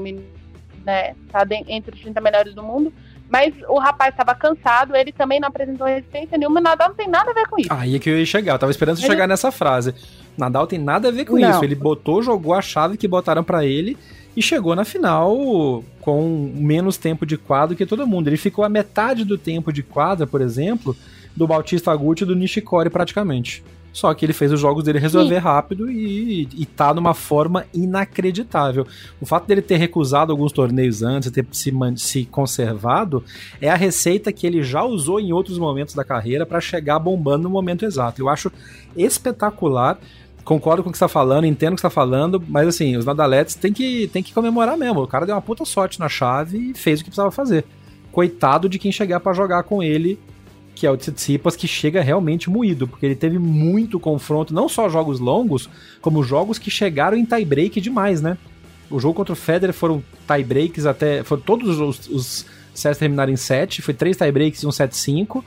né, 0.85 1.15
tá 1.31 1.47
entre 1.69 1.95
os 1.95 2.01
30 2.01 2.21
melhores 2.21 2.55
do 2.55 2.63
mundo, 2.63 2.93
mas 3.29 3.55
o 3.69 3.79
rapaz 3.79 4.13
estava 4.13 4.35
cansado, 4.35 4.97
ele 4.97 5.13
também 5.13 5.39
não 5.39 5.49
apresentou 5.49 5.87
resistência 5.87 6.37
nenhuma, 6.37 6.61
Nadal 6.61 6.89
não 6.89 6.97
tem 6.97 7.09
nada 7.09 7.31
a 7.31 7.35
ver 7.35 7.47
com 7.47 7.61
isso. 7.61 7.69
Aí 7.73 7.95
é 7.95 7.99
que 7.99 8.11
eu 8.11 8.19
ia 8.19 8.27
chegar, 8.27 8.55
eu 8.55 8.59
tava 8.59 8.73
esperando 8.73 8.97
você 8.97 9.05
ele... 9.05 9.13
chegar 9.13 9.29
nessa 9.29 9.53
frase. 9.53 9.95
Nadal 10.37 10.67
tem 10.67 10.79
nada 10.79 11.09
a 11.09 11.13
ver 11.13 11.25
com 11.25 11.39
não. 11.39 11.51
isso, 11.51 11.65
ele 11.65 11.77
botou, 11.77 12.23
jogou 12.23 12.55
a 12.55 12.63
chave 12.63 12.97
que 12.97 13.07
botaram 13.07 13.45
para 13.45 13.65
ele 13.65 13.97
e 14.37 14.43
chegou 14.43 14.75
na 14.75 14.85
final 14.85 15.85
com 16.01 16.53
menos 16.55 16.97
tempo 16.97 17.25
de 17.25 17.37
quadro 17.37 17.77
que 17.77 17.87
todo 17.87 18.07
mundo. 18.07 18.29
Ele 18.29 18.37
ficou 18.37 18.65
a 18.65 18.69
metade 18.69 19.25
do 19.25 19.37
tempo 19.37 19.73
de 19.73 19.83
quadra, 19.83 20.27
por 20.27 20.41
exemplo, 20.41 20.97
do 21.37 21.47
Bautista 21.47 21.93
Agut 21.93 22.23
e 22.23 22.27
do 22.27 22.35
Nishikori 22.35 22.91
praticamente. 22.91 23.63
Só 23.93 24.13
que 24.15 24.25
ele 24.25 24.33
fez 24.33 24.53
os 24.53 24.61
jogos 24.61 24.85
dele 24.85 24.99
resolver 24.99 25.37
Sim. 25.37 25.41
rápido 25.41 25.91
e, 25.91 26.49
e 26.55 26.67
tá 26.67 26.95
numa 26.95 27.15
forma 27.15 27.67
inacreditável. 27.75 28.87
O 29.21 29.27
fato 29.27 29.47
dele 29.47 29.63
ter 29.63 29.77
recusado 29.77 30.31
alguns 30.31 30.53
torneios 30.53 31.03
antes, 31.03 31.31
ter 31.31 31.47
se, 31.51 31.73
se 31.97 32.25
conservado, 32.25 33.25
é 33.61 33.69
a 33.69 33.75
receita 33.75 34.33
que 34.33 34.47
ele 34.47 34.63
já 34.63 34.85
usou 34.85 35.19
em 35.19 35.33
outros 35.33 35.59
momentos 35.59 35.95
da 35.95 36.05
carreira 36.05 36.47
para 36.47 36.61
chegar 36.61 36.99
bombando 36.99 37.45
no 37.45 37.51
momento 37.51 37.85
exato. 37.85 38.23
Eu 38.23 38.29
acho 38.29 38.51
espetacular. 38.97 39.99
Concordo 40.45 40.83
com 40.83 40.89
o 40.89 40.93
que 40.93 40.99
você 40.99 41.05
tá 41.05 41.09
falando, 41.09 41.45
entendo 41.45 41.73
o 41.73 41.75
que 41.77 41.81
você 41.81 41.87
tá 41.87 41.91
falando, 41.91 42.43
mas 42.49 42.67
assim, 42.67 42.97
os 42.97 43.05
Nadaletes 43.05 43.55
tem 43.55 43.73
que, 43.73 44.09
tem 44.09 44.23
que 44.23 44.33
comemorar 44.33 44.77
mesmo. 44.77 45.03
O 45.03 45.07
cara 45.07 45.27
deu 45.27 45.35
uma 45.35 45.43
puta 45.43 45.65
sorte 45.65 46.01
na 46.01 46.09
chave 46.09 46.71
e 46.71 46.75
fez 46.75 47.01
o 47.01 47.05
que 47.05 47.11
precisava 47.11 47.31
fazer. 47.31 47.65
Coitado 48.11 48.69
de 48.69 48.79
quem 48.79 48.91
chegar 48.91 49.21
para 49.21 49.33
jogar 49.35 49.65
com 49.65 49.83
ele 49.83 50.19
que 50.81 50.87
é 50.87 50.91
o 50.91 50.97
Tsitsipas, 50.97 51.57
que 51.57 51.69
chega 51.69 52.01
realmente 52.01 52.49
moído, 52.49 52.89
porque 52.89 53.05
ele 53.05 53.15
teve 53.15 53.39
muito 53.39 54.01
confronto, 54.01 54.55
não 54.55 54.67
só 54.67 54.89
jogos 54.89 55.21
longos, 55.21 55.69
como 56.01 56.23
jogos 56.23 56.59
que 56.59 56.71
chegaram 56.71 57.19
em 57.19 57.25
tie-break 57.27 57.83
demais, 57.83 58.23
né? 58.23 58.39
O 58.91 58.99
jogo 58.99 59.13
contra 59.13 59.35
o 59.35 59.37
Federer 59.37 59.75
foram 59.75 60.03
tie-breaks 60.27 60.87
até. 60.87 61.23
Foram 61.23 61.43
todos 61.43 61.79
os, 61.79 62.09
os 62.09 62.47
sets 62.73 62.97
terminaram 62.97 63.31
em 63.31 63.37
7, 63.37 63.83
foi 63.83 63.93
3 63.93 64.17
tie-breaks 64.17 64.63
e 64.63 64.67
um 64.67 64.71
7-5. 64.71 65.45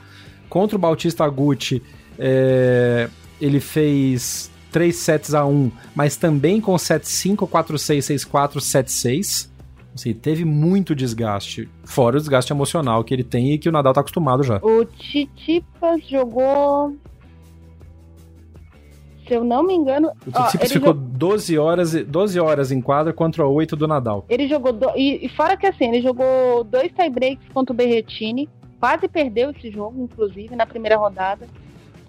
Contra 0.48 0.76
o 0.76 0.78
Bautista 0.78 1.24
Aguti, 1.24 1.82
é, 2.16 3.08
ele 3.40 3.58
fez 3.58 4.52
3 4.70 4.94
sets 4.94 5.34
a 5.34 5.44
1, 5.44 5.68
mas 5.96 6.14
também 6.14 6.60
com 6.60 6.76
7-5, 6.76 7.38
4-6, 7.48 8.28
6-4, 8.28 8.58
7-6. 8.58 9.48
Assim, 9.94 10.12
teve 10.12 10.44
muito 10.44 10.94
desgaste, 10.94 11.68
fora 11.84 12.16
o 12.16 12.18
desgaste 12.18 12.52
emocional 12.52 13.04
que 13.04 13.14
ele 13.14 13.22
tem 13.22 13.52
e 13.52 13.58
que 13.58 13.68
o 13.68 13.72
Nadal 13.72 13.92
tá 13.92 14.00
acostumado 14.00 14.42
já. 14.42 14.56
O 14.56 14.84
Titipas 14.84 16.04
jogou 16.08 16.96
se 19.26 19.34
eu 19.34 19.42
não 19.42 19.62
me 19.62 19.74
engano. 19.74 20.10
O 20.26 20.30
Tsitsipas 20.30 20.72
ficou 20.72 20.92
jog... 20.92 21.06
12, 21.16 21.58
horas, 21.58 21.94
12 21.94 22.40
horas 22.40 22.70
em 22.70 22.80
quadra 22.80 23.12
contra 23.12 23.46
8 23.46 23.74
do 23.74 23.88
Nadal. 23.88 24.24
Ele 24.28 24.46
jogou. 24.46 24.72
Do... 24.72 24.90
E, 24.96 25.24
e, 25.24 25.28
fora 25.30 25.56
que 25.56 25.66
assim, 25.66 25.88
ele 25.88 26.02
jogou 26.02 26.62
dois 26.64 26.92
tie-breaks 26.92 27.48
contra 27.52 27.72
o 27.72 27.76
Berretini. 27.76 28.48
Quase 28.78 29.08
perdeu 29.08 29.50
esse 29.50 29.70
jogo, 29.70 30.02
inclusive, 30.02 30.54
na 30.54 30.66
primeira 30.66 30.96
rodada. 30.96 31.46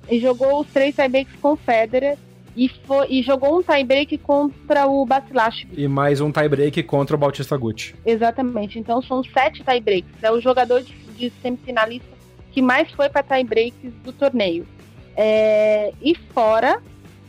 E 0.09 0.19
jogou 0.19 0.59
os 0.59 0.67
três 0.67 0.95
tie-breaks 0.95 1.35
com 1.41 1.53
o 1.53 1.55
Federer 1.55 2.17
e, 2.55 2.69
foi, 2.69 3.07
e 3.09 3.21
jogou 3.21 3.59
um 3.59 3.63
tie-break 3.63 4.17
contra 4.19 4.87
o 4.87 5.05
Basilash. 5.05 5.67
E 5.73 5.87
mais 5.87 6.21
um 6.21 6.31
tie-break 6.31 6.83
contra 6.83 7.15
o 7.15 7.19
Bautista 7.19 7.57
Gucci. 7.57 7.95
Exatamente. 8.05 8.79
Então 8.79 9.01
são 9.01 9.23
sete 9.23 9.63
tie-breaks. 9.63 10.23
É 10.23 10.31
o 10.31 10.39
jogador 10.39 10.81
de, 10.81 10.93
de 10.93 11.31
semifinalista 11.41 12.15
que 12.51 12.61
mais 12.61 12.89
foi 12.91 13.09
para 13.09 13.21
tie-breaks 13.21 13.91
do 14.03 14.13
torneio. 14.13 14.65
É, 15.17 15.91
e 16.01 16.15
fora 16.33 16.81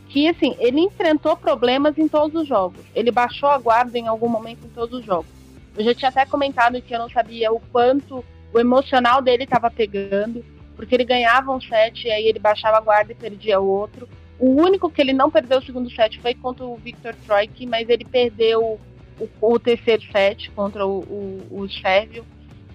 que, 0.07 0.27
assim, 0.29 0.55
ele 0.57 0.79
enfrentou 0.79 1.35
problemas 1.35 1.97
em 1.97 2.07
todos 2.07 2.41
os 2.41 2.47
jogos. 2.47 2.79
Ele 2.95 3.11
baixou 3.11 3.49
a 3.49 3.57
guarda 3.57 3.97
em 3.97 4.07
algum 4.07 4.29
momento 4.29 4.65
em 4.65 4.69
todos 4.69 4.99
os 4.99 5.05
jogos. 5.05 5.29
Eu 5.77 5.83
já 5.83 5.93
tinha 5.93 6.09
até 6.09 6.25
comentado 6.25 6.81
que 6.81 6.95
eu 6.95 6.99
não 6.99 7.09
sabia 7.09 7.51
o 7.51 7.59
quanto 7.71 8.23
o 8.53 8.59
emocional 8.59 9.21
dele 9.21 9.43
estava 9.43 9.69
pegando, 9.69 10.43
porque 10.77 10.95
ele 10.95 11.03
ganhava 11.03 11.51
um 11.51 11.59
set 11.59 12.07
e 12.07 12.11
aí 12.11 12.25
ele 12.25 12.39
baixava 12.39 12.77
a 12.77 12.81
guarda 12.81 13.11
e 13.11 13.15
perdia 13.15 13.59
o 13.59 13.67
outro. 13.67 14.07
O 14.39 14.49
único 14.61 14.89
que 14.89 15.01
ele 15.01 15.13
não 15.13 15.31
perdeu 15.31 15.59
o 15.59 15.63
segundo 15.63 15.89
set 15.89 16.19
foi 16.21 16.33
contra 16.35 16.63
o 16.65 16.75
Victor 16.75 17.15
Troik, 17.25 17.65
mas 17.65 17.89
ele 17.89 18.05
perdeu 18.05 18.79
o, 19.19 19.29
o 19.41 19.59
terceiro 19.59 20.03
set 20.11 20.51
contra 20.51 20.85
o, 20.85 20.99
o, 20.99 21.61
o 21.61 21.69
Sérvio. 21.69 22.25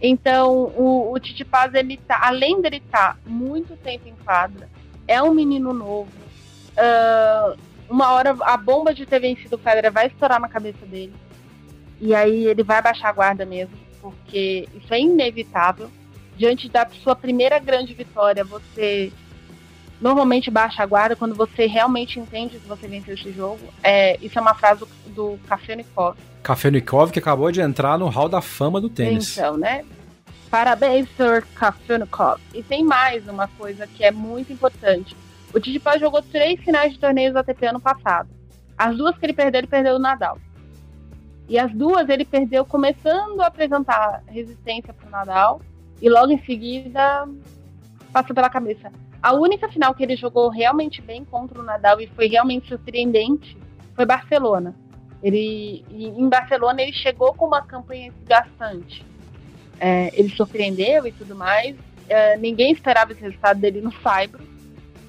Então, 0.00 0.72
o, 0.76 1.12
o 1.12 1.20
Titi 1.20 1.44
Paz, 1.44 1.72
ele 1.74 1.96
tá, 1.96 2.18
além 2.22 2.60
dele 2.60 2.78
estar 2.78 3.14
tá 3.14 3.18
muito 3.24 3.76
tempo 3.76 4.08
em 4.08 4.14
quadra, 4.24 4.68
é 5.06 5.22
um 5.22 5.32
menino 5.32 5.72
novo. 5.72 6.10
Uh, 6.72 7.56
uma 7.88 8.10
hora 8.12 8.34
a 8.40 8.56
bomba 8.56 8.92
de 8.92 9.06
ter 9.06 9.20
vencido 9.20 9.56
o 9.56 9.58
Federer 9.58 9.92
vai 9.92 10.06
estourar 10.08 10.40
na 10.40 10.48
cabeça 10.48 10.84
dele. 10.86 11.14
E 12.00 12.14
aí 12.14 12.46
ele 12.46 12.64
vai 12.64 12.82
baixar 12.82 13.10
a 13.10 13.12
guarda 13.12 13.46
mesmo, 13.46 13.76
porque 14.00 14.68
isso 14.74 14.92
é 14.92 14.98
inevitável. 14.98 15.88
diante 16.36 16.68
da 16.68 16.88
sua 17.02 17.14
primeira 17.14 17.60
grande 17.60 17.94
vitória, 17.94 18.42
você 18.42 19.12
normalmente 20.03 20.50
baixa 20.50 20.82
a 20.82 20.86
guarda 20.86 21.14
quando 21.14 21.34
você 21.34 21.66
realmente 21.66 22.18
entende 22.18 22.59
que 22.59 22.68
você 22.68 22.88
venceu 22.88 23.14
esse 23.14 23.32
jogo. 23.32 23.61
É, 23.82 24.18
isso 24.20 24.38
é 24.38 24.42
uma 24.42 24.55
frase 24.55 24.80
do, 24.80 24.88
do 25.14 25.38
Kafenikov. 25.46 26.16
Kafenikov 26.42 27.12
que 27.12 27.20
acabou 27.20 27.53
de 27.53 27.61
entrar 27.61 27.96
no 27.96 28.09
hall 28.09 28.28
da 28.28 28.42
fama 28.42 28.80
do 28.80 28.88
tênis. 28.88 29.38
Então, 29.38 29.57
né? 29.57 29.84
Parabéns, 30.50 31.09
Sr. 31.16 31.46
Kafenikov. 31.55 32.40
E 32.53 32.62
tem 32.62 32.84
mais 32.84 33.26
uma 33.28 33.46
coisa 33.46 33.86
que 33.86 34.05
é 34.05 34.11
muito 34.11 34.53
importante. 34.53 35.16
O 35.55 35.61
Tsitsipas 35.61 36.00
jogou 36.00 36.20
três 36.20 36.61
finais 36.61 36.92
de 36.92 36.98
torneios 36.98 37.36
ATP 37.36 37.66
ano 37.66 37.80
passado. 37.80 38.28
As 38.76 38.96
duas 38.96 39.16
que 39.16 39.24
ele 39.24 39.32
perdeu, 39.32 39.61
ele 39.61 39.68
perdeu 39.68 39.94
o 39.94 39.98
Nadal. 39.98 40.38
E 41.48 41.59
as 41.59 41.72
duas 41.72 42.09
ele 42.09 42.24
perdeu 42.24 42.64
começando 42.64 43.40
a 43.40 43.46
apresentar 43.46 44.22
resistência 44.26 44.92
para 44.92 45.07
o 45.07 45.11
Nadal 45.11 45.61
e 46.00 46.09
logo 46.09 46.32
em 46.32 46.42
seguida 46.44 47.28
passou 48.12 48.34
pela 48.34 48.50
cabeça. 48.50 48.92
A 49.22 49.32
única 49.32 49.68
final 49.68 49.94
que 49.94 50.02
ele 50.02 50.16
jogou 50.16 50.48
realmente 50.48 51.00
bem 51.00 51.24
contra 51.24 51.60
o 51.60 51.64
Nadal 51.64 52.00
e 52.00 52.06
foi 52.08 52.26
realmente 52.28 52.68
surpreendente 52.68 53.56
foi 53.94 54.04
Barcelona. 54.04 54.74
Ele, 55.22 55.84
em 55.90 56.28
Barcelona 56.28 56.82
ele 56.82 56.92
chegou 56.92 57.32
com 57.34 57.46
uma 57.46 57.62
campanha 57.62 58.12
desgastante. 58.12 59.04
É, 59.78 60.10
ele 60.18 60.28
surpreendeu 60.30 61.06
e 61.06 61.12
tudo 61.12 61.34
mais. 61.34 61.76
É, 62.08 62.36
ninguém 62.36 62.72
esperava 62.72 63.12
esse 63.12 63.20
resultado 63.20 63.60
dele 63.60 63.80
no 63.80 63.92
Saibro. 64.02 64.51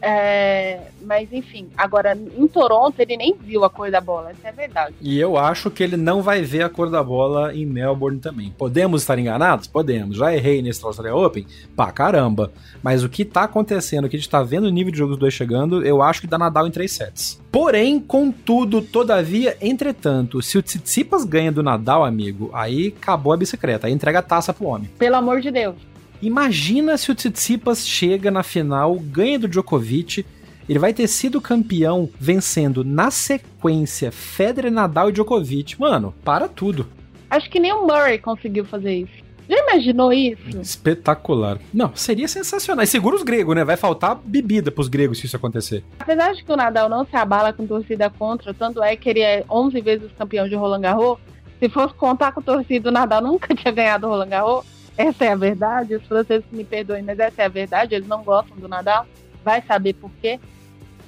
É, 0.06 0.82
mas 1.02 1.32
enfim, 1.32 1.70
agora 1.78 2.14
em 2.14 2.46
Toronto 2.46 3.00
ele 3.00 3.16
nem 3.16 3.34
viu 3.38 3.64
a 3.64 3.70
cor 3.70 3.90
da 3.90 4.02
bola, 4.02 4.32
essa 4.32 4.50
é 4.50 4.52
verdade. 4.52 4.94
E 5.00 5.18
eu 5.18 5.38
acho 5.38 5.72
que 5.72 5.82
ele 5.82 5.96
não 5.96 6.22
vai 6.22 6.42
ver 6.42 6.64
a 6.64 6.70
cor 6.70 6.90
da 6.90 7.02
bola 7.02 7.56
em 7.56 7.66
Melbourne 7.66 8.20
também. 8.20 8.54
Podemos 8.58 9.04
estar 9.04 9.18
enganados? 9.18 9.66
Podemos. 9.66 10.18
Já 10.18 10.36
errei 10.36 10.62
nesse 10.62 10.84
Australia 10.84 11.16
Open? 11.16 11.48
Pá, 11.74 11.90
caramba. 11.90 12.52
Mas 12.82 13.02
o 13.02 13.08
que 13.08 13.24
tá 13.24 13.44
acontecendo, 13.44 14.04
o 14.04 14.10
que 14.10 14.18
a 14.18 14.20
gente 14.20 14.30
tá 14.30 14.44
vendo 14.44 14.66
o 14.66 14.70
nível 14.70 14.92
de 14.92 14.98
jogo 14.98 15.12
dos 15.12 15.20
dois 15.20 15.34
chegando, 15.34 15.86
eu 15.86 16.02
acho 16.02 16.20
que 16.20 16.28
dá 16.28 16.38
Nadal 16.38 16.68
em 16.68 16.72
três 16.72 16.92
sets. 16.92 17.42
Porém, 17.50 17.98
contudo, 17.98 18.82
todavia, 18.82 19.56
entretanto, 19.62 20.42
se 20.42 20.58
o 20.58 20.62
Tsitsipas 20.62 21.24
ganha 21.24 21.52
do 21.52 21.64
Nadal, 21.64 22.04
amigo, 22.04 22.50
aí 22.54 22.94
acabou 22.98 23.32
a 23.32 23.38
bicicleta, 23.38 23.88
aí 23.88 23.94
entrega 23.94 24.20
a 24.20 24.24
taça 24.24 24.54
pro 24.54 24.68
homem. 24.68 24.90
Pelo 25.00 25.16
amor 25.16 25.40
de 25.40 25.50
Deus. 25.50 25.93
Imagina 26.24 26.98
se 26.98 27.12
o 27.12 27.16
Tsitsipas 27.16 27.86
chega 27.86 28.32
na 28.32 28.44
final, 28.44 28.96
ganha 28.96 29.38
do 29.38 29.46
Djokovic, 29.46 30.26
ele 30.70 30.80
vai 30.80 30.94
ter 30.94 31.06
sido 31.10 31.42
campeão 31.42 32.10
vencendo 32.18 32.82
na 32.82 33.12
sequência 33.12 34.10
Federer, 34.10 34.72
Nadal 34.72 35.10
e 35.10 35.12
Djokovic. 35.12 35.78
Mano, 35.78 36.14
para 36.24 36.48
tudo. 36.48 36.88
Acho 37.30 37.50
que 37.50 37.60
nem 37.60 37.74
o 37.74 37.86
Murray 37.86 38.20
conseguiu 38.20 38.64
fazer 38.64 39.00
isso. 39.00 39.22
Já 39.50 39.58
imaginou 39.68 40.14
isso? 40.14 40.62
Espetacular. 40.62 41.60
Não, 41.74 41.94
seria 41.94 42.30
sensacional. 42.30 42.86
E 42.86 42.88
segura 42.88 43.18
os 43.18 43.24
gregos, 43.24 43.54
né? 43.54 43.66
Vai 43.66 43.76
faltar 43.76 44.16
bebida 44.16 44.72
pros 44.72 44.88
gregos 44.88 45.20
se 45.20 45.26
isso 45.26 45.36
acontecer. 45.36 45.84
Apesar 46.00 46.32
de 46.32 46.42
que 46.42 46.54
o 46.54 46.56
Nadal 46.56 46.88
não 46.88 47.06
se 47.06 47.18
abala 47.18 47.52
com 47.52 47.68
torcida 47.68 48.10
contra, 48.10 48.54
tanto 48.54 48.82
é 48.82 48.96
que 48.96 49.10
ele 49.10 49.20
é 49.20 49.44
11 49.52 49.82
vezes 49.82 50.10
campeão 50.18 50.48
de 50.48 50.56
Roland 50.56 50.80
Garros, 50.80 51.20
se 51.60 51.68
fosse 51.68 51.94
contar 51.96 52.32
com 52.32 52.42
torcida, 52.42 52.88
o 52.88 52.94
Nadal 52.94 53.22
nunca 53.22 53.52
tinha 53.56 53.74
ganhado 53.74 54.08
o 54.08 54.10
Roland 54.10 54.30
Garros. 54.30 54.73
Essa 54.98 55.26
é 55.26 55.32
a 55.32 55.36
verdade. 55.36 55.96
Os 55.96 56.06
franceses 56.06 56.46
me 56.52 56.64
perdoem, 56.64 57.04
mas 57.04 57.20
essa 57.20 57.42
é 57.42 57.46
a 57.46 57.50
verdade. 57.50 57.96
Eles 57.96 58.08
não 58.08 58.24
gostam 58.24 58.58
do 58.58 58.68
Nadal. 58.68 59.06
Vai 59.44 59.62
saber 59.62 59.94
por 59.94 60.12
quê. 60.22 60.40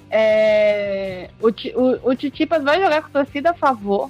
É... 0.09 1.29
O, 1.39 1.49
o, 1.49 2.11
o 2.11 2.15
Titipas 2.15 2.63
vai 2.63 2.81
jogar 2.81 3.03
com 3.03 3.09
torcida 3.09 3.51
a 3.51 3.53
favor 3.53 4.09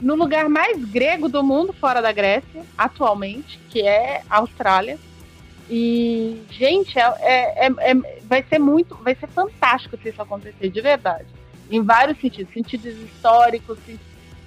no 0.00 0.14
lugar 0.14 0.48
mais 0.48 0.82
grego 0.84 1.28
do 1.28 1.42
mundo, 1.42 1.72
fora 1.72 2.00
da 2.00 2.10
Grécia, 2.10 2.62
atualmente, 2.76 3.58
que 3.68 3.82
é 3.82 4.22
a 4.30 4.38
Austrália. 4.38 4.98
E, 5.68 6.42
gente, 6.50 6.98
é, 6.98 7.66
é, 7.66 7.66
é, 7.66 7.94
vai 8.24 8.42
ser 8.48 8.58
muito, 8.58 8.96
vai 8.96 9.14
ser 9.14 9.28
fantástico 9.28 9.96
se 10.02 10.08
isso 10.08 10.20
acontecer, 10.20 10.68
de 10.68 10.80
verdade. 10.80 11.26
Em 11.70 11.80
vários 11.82 12.18
sentidos, 12.20 12.52
sentidos 12.52 12.96
históricos, 12.98 13.78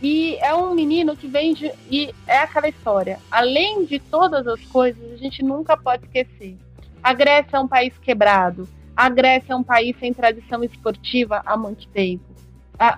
e 0.04 0.36
é 0.41 0.54
um 0.54 0.76
menino 0.76 1.16
que 1.16 1.28
vem 1.28 1.54
de. 1.54 1.72
E 1.89 2.14
é 2.28 2.39
aquela 2.39 2.68
história. 2.68 3.20
Além 3.32 3.86
de 3.86 3.99
todas 3.99 4.45
as 4.45 4.60
coisas, 4.66 5.14
a 5.14 5.16
gente 5.16 5.41
nunca 5.41 5.78
pode 5.78 6.04
esquecer. 6.04 6.58
A 7.01 7.14
Grécia 7.14 7.56
é 7.56 7.60
um 7.60 7.68
país 7.68 7.97
quebrado. 7.99 8.68
A 8.95 9.08
Grécia 9.08 9.54
é 9.54 9.56
um 9.56 9.64
país 9.64 9.97
sem 9.99 10.14
tradição 10.14 10.62
esportiva 10.62 11.41
há 11.45 11.56
muito 11.56 11.88
tempo. 11.88 12.26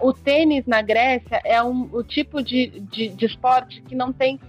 o 0.01 0.11
tênis 0.11 0.65
na 0.65 0.81
Grécia 0.81 1.39
é 1.45 1.61
um, 1.61 1.87
o 1.93 2.01
tipo 2.01 2.41
de, 2.41 2.79
de, 2.91 3.09
de 3.09 3.25
esporte 3.25 3.81
que 3.83 3.93
não 3.93 4.11
tem 4.11 4.39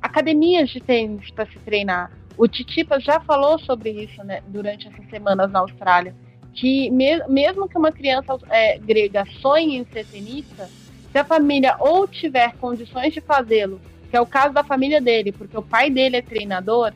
academias 0.00 0.70
de 0.70 0.80
tênis 0.80 1.30
para 1.32 1.46
se 1.46 1.58
treinar. 1.58 2.12
O 2.38 2.46
Titipa 2.46 3.00
já 3.00 3.18
falou 3.20 3.58
sobre 3.58 3.90
isso 3.90 4.22
né, 4.22 4.40
durante 4.46 4.86
essas 4.86 5.08
semanas 5.10 5.50
na 5.50 5.60
Austrália, 5.60 6.14
que 6.52 6.90
me, 6.90 7.26
mesmo 7.26 7.68
que 7.68 7.76
uma 7.76 7.90
criança 7.90 8.38
é, 8.50 8.78
grega 8.78 9.24
sonhe 9.40 9.78
em 9.78 9.84
ser 9.86 10.06
tenista, 10.06 10.68
se 11.14 11.18
a 11.20 11.24
família 11.24 11.76
ou 11.78 12.08
tiver 12.08 12.54
condições 12.54 13.14
de 13.14 13.20
fazê-lo, 13.20 13.80
que 14.10 14.16
é 14.16 14.20
o 14.20 14.26
caso 14.26 14.52
da 14.52 14.64
família 14.64 15.00
dele, 15.00 15.30
porque 15.30 15.56
o 15.56 15.62
pai 15.62 15.88
dele 15.88 16.16
é 16.16 16.22
treinador, 16.22 16.92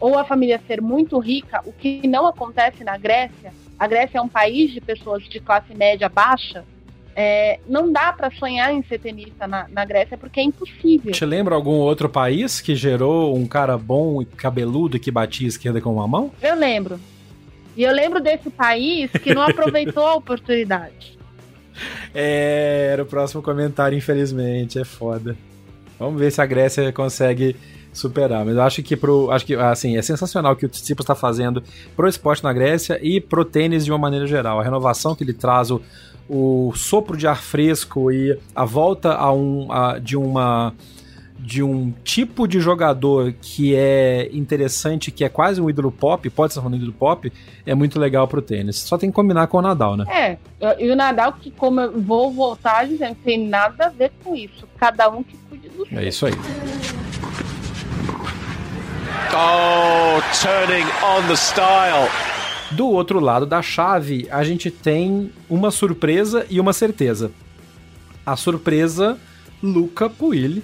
ou 0.00 0.18
a 0.18 0.24
família 0.24 0.60
ser 0.66 0.82
muito 0.82 1.16
rica, 1.20 1.62
o 1.64 1.72
que 1.72 2.04
não 2.08 2.26
acontece 2.26 2.82
na 2.82 2.98
Grécia, 2.98 3.52
a 3.78 3.86
Grécia 3.86 4.18
é 4.18 4.20
um 4.20 4.28
país 4.28 4.72
de 4.72 4.80
pessoas 4.80 5.22
de 5.22 5.38
classe 5.38 5.72
média 5.72 6.08
baixa, 6.08 6.64
é, 7.14 7.60
não 7.68 7.92
dá 7.92 8.12
para 8.12 8.28
sonhar 8.32 8.74
em 8.74 8.82
ser 8.82 8.98
tenista 8.98 9.46
na, 9.46 9.68
na, 9.68 9.84
Grécia 9.84 10.18
porque 10.18 10.40
é 10.40 10.42
impossível. 10.42 11.12
Te 11.12 11.24
lembra 11.24 11.54
algum 11.54 11.76
outro 11.76 12.08
país 12.08 12.60
que 12.60 12.74
gerou 12.74 13.36
um 13.36 13.46
cara 13.46 13.78
bom 13.78 14.20
e 14.20 14.24
cabeludo 14.24 14.98
que 14.98 15.12
batia 15.12 15.46
a 15.46 15.48
esquerda 15.48 15.80
com 15.80 15.92
uma 15.92 16.08
mão? 16.08 16.32
Eu 16.42 16.56
lembro. 16.56 16.98
E 17.76 17.84
eu 17.84 17.92
lembro 17.92 18.20
desse 18.20 18.50
país 18.50 19.12
que 19.12 19.32
não 19.32 19.42
aproveitou 19.46 20.04
a 20.04 20.14
oportunidade. 20.14 21.19
É, 22.14 22.90
era 22.92 23.02
o 23.02 23.06
próximo 23.06 23.42
comentário, 23.42 23.96
infelizmente. 23.96 24.78
É 24.78 24.84
foda. 24.84 25.36
Vamos 25.98 26.18
ver 26.18 26.30
se 26.30 26.40
a 26.40 26.46
Grécia 26.46 26.92
consegue 26.92 27.56
superar. 27.92 28.44
Mas 28.44 28.56
eu 28.56 28.62
acho 28.62 28.82
que 28.82 28.96
pro. 28.96 29.30
Acho 29.30 29.46
que 29.46 29.54
assim, 29.54 29.96
é 29.96 30.02
sensacional 30.02 30.52
o 30.52 30.56
que 30.56 30.66
o 30.66 30.68
Tsitsipas 30.68 31.04
está 31.04 31.14
fazendo 31.14 31.62
pro 31.96 32.08
esporte 32.08 32.42
na 32.42 32.52
Grécia 32.52 32.98
e 33.02 33.20
pro 33.20 33.44
tênis 33.44 33.84
de 33.84 33.92
uma 33.92 33.98
maneira 33.98 34.26
geral. 34.26 34.60
A 34.60 34.64
renovação 34.64 35.14
que 35.14 35.24
ele 35.24 35.34
traz, 35.34 35.70
o, 35.70 35.80
o 36.28 36.72
sopro 36.74 37.16
de 37.16 37.26
ar 37.26 37.42
fresco 37.42 38.10
e 38.10 38.38
a 38.54 38.64
volta 38.64 39.14
a 39.14 39.32
um, 39.32 39.70
a, 39.70 39.98
de 39.98 40.16
uma 40.16 40.72
de 41.42 41.62
um 41.62 41.92
tipo 42.04 42.46
de 42.46 42.60
jogador 42.60 43.32
que 43.40 43.74
é 43.74 44.28
interessante, 44.32 45.10
que 45.10 45.24
é 45.24 45.28
quase 45.28 45.60
um 45.60 45.70
ídolo 45.70 45.90
pop, 45.90 46.28
pode 46.30 46.52
ser 46.52 46.60
um 46.60 46.74
ídolo 46.74 46.92
pop, 46.92 47.32
é 47.64 47.74
muito 47.74 47.98
legal 47.98 48.28
pro 48.28 48.42
tênis. 48.42 48.76
Só 48.76 48.98
tem 48.98 49.10
que 49.10 49.14
combinar 49.14 49.46
com 49.46 49.58
o 49.58 49.62
Nadal, 49.62 49.96
né? 49.96 50.04
É, 50.08 50.38
e 50.78 50.90
o 50.90 50.96
Nadal, 50.96 51.32
que 51.32 51.50
como 51.50 51.80
eu 51.80 52.00
vou 52.00 52.30
voltar 52.30 52.86
dizendo, 52.86 53.16
tem 53.24 53.48
nada 53.48 53.86
a 53.86 53.88
ver 53.88 54.12
com 54.22 54.34
isso. 54.34 54.68
Cada 54.76 55.08
um 55.08 55.22
que 55.22 55.36
cuide 55.48 55.68
do 55.70 55.86
seu. 55.86 55.98
É 55.98 56.06
isso 56.06 56.26
aí. 56.26 56.32
Oh, 59.32 60.20
turning 60.42 60.86
on 61.02 61.26
the 61.28 61.36
style. 61.36 62.08
Do 62.72 62.86
outro 62.88 63.18
lado 63.18 63.46
da 63.46 63.62
chave, 63.62 64.28
a 64.30 64.44
gente 64.44 64.70
tem 64.70 65.32
uma 65.48 65.70
surpresa 65.70 66.46
e 66.50 66.60
uma 66.60 66.72
certeza. 66.72 67.32
A 68.24 68.36
surpresa, 68.36 69.18
Luca 69.62 70.08
Puilli, 70.08 70.62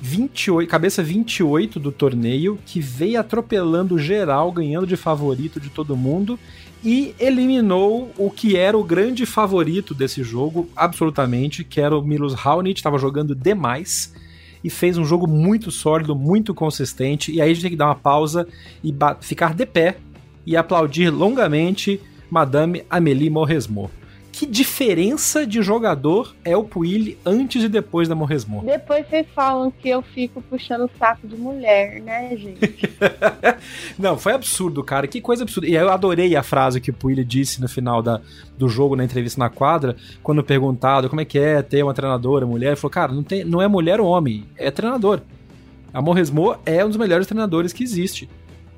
28, 0.00 0.68
cabeça 0.68 1.02
28 1.02 1.80
do 1.80 1.90
torneio, 1.90 2.58
que 2.66 2.80
veio 2.80 3.18
atropelando 3.18 3.98
geral, 3.98 4.52
ganhando 4.52 4.86
de 4.86 4.96
favorito 4.96 5.58
de 5.58 5.70
todo 5.70 5.96
mundo 5.96 6.38
e 6.84 7.14
eliminou 7.18 8.12
o 8.16 8.30
que 8.30 8.56
era 8.56 8.76
o 8.76 8.84
grande 8.84 9.26
favorito 9.26 9.94
desse 9.94 10.22
jogo, 10.22 10.68
absolutamente, 10.76 11.64
que 11.64 11.80
era 11.80 11.96
o 11.96 12.02
Milos 12.02 12.34
Raonic, 12.34 12.78
estava 12.78 12.98
jogando 12.98 13.34
demais 13.34 14.14
e 14.62 14.70
fez 14.70 14.98
um 14.98 15.04
jogo 15.04 15.26
muito 15.26 15.70
sólido, 15.70 16.14
muito 16.14 16.54
consistente. 16.54 17.32
E 17.32 17.40
aí 17.40 17.50
a 17.50 17.54
gente 17.54 17.62
tem 17.62 17.70
que 17.70 17.76
dar 17.76 17.86
uma 17.86 17.94
pausa 17.94 18.46
e 18.84 18.94
ficar 19.20 19.54
de 19.54 19.66
pé 19.66 19.96
e 20.44 20.56
aplaudir 20.56 21.10
longamente 21.10 22.00
Madame 22.30 22.84
Amélie 22.90 23.30
Mauresmo 23.30 23.90
que 24.36 24.44
diferença 24.44 25.46
de 25.46 25.62
jogador 25.62 26.36
é 26.44 26.54
o 26.54 26.62
Puili 26.62 27.16
antes 27.24 27.64
e 27.64 27.70
depois 27.70 28.06
da 28.06 28.14
Morresmo? 28.14 28.62
Depois 28.62 29.08
vocês 29.08 29.26
falam 29.34 29.70
que 29.70 29.88
eu 29.88 30.02
fico 30.02 30.42
puxando 30.42 30.84
o 30.84 30.90
saco 30.98 31.26
de 31.26 31.34
mulher, 31.36 32.02
né, 32.02 32.36
gente? 32.36 32.76
Não, 33.98 34.18
foi 34.18 34.34
absurdo, 34.34 34.84
cara. 34.84 35.06
Que 35.06 35.22
coisa 35.22 35.42
absurda. 35.42 35.66
E 35.66 35.74
eu 35.74 35.90
adorei 35.90 36.36
a 36.36 36.42
frase 36.42 36.82
que 36.82 36.90
o 36.90 36.92
Puili 36.92 37.24
disse 37.24 37.62
no 37.62 37.68
final 37.68 38.02
da, 38.02 38.20
do 38.58 38.68
jogo, 38.68 38.94
na 38.94 39.04
entrevista 39.04 39.40
na 39.40 39.48
quadra, 39.48 39.96
quando 40.22 40.44
perguntado 40.44 41.08
como 41.08 41.22
é 41.22 41.24
que 41.24 41.38
é 41.38 41.62
ter 41.62 41.82
uma 41.82 41.94
treinadora 41.94 42.44
mulher. 42.44 42.66
Ele 42.68 42.76
falou, 42.76 42.92
cara, 42.92 43.12
não, 43.14 43.22
tem, 43.22 43.42
não 43.42 43.62
é 43.62 43.66
mulher 43.66 44.02
ou 44.02 44.06
homem, 44.06 44.44
é 44.58 44.70
treinador. 44.70 45.22
A 45.94 46.02
Morresmo 46.02 46.58
é 46.66 46.84
um 46.84 46.88
dos 46.88 46.98
melhores 46.98 47.26
treinadores 47.26 47.72
que 47.72 47.82
existe. 47.82 48.28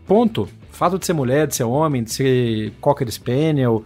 Ponto. 0.07 0.49
Fato 0.71 1.01
de 1.01 1.05
ser 1.05 1.15
mulher, 1.15 1.49
de 1.49 1.57
ser 1.57 1.65
homem, 1.65 2.05
de 2.05 2.13
ser 2.13 2.73
Cocker 2.81 3.11
Spaniel, 3.11 3.85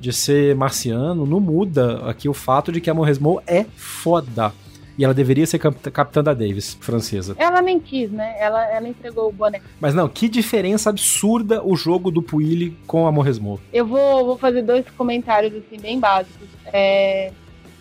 de 0.00 0.12
ser 0.12 0.56
marciano, 0.56 1.26
não 1.26 1.38
muda 1.38 2.08
aqui 2.08 2.28
o 2.28 2.34
fato 2.34 2.72
de 2.72 2.80
que 2.80 2.88
a 2.88 2.94
Morresmo 2.94 3.42
é 3.46 3.64
foda. 3.76 4.52
E 4.98 5.04
ela 5.04 5.14
deveria 5.14 5.46
ser 5.46 5.58
capitã 5.58 6.22
da 6.22 6.34
Davis, 6.34 6.76
francesa. 6.80 7.34
Ela 7.38 7.62
nem 7.62 7.80
quis, 7.80 8.10
né? 8.10 8.34
Ela, 8.38 8.70
ela 8.70 8.88
entregou 8.88 9.28
o 9.28 9.32
boné. 9.32 9.62
Mas 9.80 9.94
não, 9.94 10.08
que 10.08 10.28
diferença 10.28 10.90
absurda 10.90 11.64
o 11.64 11.74
jogo 11.74 12.10
do 12.10 12.22
Puili 12.22 12.76
com 12.86 13.06
a 13.06 13.12
Morresmo. 13.12 13.58
Eu 13.72 13.86
vou, 13.86 14.26
vou 14.26 14.36
fazer 14.36 14.62
dois 14.62 14.84
comentários, 14.98 15.54
assim, 15.54 15.80
bem 15.80 15.98
básicos. 15.98 16.48
É, 16.66 17.32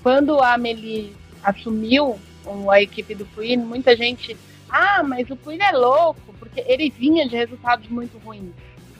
quando 0.02 0.40
a 0.40 0.54
Amelie 0.54 1.14
assumiu 1.44 2.18
a 2.70 2.82
equipe 2.82 3.16
do 3.16 3.26
Puili, 3.26 3.58
muita 3.58 3.98
gente... 3.98 4.38
Ah, 4.70 5.04
mas 5.04 5.30
o 5.30 5.36
Puili 5.36 5.62
é 5.62 5.72
louco, 5.72 6.34
porque 6.40 6.64
ele 6.66 6.90
vinha 6.90 7.28
de 7.28 7.36
resultados 7.36 7.90
muito 7.90 8.18
ruins. 8.20 8.54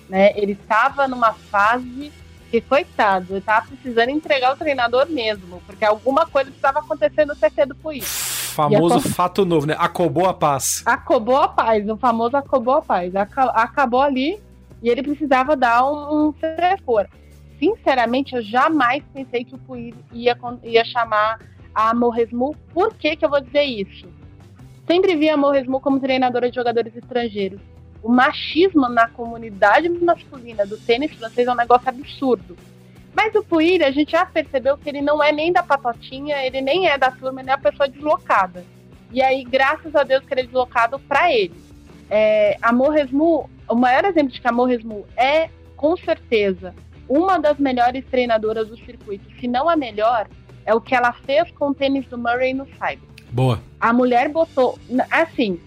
Né? 0.10 0.34
Ele 0.36 0.54
estava 0.54 1.08
numa 1.08 1.32
fase 1.32 2.12
que, 2.50 2.62
coitado, 2.62 3.34
ele 3.34 3.40
estava 3.40 3.68
precisando 3.68 4.10
entregar 4.10 4.54
o 4.54 4.58
treinador 4.58 5.08
mesmo, 5.10 5.62
porque 5.66 5.86
alguma 5.86 6.26
coisa 6.26 6.50
estava 6.50 6.80
acontecendo 6.80 7.30
no 7.30 7.36
CT 7.36 7.66
do 7.68 7.76
Puig. 7.76 8.04
Famoso 8.04 8.98
a... 8.98 9.02
fato 9.02 9.46
novo, 9.46 9.68
né? 9.68 9.76
Acabou 9.78 10.28
a 10.28 10.34
paz. 10.34 10.82
Acabou 10.86 11.38
a 11.38 11.48
paz, 11.48 11.88
o 11.88 11.98
famoso 11.98 12.36
acabou 12.36 12.76
a 12.76 12.82
paz. 12.82 13.14
Acabou 13.16 14.02
ali 14.02 14.40
e 14.82 14.90
ele 14.90 15.04
precisava 15.04 15.56
dar 15.56 15.86
um, 15.86 16.28
um 16.28 16.34
frescor. 16.34 17.08
Sinceramente, 17.60 18.36
eu 18.36 18.42
jamais 18.42 19.04
pensei 19.14 19.44
que 19.44 19.56
o 19.56 19.60
Puig 19.60 19.94
ia, 20.12 20.38
ia 20.64 20.86
chamar 20.86 21.40
a 21.76 21.94
Morresmu. 21.94 22.56
Por 22.74 22.94
que, 22.96 23.16
que 23.16 23.24
eu 23.24 23.30
vou 23.30 23.42
dizer 23.42 23.64
isso? 23.64 24.08
Sempre 24.88 25.16
vi 25.16 25.30
a 25.30 25.38
Morresmu 25.38 25.80
como 25.80 26.00
treinadora 26.00 26.50
de 26.50 26.56
jogadores 26.56 26.96
estrangeiros 26.96 27.62
o 28.02 28.10
machismo 28.10 28.88
na 28.88 29.08
comunidade 29.10 29.90
masculina 29.90 30.66
do 30.66 30.78
tênis 30.78 31.12
francês 31.14 31.48
é 31.48 31.52
um 31.52 31.56
negócio 31.56 31.90
absurdo. 31.90 32.58
Mas 33.14 33.34
o 33.36 33.44
Puig, 33.44 33.84
a 33.84 33.92
gente 33.92 34.12
já 34.12 34.26
percebeu 34.26 34.78
que 34.78 34.88
ele 34.88 35.02
não 35.02 35.22
é 35.22 35.32
nem 35.32 35.52
da 35.52 35.64
patotinha, 35.64 36.38
ele 36.46 36.62
nem 36.62 36.88
é 36.88 36.98
da 36.98 37.12
turma, 37.12 37.42
ele 37.42 37.50
é 37.50 37.56
uma 37.56 37.62
pessoa 37.62 37.90
deslocada. 37.90 38.64
E 39.12 39.22
aí, 39.22 39.44
graças 39.44 39.96
a 39.96 40.04
Deus 40.04 40.24
que 40.24 40.34
ele 40.34 40.42
é 40.42 40.46
deslocado 40.46 41.00
para 41.00 41.32
ele. 41.34 41.56
É, 42.10 42.58
a 42.62 42.72
Morresmu, 42.72 43.50
o 43.68 43.76
maior 43.76 44.06
exemplo 44.06 44.32
de 44.32 44.40
que 44.40 44.48
a 44.48 44.52
Morresmu 44.52 45.06
é, 45.18 45.50
com 45.76 45.98
certeza, 45.98 46.74
uma 47.08 47.40
das 47.40 47.58
melhores 47.58 48.06
treinadoras 48.06 48.68
do 48.68 48.78
circuito, 48.78 49.26
se 49.40 49.48
não 49.48 49.68
a 49.68 49.76
melhor, 49.76 50.28
é 50.66 50.74
o 50.74 50.80
que 50.80 50.94
ela 50.94 51.12
fez 51.12 51.50
com 51.52 51.70
o 51.70 51.74
tênis 51.74 52.06
do 52.06 52.18
Murray 52.18 52.54
no 52.54 52.66
Cyber. 52.66 53.10
Boa. 53.32 53.60
A 53.80 53.92
mulher 53.92 54.30
botou, 54.30 54.78
assim, 55.10 55.60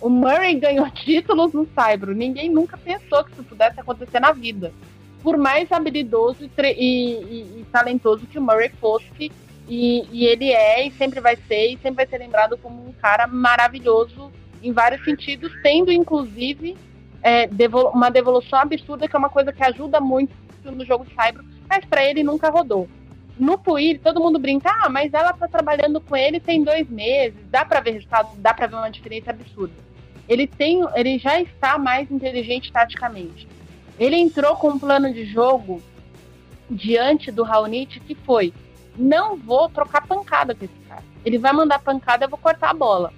o 0.00 0.08
Murray 0.08 0.54
ganhou 0.54 0.88
títulos 0.90 1.52
no 1.52 1.66
Saibro. 1.74 2.14
Ninguém 2.14 2.48
nunca 2.48 2.76
pensou 2.76 3.24
que 3.24 3.32
isso 3.32 3.44
pudesse 3.44 3.78
acontecer 3.78 4.20
na 4.20 4.32
vida. 4.32 4.72
Por 5.22 5.36
mais 5.36 5.70
habilidoso 5.70 6.44
e, 6.44 6.50
e, 6.66 7.60
e 7.60 7.66
talentoso 7.70 8.26
que 8.26 8.38
o 8.38 8.42
Murray 8.42 8.70
fosse, 8.80 9.30
e, 9.68 10.04
e, 10.10 10.26
ele 10.26 10.50
é, 10.50 10.86
e 10.86 10.90
sempre 10.92 11.20
vai 11.20 11.36
ser, 11.36 11.72
e 11.72 11.78
sempre 11.78 12.04
vai 12.04 12.06
ser 12.06 12.18
lembrado 12.18 12.56
como 12.56 12.88
um 12.88 12.92
cara 12.92 13.26
maravilhoso 13.26 14.32
em 14.62 14.72
vários 14.72 15.04
sentidos, 15.04 15.52
tendo 15.62 15.92
inclusive 15.92 16.76
é, 17.22 17.46
devol 17.46 17.90
uma 17.90 18.10
devolução 18.10 18.58
absurda, 18.58 19.06
que 19.06 19.14
é 19.14 19.18
uma 19.18 19.28
coisa 19.28 19.52
que 19.52 19.62
ajuda 19.62 20.00
muito 20.00 20.34
no 20.64 20.84
jogo 20.84 21.04
de 21.04 21.14
Saibro, 21.14 21.44
mas 21.68 21.84
para 21.84 22.04
ele 22.04 22.22
nunca 22.22 22.50
rodou. 22.50 22.88
No 23.38 23.56
Puir, 23.56 24.00
todo 24.00 24.20
mundo 24.20 24.38
brinca, 24.38 24.70
ah, 24.82 24.88
mas 24.88 25.14
ela 25.14 25.32
tá 25.32 25.46
trabalhando 25.46 26.00
com 26.00 26.16
ele 26.16 26.40
tem 26.40 26.64
dois 26.64 26.88
meses, 26.90 27.38
dá 27.48 27.64
para 27.64 27.80
ver 27.80 27.92
resultado, 27.92 28.36
dá 28.38 28.52
para 28.52 28.66
ver 28.66 28.74
uma 28.74 28.90
diferença 28.90 29.30
absurda 29.30 29.89
ele 30.30 30.46
tem, 30.46 30.80
ele 30.94 31.18
já 31.18 31.40
está 31.40 31.76
mais 31.76 32.08
inteligente 32.08 32.70
taticamente. 32.70 33.48
Ele 33.98 34.14
entrou 34.14 34.54
com 34.54 34.68
um 34.68 34.78
plano 34.78 35.12
de 35.12 35.24
jogo 35.24 35.82
diante 36.70 37.32
do 37.32 37.42
Raonic 37.42 37.98
que 37.98 38.14
foi: 38.14 38.54
não 38.96 39.36
vou 39.36 39.68
trocar 39.68 40.06
pancada 40.06 40.54
com 40.54 40.64
esse 40.64 40.78
cara. 40.88 41.02
Ele 41.24 41.36
vai 41.36 41.52
mandar 41.52 41.80
pancada, 41.80 42.24
eu 42.24 42.28
vou 42.28 42.38
cortar 42.38 42.70
a 42.70 42.74
bola. 42.74 43.12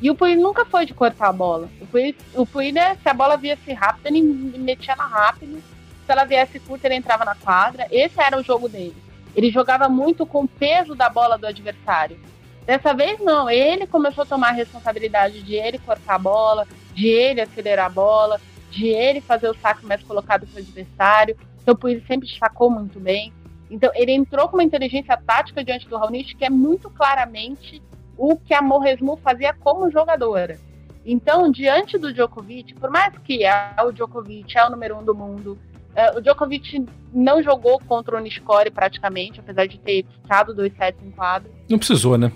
E 0.00 0.10
o 0.10 0.14
Puig 0.14 0.36
nunca 0.36 0.64
foi 0.64 0.86
de 0.86 0.94
cortar 0.94 1.28
a 1.28 1.32
bola. 1.32 1.68
O 1.80 1.86
Puig, 1.86 2.16
o 2.34 2.46
Puig 2.46 2.72
né, 2.72 2.96
se 3.02 3.08
a 3.08 3.14
bola 3.14 3.36
viesse 3.36 3.70
rápida, 3.74 4.08
ele 4.08 4.22
metia 4.22 4.96
na 4.96 5.06
rápido. 5.06 5.62
Se 6.06 6.10
ela 6.10 6.24
viesse 6.24 6.58
curta, 6.58 6.88
ele 6.88 6.96
entrava 6.96 7.26
na 7.26 7.34
quadra. 7.34 7.86
Esse 7.90 8.20
era 8.20 8.38
o 8.38 8.42
jogo 8.42 8.70
dele. 8.70 8.96
Ele 9.36 9.50
jogava 9.50 9.86
muito 9.88 10.24
com 10.24 10.44
o 10.44 10.48
peso 10.48 10.94
da 10.94 11.10
bola 11.10 11.36
do 11.36 11.46
adversário. 11.46 12.18
Dessa 12.66 12.94
vez 12.94 13.18
não, 13.20 13.50
ele 13.50 13.86
começou 13.86 14.22
a 14.22 14.26
tomar 14.26 14.48
a 14.48 14.52
responsabilidade 14.52 15.42
de 15.42 15.54
ele 15.54 15.78
cortar 15.78 16.14
a 16.14 16.18
bola, 16.18 16.66
de 16.94 17.08
ele 17.08 17.40
acelerar 17.40 17.86
a 17.86 17.90
bola, 17.90 18.40
de 18.70 18.86
ele 18.86 19.20
fazer 19.20 19.48
o 19.48 19.54
saque 19.54 19.84
mais 19.84 20.02
colocado 20.02 20.46
para 20.46 20.60
o 20.60 20.62
adversário. 20.62 21.36
Então, 21.62 21.74
por 21.74 21.90
ele 21.90 22.04
sempre 22.06 22.28
destacou 22.28 22.70
muito 22.70 23.00
bem. 23.00 23.32
Então, 23.70 23.90
ele 23.94 24.12
entrou 24.12 24.48
com 24.48 24.56
uma 24.56 24.64
inteligência 24.64 25.16
tática 25.16 25.64
diante 25.64 25.88
do 25.88 25.96
Raonic 25.96 26.36
que 26.36 26.44
é 26.44 26.50
muito 26.50 26.90
claramente 26.90 27.82
o 28.16 28.36
que 28.36 28.54
a 28.54 28.62
Morresmu 28.62 29.16
fazia 29.16 29.52
como 29.54 29.90
jogadora. 29.90 30.58
Então, 31.04 31.50
diante 31.50 31.98
do 31.98 32.12
Djokovic, 32.12 32.74
por 32.74 32.90
mais 32.90 33.16
que 33.18 33.44
é 33.44 33.74
o 33.82 33.90
Djokovic 33.90 34.56
é 34.56 34.64
o 34.64 34.70
número 34.70 34.98
um 34.98 35.04
do 35.04 35.14
mundo, 35.14 35.58
é, 35.94 36.16
o 36.16 36.20
Djokovic 36.20 36.86
não 37.12 37.42
jogou 37.42 37.80
contra 37.80 38.16
o 38.16 38.20
Nishikori 38.20 38.70
praticamente, 38.70 39.40
apesar 39.40 39.66
de 39.66 39.78
ter 39.78 40.04
ficado 40.22 40.54
dois 40.54 40.72
sets 40.76 41.04
em 41.04 41.10
quadro. 41.10 41.50
Não 41.68 41.78
precisou, 41.78 42.16
né? 42.16 42.30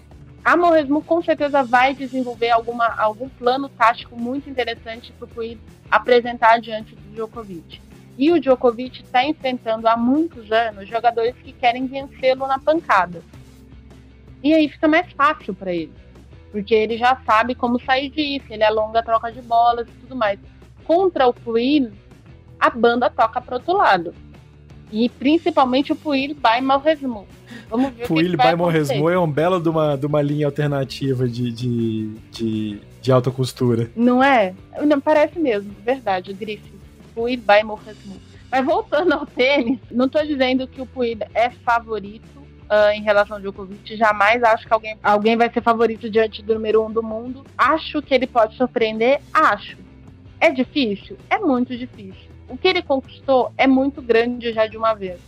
A 0.46 0.56
Morresmo 0.56 1.02
com 1.02 1.20
certeza 1.20 1.64
vai 1.64 1.92
desenvolver 1.92 2.50
alguma, 2.50 2.86
algum 2.86 3.28
plano 3.28 3.68
tático 3.68 4.14
muito 4.14 4.48
interessante 4.48 5.10
para 5.10 5.24
o 5.24 5.28
Puig 5.28 5.58
apresentar 5.90 6.60
diante 6.60 6.94
do 6.94 7.14
Djokovic. 7.16 7.82
E 8.16 8.30
o 8.30 8.38
Djokovic 8.38 9.02
está 9.02 9.24
enfrentando 9.24 9.88
há 9.88 9.96
muitos 9.96 10.52
anos 10.52 10.88
jogadores 10.88 11.34
que 11.42 11.52
querem 11.52 11.88
vencê-lo 11.88 12.46
na 12.46 12.60
pancada. 12.60 13.22
E 14.40 14.54
aí 14.54 14.68
fica 14.68 14.86
mais 14.86 15.10
fácil 15.14 15.52
para 15.52 15.74
ele, 15.74 15.92
porque 16.52 16.76
ele 16.76 16.96
já 16.96 17.20
sabe 17.26 17.56
como 17.56 17.80
sair 17.80 18.08
disso, 18.08 18.46
ele 18.48 18.62
alonga 18.62 19.00
a 19.00 19.02
troca 19.02 19.32
de 19.32 19.42
bolas 19.42 19.88
e 19.88 20.00
tudo 20.02 20.14
mais. 20.14 20.38
Contra 20.84 21.26
o 21.26 21.34
Puig, 21.34 21.90
a 22.60 22.70
banda 22.70 23.10
toca 23.10 23.40
para 23.40 23.56
outro 23.56 23.76
lado. 23.76 24.14
E 24.90 25.08
principalmente 25.08 25.92
o 25.92 25.96
Puig 25.96 26.34
by 26.34 26.60
Morresmo. 26.62 27.26
Vamos 27.68 27.92
ver 27.92 28.06
Puil 28.06 28.34
o 28.34 28.36
que, 28.36 28.36
by 28.36 28.54
Morresmo 28.56 29.10
é 29.10 29.18
um 29.18 29.30
belo 29.30 29.60
de 29.60 29.68
uma, 29.68 29.96
de 29.96 30.06
uma 30.06 30.22
linha 30.22 30.46
alternativa 30.46 31.28
de, 31.28 31.50
de, 31.50 32.14
de, 32.30 32.80
de 33.02 33.12
alta 33.12 33.30
costura. 33.30 33.90
Não 33.96 34.22
é? 34.22 34.54
Não, 34.86 35.00
parece 35.00 35.38
mesmo, 35.38 35.74
verdade, 35.84 36.30
o 36.30 36.34
grife. 36.34 36.72
Puil 37.14 37.38
by 37.38 37.64
Morresmo. 37.64 38.16
Mas 38.50 38.64
voltando 38.64 39.12
ao 39.12 39.26
tênis, 39.26 39.80
não 39.90 40.06
estou 40.06 40.24
dizendo 40.24 40.68
que 40.68 40.80
o 40.80 40.86
Puil 40.86 41.18
é 41.34 41.50
favorito 41.50 42.38
uh, 42.70 42.90
em 42.94 43.02
relação 43.02 43.36
ao 43.36 43.42
Djokovic. 43.42 43.96
Jamais 43.96 44.42
acho 44.42 44.66
que 44.66 44.72
alguém, 44.72 44.96
alguém 45.02 45.36
vai 45.36 45.50
ser 45.52 45.62
favorito 45.62 46.08
diante 46.08 46.42
do 46.42 46.54
número 46.54 46.84
um 46.84 46.90
do 46.90 47.02
mundo. 47.02 47.44
Acho 47.56 48.00
que 48.00 48.14
ele 48.14 48.26
pode 48.26 48.56
surpreender? 48.56 49.20
Acho. 49.32 49.76
É 50.40 50.50
difícil? 50.50 51.16
É 51.30 51.38
muito 51.38 51.76
difícil. 51.76 52.35
O 52.48 52.56
que 52.56 52.68
ele 52.68 52.82
conquistou 52.82 53.52
é 53.56 53.66
muito 53.66 54.00
grande 54.00 54.52
já 54.52 54.66
de 54.66 54.76
uma 54.76 54.94
vez. 54.94 55.20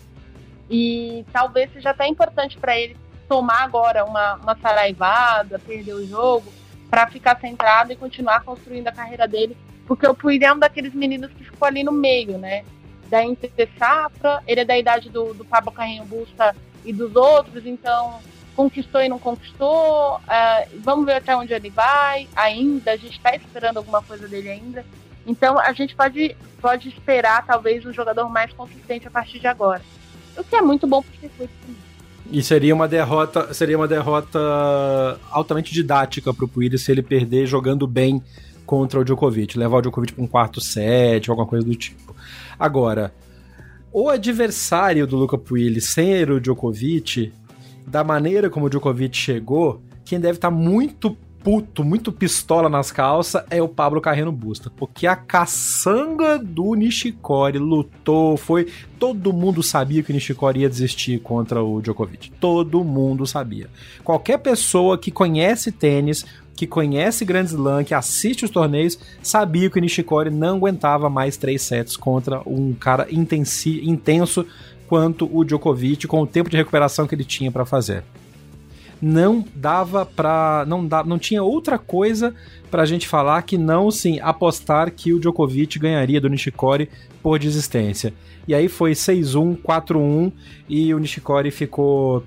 E 0.71 1.25
talvez 1.33 1.73
seja 1.73 1.91
até 1.91 2.07
importante 2.07 2.59
para 2.59 2.79
ele 2.79 2.97
tomar 3.29 3.63
agora 3.63 4.05
uma, 4.05 4.35
uma 4.37 4.57
saraivada, 4.57 5.59
perder 5.59 5.95
o 5.95 6.07
jogo, 6.07 6.53
para 6.91 7.07
ficar 7.09 7.39
centrado 7.41 7.93
e 7.93 7.97
continuar 7.97 8.43
construindo 8.43 8.89
a 8.89 8.93
carreira 8.93 9.27
dele. 9.27 9.57
Porque 9.87 10.07
o 10.07 10.15
Puig 10.15 10.45
é 10.45 10.53
um 10.53 10.59
daqueles 10.59 10.95
meninos 10.95 11.33
que 11.33 11.45
ficou 11.45 11.67
ali 11.67 11.83
no 11.83 11.93
meio, 11.93 12.39
né? 12.39 12.65
Da 13.09 13.25
Inter 13.25 13.69
Safra, 13.79 14.43
ele 14.47 14.61
é 14.61 14.65
da 14.65 14.77
idade 14.79 15.09
do, 15.09 15.33
do 15.33 15.45
Pablo 15.45 15.73
Carrinho 15.73 16.05
Busta 16.05 16.55
e 16.85 16.93
dos 16.93 17.17
outros, 17.17 17.65
então 17.67 18.21
conquistou 18.55 19.01
e 19.01 19.09
não 19.09 19.19
conquistou. 19.19 20.17
Uh, 20.17 20.81
vamos 20.81 21.07
ver 21.07 21.15
até 21.15 21.35
onde 21.35 21.55
ele 21.55 21.71
vai 21.71 22.29
ainda. 22.35 22.93
A 22.93 22.97
gente 22.97 23.17
está 23.17 23.35
esperando 23.35 23.79
alguma 23.79 24.03
coisa 24.03 24.29
dele 24.29 24.51
ainda. 24.51 24.85
Então 25.29 25.59
a 25.59 25.73
gente 25.73 25.95
pode, 25.95 26.35
pode 26.61 26.89
esperar 26.89 27.47
talvez 27.47 27.87
um 27.87 27.93
jogador 27.93 28.29
mais 28.29 28.53
consistente 28.53 29.07
a 29.07 29.11
partir 29.11 29.39
de 29.39 29.47
agora 29.47 29.83
o 30.39 30.45
que 30.45 30.57
é 30.57 30.63
muito 30.63 30.87
bom 30.87 31.03
para 31.03 31.11
o 31.11 31.21
circuito 31.21 31.53
E 32.31 32.43
seria 32.43 32.75
uma 32.75 32.87
derrota, 32.87 33.53
seria 33.53 33.77
uma 33.77 33.89
derrota 33.89 34.39
altamente 35.31 35.73
didática 35.73 36.33
para 36.33 36.45
o 36.45 36.49
Puig 36.49 36.79
se 36.79 36.93
ele 36.93 37.03
perder 37.03 37.47
jogando 37.47 37.87
bem 37.87 38.23
contra 38.65 39.01
o 39.01 39.05
Djokovic, 39.05 39.59
levar 39.59 39.79
o 39.79 39.83
Djokovic 39.83 40.13
para 40.13 40.25
um 40.25 40.27
quarto 40.27 40.61
set, 40.61 41.29
alguma 41.29 41.47
coisa 41.47 41.67
do 41.67 41.75
tipo. 41.75 42.15
Agora, 42.59 43.15
o 43.93 44.09
adversário 44.09 45.07
do 45.07 45.17
Luca 45.17 45.39
Puig 45.39 45.81
ser 45.81 46.31
o 46.31 46.41
Djokovic, 46.41 47.33
da 47.87 48.05
maneira 48.05 48.51
como 48.51 48.67
o 48.67 48.71
Djokovic 48.71 49.17
chegou, 49.17 49.83
quem 50.05 50.21
deve 50.21 50.37
estar 50.37 50.51
tá 50.51 50.55
muito 50.55 51.17
puto, 51.43 51.85
muito 51.85 52.13
pistola 52.13 52.69
nas 52.69 52.91
calças 52.91 53.43
é 53.51 53.63
o 53.63 53.69
Pablo 53.69 54.01
Carreno 54.01 54.33
Busta. 54.33 54.71
Porque 54.71 55.07
a 55.07 55.17
caçanga 55.17 56.39
do 56.39 56.75
Nishikori 56.75 57.59
lutou, 57.59 58.37
foi. 58.37 58.69
Todo 58.99 59.33
mundo 59.33 59.63
sabia 59.63 60.03
que 60.03 60.11
o 60.11 60.15
Nishikori 60.15 60.61
ia 60.61 60.69
desistir 60.69 61.21
contra 61.21 61.63
o 61.63 61.81
Djokovic. 61.81 62.31
Todo 62.33 62.83
mundo 62.85 63.27
sabia. 63.27 63.69
Qualquer 64.05 64.39
pessoa 64.39 64.99
que 64.99 65.11
conhece 65.11 65.71
tênis, 65.71 66.25
que 66.57 66.67
conhece 66.67 67.25
Grand 67.25 67.45
Slam, 67.45 67.85
que 67.85 67.95
assiste 67.95 68.45
os 68.45 68.51
torneios, 68.51 68.99
sabia 69.23 69.71
que 69.71 69.79
o 69.79 69.81
Nishikori 69.81 70.31
não 70.31 70.57
aguentava 70.57 71.09
mais 71.09 71.37
três 71.37 71.63
sets 71.63 71.97
contra 71.97 72.43
um 72.45 72.75
cara 72.75 73.07
intenso 73.11 74.45
quanto 74.89 75.29
o 75.33 75.45
Djokovic, 75.45 76.09
com 76.09 76.23
o 76.23 76.27
tempo 76.27 76.51
de 76.51 76.57
recuperação 76.57 77.07
que 77.07 77.15
ele 77.15 77.25
tinha 77.25 77.53
para 77.53 77.65
fazer. 77.65 78.03
Não 79.01 79.45
dava 79.55 80.05
pra. 80.05 80.65
Não, 80.67 80.87
dá, 80.87 81.05
não 81.05 81.19
tinha 81.19 81.43
outra 81.43 81.79
coisa 81.79 82.35
pra 82.71 82.85
gente 82.85 83.09
falar 83.09 83.43
que 83.43 83.57
não, 83.57 83.91
sim, 83.91 84.19
apostar 84.21 84.91
que 84.91 85.13
o 85.13 85.19
Djokovic 85.19 85.79
ganharia 85.79 86.21
do 86.21 86.29
Nishikori 86.29 86.89
por 87.23 87.39
desistência. 87.39 88.13
E 88.47 88.55
aí 88.55 88.69
foi 88.69 88.93
6-1, 88.93 89.59
4-1 89.63 90.33
e 90.69 90.95
o 90.95 90.99
Nishikori 90.99 91.51
ficou. 91.51 92.25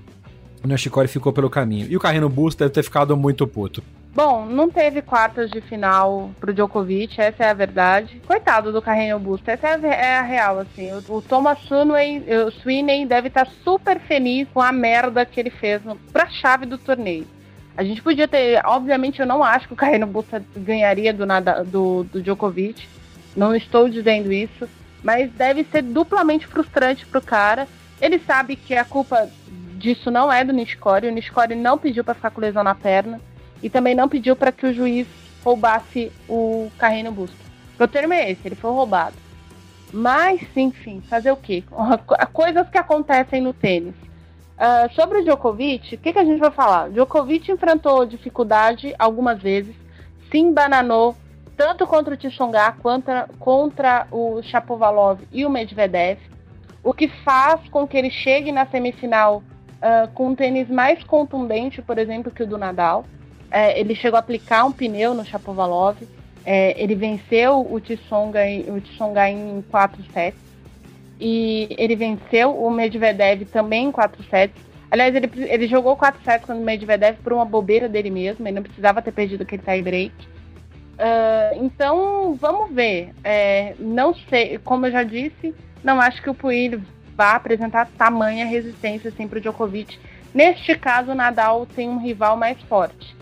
O 0.62 0.68
Nishikori 0.68 1.08
ficou 1.08 1.32
pelo 1.32 1.50
caminho. 1.50 1.86
E 1.90 1.96
o 1.96 2.00
Carreno 2.00 2.28
Busto 2.28 2.60
deve 2.60 2.72
ter 2.72 2.82
ficado 2.82 3.16
muito 3.16 3.46
puto. 3.46 3.82
Bom, 4.14 4.44
não 4.44 4.68
teve 4.68 5.00
quartas 5.00 5.50
de 5.50 5.62
final 5.62 6.32
pro 6.38 6.52
Djokovic, 6.52 7.18
essa 7.18 7.44
é 7.44 7.50
a 7.50 7.54
verdade. 7.54 8.20
Coitado 8.26 8.70
do 8.70 8.82
Carreño 8.82 9.18
Busto, 9.18 9.50
essa 9.50 9.68
é 9.68 9.74
a, 9.74 9.88
é 9.88 10.18
a, 10.18 10.22
real, 10.22 10.58
assim. 10.58 10.92
O, 10.92 11.16
o 11.16 11.22
Thomas 11.22 11.58
Sweeney, 11.60 12.22
o 12.46 12.50
Sweeney 12.50 13.06
deve 13.06 13.28
estar 13.28 13.46
tá 13.46 13.52
super 13.64 13.98
feliz 14.00 14.46
com 14.52 14.60
a 14.60 14.70
merda 14.70 15.24
que 15.24 15.40
ele 15.40 15.48
fez 15.48 15.82
no, 15.82 15.96
pra 15.96 16.28
chave 16.28 16.66
do 16.66 16.76
torneio. 16.76 17.26
A 17.74 17.82
gente 17.82 18.02
podia 18.02 18.28
ter, 18.28 18.60
obviamente 18.66 19.18
eu 19.18 19.26
não 19.26 19.42
acho 19.42 19.66
que 19.66 19.72
o 19.72 19.76
Carreño 19.76 20.06
Busto 20.06 20.44
ganharia 20.54 21.14
do, 21.14 21.24
nada, 21.24 21.64
do, 21.64 22.04
do 22.04 22.20
Djokovic, 22.20 22.86
não 23.34 23.54
estou 23.54 23.88
dizendo 23.88 24.30
isso, 24.30 24.68
mas 25.02 25.32
deve 25.32 25.64
ser 25.64 25.80
duplamente 25.80 26.46
frustrante 26.46 27.06
pro 27.06 27.22
cara. 27.22 27.66
Ele 27.98 28.18
sabe 28.18 28.56
que 28.56 28.74
a 28.74 28.84
culpa 28.84 29.26
disso 29.78 30.10
não 30.10 30.30
é 30.30 30.44
do 30.44 30.52
Nishikori, 30.52 31.08
o 31.08 31.12
Nishikori 31.12 31.54
não 31.54 31.78
pediu 31.78 32.04
para 32.04 32.12
ficar 32.12 32.30
com 32.30 32.42
lesão 32.42 32.62
na 32.62 32.74
perna 32.74 33.18
e 33.62 33.70
também 33.70 33.94
não 33.94 34.08
pediu 34.08 34.34
para 34.34 34.52
que 34.52 34.66
o 34.66 34.74
juiz 34.74 35.06
roubasse 35.44 36.10
o 36.28 36.70
Carreño 36.78 37.12
Busto. 37.12 37.36
O 37.78 37.88
termo 37.88 38.14
é 38.14 38.30
esse, 38.30 38.46
ele 38.46 38.54
foi 38.54 38.70
roubado. 38.70 39.16
Mas, 39.92 40.40
enfim, 40.56 41.02
fazer 41.08 41.30
o 41.30 41.36
quê? 41.36 41.64
Coisas 42.32 42.68
que 42.68 42.78
acontecem 42.78 43.40
no 43.40 43.52
tênis. 43.52 43.94
Uh, 43.94 44.92
sobre 44.94 45.18
o 45.18 45.24
Djokovic, 45.24 45.96
o 45.96 45.98
que, 45.98 46.12
que 46.12 46.18
a 46.18 46.24
gente 46.24 46.38
vai 46.38 46.50
falar? 46.50 46.88
O 46.88 46.92
Djokovic 46.92 47.50
enfrentou 47.50 48.06
dificuldade 48.06 48.94
algumas 48.98 49.40
vezes, 49.40 49.74
se 50.30 50.38
embananou 50.38 51.16
tanto 51.56 51.86
contra 51.86 52.14
o 52.14 52.16
Tissongá 52.16 52.72
quanto 52.80 53.10
contra 53.38 54.06
o 54.10 54.40
Chapovalov 54.42 55.20
e 55.32 55.44
o 55.44 55.50
Medvedev, 55.50 56.18
o 56.82 56.92
que 56.94 57.08
faz 57.08 57.68
com 57.68 57.86
que 57.86 57.96
ele 57.96 58.10
chegue 58.10 58.52
na 58.52 58.66
semifinal 58.66 59.42
uh, 59.78 60.10
com 60.14 60.28
um 60.28 60.34
tênis 60.34 60.68
mais 60.68 61.02
contundente, 61.04 61.82
por 61.82 61.98
exemplo, 61.98 62.32
que 62.32 62.42
o 62.42 62.46
do 62.46 62.56
Nadal 62.56 63.04
é, 63.52 63.78
ele 63.78 63.94
chegou 63.94 64.16
a 64.16 64.20
aplicar 64.20 64.64
um 64.64 64.72
pneu 64.72 65.14
no 65.14 65.24
Chapovalov. 65.24 65.98
É, 66.44 66.82
ele 66.82 66.94
venceu 66.94 67.60
o 67.60 67.78
Tsonga, 67.80 68.40
o 68.68 68.80
Tsonga 68.80 69.28
em 69.28 69.62
4 69.70 70.02
sets. 70.12 70.40
E 71.20 71.68
ele 71.78 71.94
venceu 71.94 72.56
o 72.56 72.70
Medvedev 72.70 73.42
também 73.44 73.86
em 73.86 73.92
4 73.92 74.24
sets. 74.24 74.60
Aliás, 74.90 75.14
ele, 75.14 75.30
ele 75.36 75.68
jogou 75.68 75.96
4 75.96 76.20
sets 76.24 76.46
com 76.46 76.54
o 76.54 76.64
Medvedev 76.64 77.16
por 77.22 77.32
uma 77.32 77.44
bobeira 77.44 77.88
dele 77.88 78.10
mesmo. 78.10 78.46
Ele 78.48 78.56
não 78.56 78.62
precisava 78.62 79.02
ter 79.02 79.12
perdido 79.12 79.42
aquele 79.42 79.62
tie 79.62 79.82
break. 79.82 80.12
Uh, 80.92 81.64
então, 81.64 82.34
vamos 82.34 82.72
ver. 82.72 83.10
É, 83.22 83.74
não 83.78 84.14
sei, 84.14 84.58
como 84.64 84.86
eu 84.86 84.92
já 84.92 85.02
disse, 85.02 85.54
não 85.84 86.00
acho 86.00 86.22
que 86.22 86.30
o 86.30 86.34
Puig 86.34 86.80
vá 87.14 87.32
apresentar 87.32 87.88
tamanha 87.98 88.46
resistência 88.46 89.10
assim, 89.10 89.28
para 89.28 89.38
o 89.38 89.40
Djokovic. 89.40 89.98
Neste 90.34 90.74
caso, 90.74 91.12
o 91.12 91.14
Nadal 91.14 91.66
tem 91.66 91.88
um 91.88 91.98
rival 91.98 92.36
mais 92.36 92.60
forte. 92.62 93.14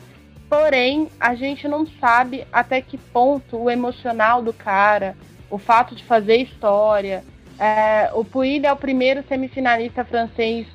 Porém, 0.50 1.08
a 1.20 1.36
gente 1.36 1.68
não 1.68 1.86
sabe 1.86 2.44
até 2.52 2.80
que 2.80 2.98
ponto 2.98 3.56
o 3.56 3.70
emocional 3.70 4.42
do 4.42 4.52
cara, 4.52 5.16
o 5.48 5.58
fato 5.58 5.94
de 5.94 6.02
fazer 6.02 6.38
história. 6.38 7.22
É, 7.56 8.10
o 8.14 8.24
Puig 8.24 8.66
é 8.66 8.72
o 8.72 8.76
primeiro 8.76 9.22
semifinalista 9.28 10.04
francês 10.04 10.66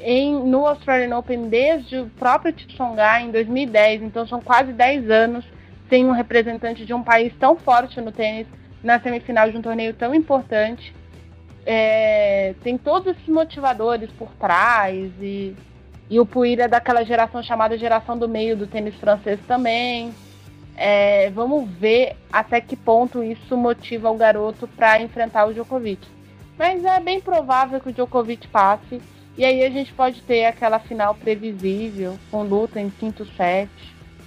em, 0.00 0.32
no 0.32 0.64
Australian 0.64 1.18
Open 1.18 1.48
desde 1.48 1.98
o 1.98 2.06
próprio 2.10 2.52
Tsonga 2.52 3.20
em 3.20 3.32
2010, 3.32 4.02
então 4.02 4.24
são 4.28 4.40
quase 4.40 4.72
10 4.72 5.10
anos 5.10 5.44
sem 5.88 6.06
um 6.06 6.12
representante 6.12 6.86
de 6.86 6.94
um 6.94 7.02
país 7.02 7.32
tão 7.36 7.56
forte 7.56 8.00
no 8.00 8.12
tênis 8.12 8.46
na 8.80 9.00
semifinal 9.00 9.50
de 9.50 9.56
um 9.56 9.62
torneio 9.62 9.92
tão 9.92 10.14
importante. 10.14 10.94
É, 11.64 12.54
tem 12.62 12.78
todos 12.78 13.08
esses 13.08 13.26
motivadores 13.26 14.08
por 14.12 14.30
trás 14.34 15.10
e 15.20 15.56
e 16.08 16.20
o 16.20 16.26
Puir 16.26 16.60
é 16.60 16.68
daquela 16.68 17.04
geração 17.04 17.42
chamada 17.42 17.76
geração 17.76 18.16
do 18.16 18.28
meio 18.28 18.56
do 18.56 18.66
tênis 18.66 18.94
francês 18.94 19.40
também. 19.46 20.12
É, 20.76 21.30
vamos 21.30 21.68
ver 21.70 22.16
até 22.30 22.60
que 22.60 22.76
ponto 22.76 23.22
isso 23.22 23.56
motiva 23.56 24.10
o 24.10 24.16
garoto 24.16 24.68
para 24.68 25.00
enfrentar 25.00 25.46
o 25.46 25.54
Djokovic. 25.54 26.06
Mas 26.58 26.84
é 26.84 27.00
bem 27.00 27.20
provável 27.20 27.80
que 27.80 27.88
o 27.88 27.92
Djokovic 27.92 28.46
passe. 28.48 29.00
E 29.36 29.44
aí 29.44 29.64
a 29.64 29.70
gente 29.70 29.92
pode 29.92 30.22
ter 30.22 30.46
aquela 30.46 30.78
final 30.78 31.14
previsível, 31.14 32.18
com 32.30 32.42
luta 32.42 32.80
em 32.80 32.88
quinto 32.88 33.26
set 33.36 33.68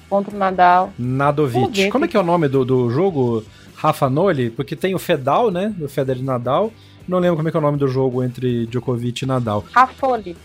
contra 0.10 0.36
o 0.36 0.38
Nadal. 0.38 0.92
Nadovic. 0.98 1.90
Como 1.90 2.06
é 2.06 2.08
que 2.08 2.18
é 2.18 2.20
o 2.20 2.24
nome 2.24 2.48
do, 2.48 2.66
do 2.66 2.90
jogo, 2.90 3.44
Rafa 3.76 4.10
Noli? 4.10 4.50
Porque 4.50 4.76
tem 4.76 4.94
o 4.94 5.00
Fedal, 5.00 5.50
né? 5.50 5.74
Do 5.76 5.88
Federer 5.88 6.22
e 6.22 6.26
Nadal. 6.26 6.72
Não 7.08 7.18
lembro 7.18 7.38
como 7.38 7.48
é 7.48 7.52
que 7.52 7.58
é 7.58 7.60
o 7.60 7.64
nome 7.64 7.78
do 7.78 7.88
jogo 7.88 8.24
entre 8.24 8.68
Djokovic 8.68 9.24
e 9.24 9.28
Nadal. 9.28 9.64
Rafoli. 9.72 10.36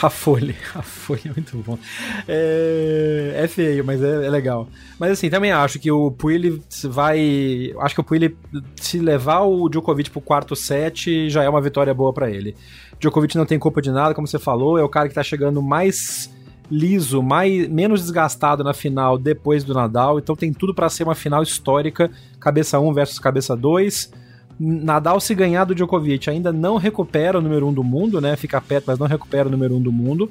A 0.00 0.08
folha. 0.08 0.54
A 0.74 0.82
folha 0.82 1.20
é 1.26 1.28
muito 1.28 1.56
bom. 1.58 1.78
É, 2.26 3.34
é 3.36 3.48
feio, 3.48 3.84
mas 3.84 4.02
é, 4.02 4.26
é, 4.26 4.30
legal. 4.30 4.68
Mas 4.98 5.12
assim, 5.12 5.28
também 5.28 5.52
acho 5.52 5.78
que 5.78 5.90
o 5.90 6.10
Puig 6.10 6.62
vai. 6.84 7.72
Acho 7.80 7.94
que 7.94 8.00
o 8.00 8.04
Puig, 8.04 8.34
se 8.76 8.98
levar 8.98 9.40
o 9.42 9.68
Djokovic 9.68 10.10
pro 10.10 10.20
quarto 10.20 10.56
set, 10.56 11.28
já 11.28 11.42
é 11.42 11.48
uma 11.48 11.60
vitória 11.60 11.92
boa 11.92 12.12
para 12.12 12.30
ele. 12.30 12.56
Djokovic 12.98 13.36
não 13.36 13.46
tem 13.46 13.58
culpa 13.58 13.82
de 13.82 13.90
nada, 13.90 14.14
como 14.14 14.26
você 14.26 14.38
falou, 14.38 14.78
é 14.78 14.82
o 14.82 14.88
cara 14.88 15.08
que 15.08 15.14
tá 15.14 15.22
chegando 15.22 15.60
mais 15.60 16.30
liso, 16.70 17.22
mais, 17.22 17.68
menos 17.68 18.00
desgastado 18.00 18.64
na 18.64 18.72
final 18.72 19.18
depois 19.18 19.62
do 19.62 19.74
Nadal, 19.74 20.18
então 20.18 20.34
tem 20.34 20.52
tudo 20.52 20.72
para 20.74 20.88
ser 20.88 21.02
uma 21.02 21.14
final 21.14 21.42
histórica, 21.42 22.10
cabeça 22.40 22.80
1 22.80 22.94
versus 22.94 23.18
cabeça 23.18 23.54
2 23.54 24.21
Nadal, 24.58 25.20
se 25.20 25.34
ganhar 25.34 25.64
do 25.64 25.74
Djokovic, 25.74 26.28
ainda 26.30 26.52
não 26.52 26.76
recupera 26.76 27.38
o 27.38 27.42
número 27.42 27.66
1 27.66 27.68
um 27.68 27.72
do 27.72 27.84
mundo, 27.84 28.20
né? 28.20 28.36
Fica 28.36 28.60
perto, 28.60 28.84
mas 28.86 28.98
não 28.98 29.06
recupera 29.06 29.48
o 29.48 29.50
número 29.50 29.74
1 29.74 29.76
um 29.78 29.82
do 29.82 29.92
mundo. 29.92 30.30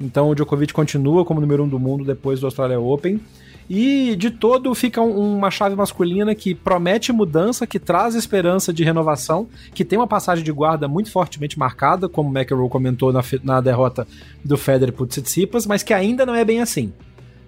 Então 0.00 0.28
o 0.28 0.34
Djokovic 0.34 0.72
continua 0.72 1.24
como 1.24 1.40
número 1.40 1.62
1 1.62 1.66
um 1.66 1.68
do 1.68 1.78
mundo 1.78 2.04
depois 2.04 2.40
do 2.40 2.46
Australia 2.46 2.80
Open. 2.80 3.20
E 3.70 4.16
de 4.16 4.30
todo 4.30 4.74
fica 4.74 5.00
um, 5.00 5.36
uma 5.36 5.50
chave 5.50 5.74
masculina 5.74 6.34
que 6.34 6.54
promete 6.54 7.12
mudança, 7.12 7.66
que 7.66 7.78
traz 7.78 8.14
esperança 8.14 8.72
de 8.72 8.84
renovação, 8.84 9.48
que 9.72 9.84
tem 9.84 9.98
uma 9.98 10.06
passagem 10.06 10.44
de 10.44 10.52
guarda 10.52 10.88
muito 10.88 11.10
fortemente 11.10 11.58
marcada, 11.58 12.08
como 12.08 12.28
o 12.28 12.32
McEnroe 12.32 12.68
comentou 12.68 13.12
na, 13.12 13.22
na 13.42 13.60
derrota 13.60 14.06
do 14.44 14.56
Federer 14.56 14.92
por 14.92 15.06
Tsitsipas, 15.06 15.66
mas 15.66 15.82
que 15.82 15.94
ainda 15.94 16.26
não 16.26 16.34
é 16.34 16.44
bem 16.44 16.60
assim. 16.60 16.92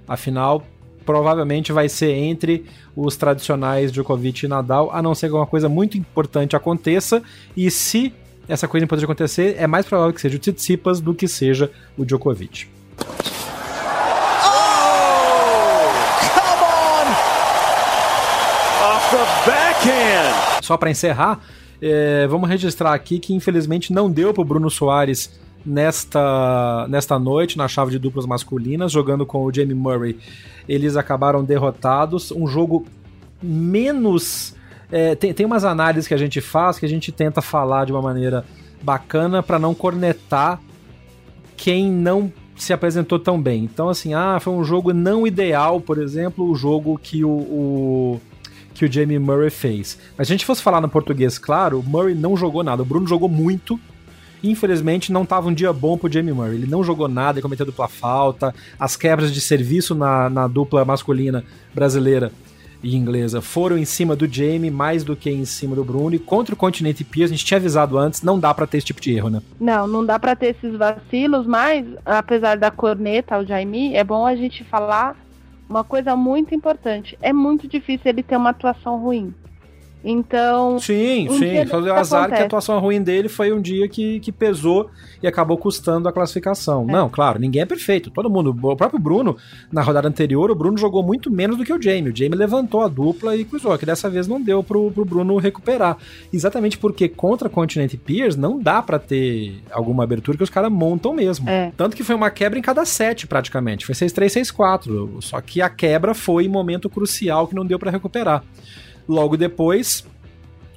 Afinal, 0.07 0.62
provavelmente 1.05 1.73
vai 1.73 1.89
ser 1.89 2.13
entre 2.13 2.65
os 2.97 3.17
tradicionais 3.17 3.93
Djokovic 3.93 4.45
e 4.45 4.49
Nadal, 4.49 4.91
a 4.93 5.03
não 5.03 5.15
ser 5.15 5.27
que 5.27 5.33
alguma 5.33 5.47
coisa 5.47 5.69
muito 5.69 5.97
importante 5.99 6.57
aconteça. 6.57 7.23
E 7.57 7.71
se 7.71 8.13
essa 8.49 8.69
coisa 8.69 8.85
importante 8.85 9.05
acontecer, 9.05 9.57
é 9.59 9.67
mais 9.67 9.87
provável 9.87 10.13
que 10.13 10.21
seja 10.21 10.37
o 10.37 10.39
Tsitsipas 10.39 11.01
do 11.01 11.15
que 11.15 11.27
seja 11.27 11.71
o 11.97 12.05
Djokovic. 12.05 12.69
Só 20.63 20.77
para 20.77 20.91
encerrar, 20.91 21.41
é, 21.81 22.27
vamos 22.27 22.49
registrar 22.49 22.95
aqui 22.95 23.19
que 23.19 23.35
infelizmente 23.35 23.93
não 23.93 24.11
deu 24.11 24.33
para 24.33 24.43
o 24.43 24.45
Bruno 24.45 24.71
Soares 24.71 25.39
nesta, 25.65 26.87
nesta 26.89 27.19
noite 27.19 27.57
na 27.57 27.69
chave 27.69 27.91
de 27.91 27.99
duplas 27.99 28.27
masculinas, 28.27 28.93
jogando 28.93 29.25
com 29.25 29.45
o 29.45 29.53
Jamie 29.53 29.75
Murray 29.75 30.19
eles 30.69 30.97
acabaram 30.97 31.45
derrotados. 31.45 32.31
Um 32.31 32.47
jogo 32.47 32.87
menos. 33.43 34.55
É, 34.91 35.15
tem, 35.15 35.33
tem 35.33 35.47
umas 35.47 35.65
análises 35.65 36.07
que 36.07 36.15
a 36.15 36.19
gente 36.19 36.41
faz 36.41 36.79
que 36.79 36.87
a 36.87 36.89
gente 36.89 37.11
tenta 37.11 37.41
falar 37.41 37.87
de 37.87 37.93
uma 37.93 38.03
maneira 38.03 38.45
bacana 38.83 39.43
para 39.43 39.59
não 39.59 39.75
cornetar 39.75 40.61
quem 41.57 41.91
não 41.91 42.33
se 42.57 42.73
apresentou 42.73 43.19
tão 43.19 43.41
bem. 43.41 43.65
Então, 43.65 43.89
assim, 43.89 44.15
ah, 44.15 44.39
foi 44.41 44.53
um 44.53 44.62
jogo 44.62 44.93
não 44.93 45.27
ideal, 45.27 45.81
por 45.81 45.99
exemplo, 45.99 46.49
o 46.49 46.55
jogo 46.55 46.99
que 47.03 47.25
o, 47.25 47.31
o 47.31 48.21
que 48.73 48.85
o 48.85 48.93
Jamie 48.93 49.19
Murray 49.19 49.51
fez. 49.51 49.99
Mas 50.17 50.27
se 50.27 50.33
a 50.33 50.37
gente 50.37 50.45
fosse 50.45 50.62
falar 50.62 50.81
no 50.81 50.89
português, 50.89 51.39
claro, 51.39 51.81
o 51.81 51.83
Murray 51.83 52.15
não 52.15 52.37
jogou 52.37 52.62
nada. 52.62 52.83
O 52.83 52.85
Bruno 52.85 53.07
jogou 53.07 53.29
muito, 53.29 53.79
Infelizmente, 54.45 55.11
não 55.11 55.22
estava 55.22 55.49
um 55.49 55.55
dia 55.55 55.72
bom 55.72 55.97
pro 55.97 56.12
Jamie 56.12 56.32
Murray. 56.32 56.57
Ele 56.57 56.66
não 56.66 56.84
jogou 56.84 57.09
nada, 57.09 57.38
ele 57.38 57.42
cometeu 57.42 57.64
dupla 57.64 57.88
falta. 57.88 58.55
As 58.78 58.95
quebras 58.95 59.32
de 59.32 59.40
serviço 59.40 59.95
na, 59.95 60.28
na 60.28 60.47
dupla 60.47 60.84
masculina 60.84 61.42
brasileira 61.74 62.30
e 62.82 62.95
inglesa 62.95 63.40
foram 63.40 63.78
em 63.78 63.86
cima 63.86 64.14
do 64.14 64.30
Jamie 64.30 64.70
mais 64.70 65.03
do 65.03 65.16
que 65.16 65.30
em 65.30 65.47
cima 65.47 65.74
do 65.74 65.82
Bruno. 65.82 66.14
E 66.14 66.18
contra 66.18 66.55
o 66.55 66.59
Continente 66.59 67.03
Pierce, 67.03 67.32
a 67.32 67.36
gente 67.36 67.47
tinha 67.47 67.57
avisado 67.57 67.97
antes, 67.97 68.22
não 68.22 68.38
dá 68.38 68.53
para 68.53 68.66
ter 68.66 68.76
esse 68.76 68.86
tipo 68.86 69.01
de 69.01 69.14
erro, 69.14 69.30
né? 69.30 69.40
Não, 69.59 69.86
não 69.86 70.05
dá 70.05 70.18
para 70.18 70.36
ter 70.36 70.55
esses 70.55 70.76
vacilos, 70.76 71.47
mas 71.47 71.86
apesar 72.05 72.59
da 72.59 72.70
corneta 72.70 73.36
ao 73.36 73.47
Jamie, 73.47 73.97
é 73.97 74.05
bom 74.05 74.26
a 74.26 74.36
gente 74.36 74.62
falar 74.64 75.16
uma 75.66 75.82
coisa 75.82 76.14
muito 76.14 76.55
importante. 76.55 77.16
É 77.22 77.32
muito 77.32 77.66
difícil 77.66 78.11
ele 78.11 78.22
ter 78.22 78.36
uma 78.36 78.51
atuação 78.51 79.01
ruim. 79.01 79.32
Então. 80.05 80.79
Sim, 80.79 81.29
um 81.31 81.39
sim. 81.39 81.65
Foi 81.67 81.83
o 81.83 81.95
azar 81.95 82.25
acontece. 82.25 82.37
que 82.37 82.43
a 82.43 82.47
atuação 82.47 82.79
ruim 82.79 83.03
dele 83.03 83.29
foi 83.29 83.53
um 83.53 83.61
dia 83.61 83.89
que, 83.89 84.21
que 84.21 84.31
pesou 84.31 84.91
e 85.23 85.27
acabou 85.27 85.57
custando 85.57 86.07
a 86.07 86.13
classificação. 86.13 86.85
É. 86.89 86.93
Não, 86.93 87.09
claro, 87.09 87.39
ninguém 87.39 87.63
é 87.63 87.67
perfeito. 87.67 88.11
Todo 88.11 88.29
mundo. 88.29 88.55
O 88.63 88.77
próprio 88.77 89.01
Bruno, 89.01 89.37
na 89.73 89.81
rodada 89.81 90.07
anterior, 90.07 90.51
o 90.51 90.55
Bruno 90.55 90.77
jogou 90.77 91.03
muito 91.03 91.31
menos 91.31 91.57
do 91.57 91.65
que 91.65 91.73
o 91.73 91.81
Jamie. 91.81 92.11
O 92.11 92.17
Jamie 92.17 92.37
levantou 92.37 92.83
a 92.83 92.89
dupla 92.89 93.35
e 93.35 93.45
cruzou, 93.45 93.77
que 93.79 93.87
dessa 93.87 94.11
vez 94.11 94.29
não 94.29 94.41
deu 94.41 94.63
pro, 94.63 94.91
pro 94.91 95.05
Bruno 95.05 95.39
recuperar. 95.39 95.97
Exatamente 96.33 96.77
porque 96.77 97.09
contra 97.09 97.49
Continent 97.49 97.95
Peers 97.97 98.37
não 98.37 98.61
dá 98.61 98.83
pra 98.83 98.99
ter 98.99 99.63
alguma 99.71 100.05
abertura 100.05 100.37
que 100.37 100.45
os 100.45 100.51
caras 100.51 100.71
montam 100.71 101.15
mesmo. 101.15 101.49
É. 101.49 101.73
Tanto 101.77 101.97
que 101.97 102.05
foi 102.05 102.15
uma 102.15 102.31
quebra 102.31 102.59
em 102.59 102.63
cada 102.63 102.85
set, 102.85 103.27
praticamente. 103.27 103.87
Foi 103.87 103.95
6-3, 103.95 104.53
6-4. 104.53 105.23
Só 105.23 105.41
que 105.41 105.63
a 105.63 105.71
quebra 105.71 106.13
foi 106.13 106.45
em 106.45 106.49
momento 106.49 106.91
crucial 106.91 107.47
que 107.47 107.55
não 107.55 107.65
deu 107.65 107.79
pra 107.79 107.91
recuperar. 107.91 108.45
Logo 109.09 109.37
depois, 109.37 110.05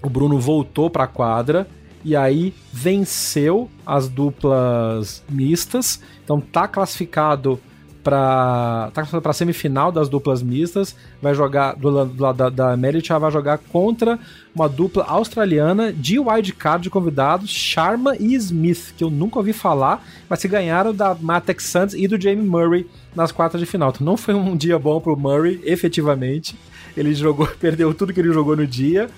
o 0.04 0.10
Bruno 0.10 0.40
voltou 0.40 0.90
pra 0.90 1.08
quadra 1.08 1.68
e 2.04 2.16
aí 2.16 2.54
venceu 2.72 3.70
as 3.86 4.08
duplas 4.08 5.24
mistas. 5.30 6.02
Então 6.24 6.40
tá 6.40 6.68
classificado 6.68 7.60
para 8.08 8.86
tá 8.94 9.02
classificado 9.02 9.22
pra 9.22 9.34
semifinal 9.34 9.92
das 9.92 10.08
duplas 10.08 10.42
mistas. 10.42 10.96
Vai 11.22 11.34
jogar 11.34 11.76
do 11.76 11.90
lado 11.90 12.10
do 12.12 12.24
lado 12.24 12.38
da, 12.38 12.50
da 12.50 12.78
Merit, 12.78 13.10
vai 13.12 13.30
jogar 13.30 13.58
contra 13.58 14.18
uma 14.56 14.70
dupla 14.70 15.04
australiana 15.04 15.92
de 15.92 16.18
wildcard 16.18 16.84
de 16.84 16.90
convidados, 16.90 17.50
Sharma 17.50 18.16
e 18.18 18.34
Smith, 18.36 18.94
que 18.98 19.04
eu 19.04 19.10
nunca 19.10 19.40
ouvi 19.40 19.52
falar, 19.52 20.06
mas 20.30 20.40
se 20.40 20.48
ganharam 20.48 20.94
da 20.94 21.14
Matex 21.14 21.66
Sands 21.66 21.94
e 21.94 22.08
do 22.08 22.20
Jamie 22.20 22.48
Murray 22.48 22.88
nas 23.14 23.34
quartas 23.34 23.60
de 23.60 23.66
final. 23.66 23.90
Então 23.90 24.06
não 24.06 24.16
foi 24.16 24.34
um 24.34 24.56
dia 24.58 24.80
bom 24.80 25.02
pro 25.02 25.18
Murray, 25.18 25.60
efetivamente. 25.66 26.56
Ele 26.98 27.14
jogou, 27.14 27.48
perdeu 27.60 27.94
tudo 27.94 28.12
que 28.12 28.20
ele 28.20 28.34
jogou 28.34 28.56
no 28.56 28.68
dia, 28.68 29.10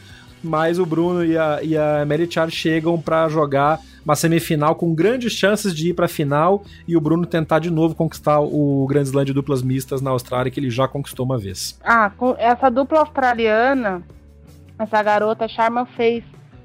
mas 0.43 0.77
o 0.77 0.86
Bruno 0.86 1.23
e 1.23 1.38
a, 1.38 1.59
e 1.63 1.77
a 1.77 2.05
Merichar 2.05 2.49
chegam 2.49 2.99
para 2.99 3.27
jogar 3.30 3.80
uma 4.03 4.15
semifinal 4.15 4.75
com 4.75 4.93
grandes 4.93 5.34
chances 5.34 5.73
de 5.73 5.89
ir 5.89 5.93
para 5.93 6.05
a 6.05 6.09
final 6.09 6.63
e 6.88 6.95
o 6.95 7.01
Bruno 7.01 7.25
tentar 7.25 7.59
de 7.59 7.69
novo 7.69 7.95
conquistar 7.95 8.39
o 8.39 8.86
Grand 8.88 9.03
Slam 9.03 9.25
de 9.25 9.34
duplas 9.34 9.61
mistas 9.61 10.01
na 10.01 10.11
Austrália, 10.11 10.51
que 10.51 10.59
ele 10.59 10.69
já 10.69 10.88
conquistou 10.88 11.25
uma 11.25 11.38
vez. 11.38 11.80
Ah, 11.84 12.11
essa 12.38 12.69
dupla 12.69 12.99
australiana, 12.99 14.01
essa 14.77 15.01
garota 15.03 15.47
Sharma 15.47 15.86
fez 15.86 16.23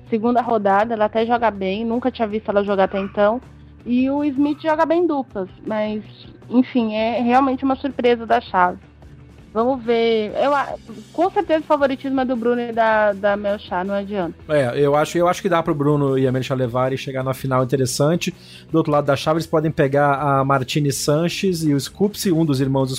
segunda 0.09 0.41
rodada, 0.41 0.95
ela 0.95 1.07
até 1.07 1.27
joga 1.27 1.51
bem, 1.51 1.85
nunca 1.85 2.11
tinha 2.11 2.29
visto 2.29 2.49
ela 2.49 2.65
jogar 2.65 2.85
até 2.85 3.01
então. 3.01 3.41
E 3.85 4.09
o 4.09 4.25
Smith 4.25 4.62
joga 4.62 4.87
bem 4.87 5.07
duplas, 5.07 5.49
mas 5.67 6.03
enfim, 6.49 6.95
é 6.95 7.21
realmente 7.21 7.65
uma 7.65 7.77
surpresa 7.77 8.27
da 8.27 8.41
chave. 8.41 8.79
Vamos 9.55 9.85
ver. 9.85 10.33
Eu, 10.35 10.53
a- 10.53 10.75
com 11.13 11.31
certeza 11.31 11.61
o 11.61 11.67
favoritismo 11.67 12.21
é 12.21 12.25
do 12.25 12.35
Bruno 12.35 12.61
e 12.61 12.73
da, 12.73 13.13
da 13.13 13.37
Melchar, 13.37 13.85
não 13.87 13.95
adianta. 13.95 14.35
É, 14.49 14.79
eu 14.81 14.97
acho, 14.97 15.17
eu 15.17 15.29
acho 15.29 15.41
que 15.41 15.49
dá 15.49 15.63
pro 15.63 15.73
Bruno 15.73 16.19
e 16.19 16.27
a 16.27 16.33
Melissa 16.33 16.57
levar 16.57 16.93
e 16.93 16.99
chegar 16.99 17.23
na 17.23 17.33
final 17.33 17.63
interessante. 17.63 18.35
Do 18.69 18.79
outro 18.79 18.91
lado 18.91 19.05
da 19.07 19.15
chave, 19.15 19.37
eles 19.37 19.47
podem 19.47 19.71
pegar 19.71 20.15
a 20.21 20.45
Martini 20.45 20.91
Sanches 20.93 21.63
e 21.63 21.73
o 21.73 21.79
Skupsi, 21.81 22.33
um 22.33 22.45
dos 22.45 22.61
irmãos 22.61 22.91
do 22.91 22.97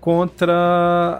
contra 0.00 0.52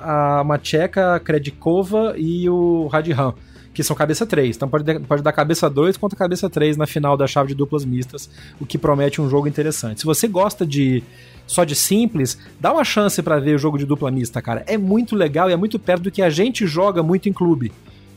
a 0.03 0.43
Macheca 0.45 1.21
Kredikova 1.21 2.15
e 2.17 2.49
o 2.49 2.87
Radhan, 2.89 3.35
que 3.73 3.83
são 3.85 3.95
cabeça 3.95 4.27
3. 4.27 4.57
Então 4.57 4.69
pode, 4.69 4.99
pode 5.01 5.23
dar 5.23 5.33
cabeça 5.33 5.71
2 5.71 5.97
contra 5.97 6.19
cabeça 6.19 6.51
3 6.51 6.77
na 6.77 6.87
final 6.87 7.17
da 7.17 7.27
chave 7.27 7.49
de 7.49 7.55
duplas 7.55 7.85
mistas, 7.85 8.29
o 8.61 8.67
que 8.67 8.77
promete 8.79 9.21
um 9.21 9.29
jogo 9.31 9.47
interessante. 9.47 10.01
Se 10.01 10.07
você 10.07 10.27
gosta 10.27 10.67
de 10.67 11.03
só 11.47 11.65
de 11.65 11.75
simples, 11.75 12.39
dá 12.61 12.73
uma 12.73 12.85
chance 12.85 13.23
pra 13.23 13.39
ver 13.39 13.57
o 13.57 13.59
jogo 13.59 13.79
de 13.79 13.87
dupla 13.87 14.11
mista, 14.11 14.41
cara. 14.41 14.65
É 14.67 14.79
muito 14.79 15.15
legal 15.15 15.51
e 15.51 15.53
é 15.53 15.57
muito 15.57 15.79
perto 15.79 16.03
do 16.03 16.11
que 16.11 16.23
a 16.23 16.31
gente 16.31 16.67
joga 16.67 17.03
muito 17.03 17.29
em 17.29 17.33
clube 17.33 17.73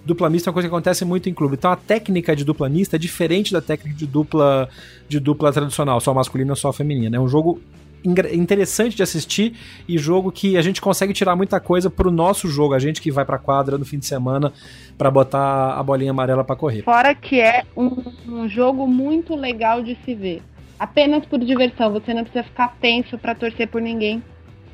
dupla 0.05 0.29
mista 0.29 0.47
é 0.47 0.51
uma 0.51 0.53
coisa 0.53 0.69
que 0.69 0.73
acontece 0.73 1.03
muito 1.03 1.27
em 1.27 1.33
clube. 1.33 1.55
Então 1.55 1.71
a 1.71 1.75
técnica 1.75 2.35
de 2.35 2.45
dupla 2.45 2.69
mista 2.69 2.95
é 2.95 2.99
diferente 2.99 3.51
da 3.51 3.59
técnica 3.59 3.97
de 3.97 4.05
dupla 4.05 4.69
de 5.09 5.19
dupla 5.19 5.51
tradicional, 5.51 5.99
só 5.99 6.13
masculina 6.13 6.55
só 6.55 6.71
feminina. 6.71 7.17
É 7.17 7.19
um 7.19 7.27
jogo 7.27 7.59
interessante 8.05 8.95
de 8.95 9.01
assistir 9.01 9.55
e 9.87 9.97
jogo 9.97 10.31
que 10.31 10.57
a 10.57 10.61
gente 10.61 10.79
consegue 10.79 11.11
tirar 11.11 11.35
muita 11.35 11.59
coisa 11.59 11.89
pro 11.89 12.11
nosso 12.11 12.47
jogo, 12.47 12.75
a 12.75 12.79
gente 12.79 13.01
que 13.01 13.09
vai 13.09 13.25
pra 13.25 13.39
quadra 13.39 13.79
no 13.79 13.85
fim 13.85 13.97
de 13.97 14.05
semana 14.05 14.53
pra 14.95 15.09
botar 15.09 15.73
a 15.73 15.81
bolinha 15.81 16.11
amarela 16.11 16.43
pra 16.43 16.55
correr. 16.55 16.83
Fora 16.83 17.15
que 17.15 17.41
é 17.41 17.63
um, 17.75 18.03
um 18.27 18.47
jogo 18.47 18.87
muito 18.87 19.35
legal 19.35 19.81
de 19.81 19.97
se 20.05 20.13
ver. 20.13 20.43
Apenas 20.79 21.25
por 21.25 21.39
diversão, 21.39 21.91
você 21.91 22.13
não 22.13 22.23
precisa 22.23 22.43
ficar 22.43 22.75
tenso 22.81 23.17
pra 23.17 23.33
torcer 23.35 23.67
por 23.67 23.81
ninguém. 23.81 24.21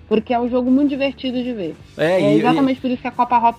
Porque 0.07 0.33
é 0.33 0.39
um 0.39 0.49
jogo 0.49 0.69
muito 0.69 0.89
divertido 0.89 1.41
de 1.41 1.53
ver. 1.53 1.75
É, 1.97 2.21
É 2.21 2.35
e, 2.35 2.39
exatamente 2.39 2.81
por 2.81 2.89
isso 2.89 3.01
que 3.01 3.07
a 3.07 3.11
Copa 3.11 3.37
Hop 3.37 3.57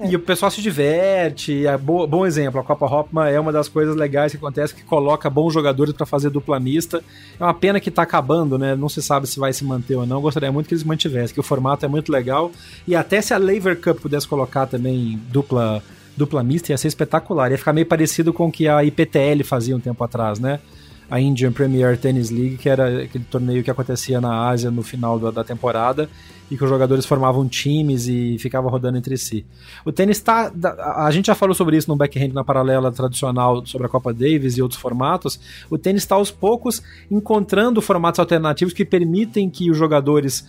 e, 0.00 0.10
e 0.10 0.16
o 0.16 0.20
pessoal 0.20 0.50
se 0.50 0.60
diverte. 0.62 1.66
É 1.66 1.76
bo- 1.76 2.06
bom 2.06 2.24
exemplo, 2.26 2.60
a 2.60 2.64
Copa 2.64 2.86
Hopman 2.86 3.28
é 3.28 3.38
uma 3.40 3.50
das 3.52 3.66
coisas 3.68 3.96
legais 3.96 4.30
que 4.32 4.36
acontece 4.38 4.74
que 4.74 4.82
coloca 4.84 5.28
bons 5.30 5.52
jogadores 5.54 5.92
pra 5.94 6.04
fazer 6.06 6.30
dupla 6.30 6.60
mista. 6.60 7.02
É 7.38 7.42
uma 7.42 7.54
pena 7.54 7.80
que 7.80 7.90
tá 7.90 8.02
acabando, 8.02 8.58
né? 8.58 8.74
Não 8.74 8.88
se 8.88 9.02
sabe 9.02 9.26
se 9.26 9.38
vai 9.38 9.52
se 9.52 9.64
manter 9.64 9.96
ou 9.96 10.06
não. 10.06 10.20
Gostaria 10.20 10.52
muito 10.52 10.66
que 10.68 10.74
eles 10.74 10.84
mantivessem, 10.84 11.32
que 11.34 11.40
o 11.40 11.42
formato 11.42 11.84
é 11.84 11.88
muito 11.88 12.10
legal. 12.12 12.50
E 12.86 12.94
até 12.94 13.20
se 13.22 13.32
a 13.34 13.38
Lever 13.38 13.80
Cup 13.80 13.98
pudesse 14.00 14.28
colocar 14.28 14.66
também 14.66 15.18
dupla 15.28 15.82
dupla 16.16 16.42
mista, 16.42 16.72
ia 16.72 16.78
ser 16.78 16.88
espetacular. 16.88 17.50
Ia 17.50 17.58
ficar 17.58 17.74
meio 17.74 17.86
parecido 17.86 18.32
com 18.32 18.46
o 18.46 18.52
que 18.52 18.66
a 18.68 18.82
IPTL 18.82 19.44
fazia 19.44 19.76
um 19.76 19.80
tempo 19.80 20.02
atrás, 20.02 20.38
né? 20.38 20.60
A 21.08 21.20
Indian 21.20 21.52
Premier 21.52 21.96
Tennis 21.96 22.30
League, 22.30 22.56
que 22.56 22.68
era 22.68 23.02
aquele 23.02 23.24
torneio 23.24 23.62
que 23.62 23.70
acontecia 23.70 24.20
na 24.20 24.48
Ásia 24.48 24.70
no 24.70 24.82
final 24.82 25.18
da, 25.18 25.30
da 25.30 25.44
temporada 25.44 26.08
e 26.50 26.56
que 26.56 26.62
os 26.62 26.70
jogadores 26.70 27.04
formavam 27.04 27.48
times 27.48 28.06
e 28.06 28.36
ficavam 28.38 28.70
rodando 28.70 28.98
entre 28.98 29.16
si. 29.16 29.44
O 29.84 29.92
tênis 29.92 30.20
tá. 30.20 30.52
A 30.96 31.10
gente 31.10 31.26
já 31.26 31.34
falou 31.34 31.54
sobre 31.54 31.76
isso 31.76 31.88
no 31.88 31.96
backhand 31.96 32.32
na 32.32 32.44
paralela 32.44 32.92
tradicional 32.92 33.64
sobre 33.66 33.86
a 33.86 33.90
Copa 33.90 34.12
Davis 34.12 34.56
e 34.56 34.62
outros 34.62 34.80
formatos. 34.80 35.40
O 35.70 35.76
tênis 35.76 36.02
está 36.02 36.14
aos 36.14 36.30
poucos 36.30 36.82
encontrando 37.10 37.80
formatos 37.82 38.20
alternativos 38.20 38.72
que 38.72 38.84
permitem 38.84 39.50
que 39.50 39.70
os 39.70 39.76
jogadores 39.76 40.46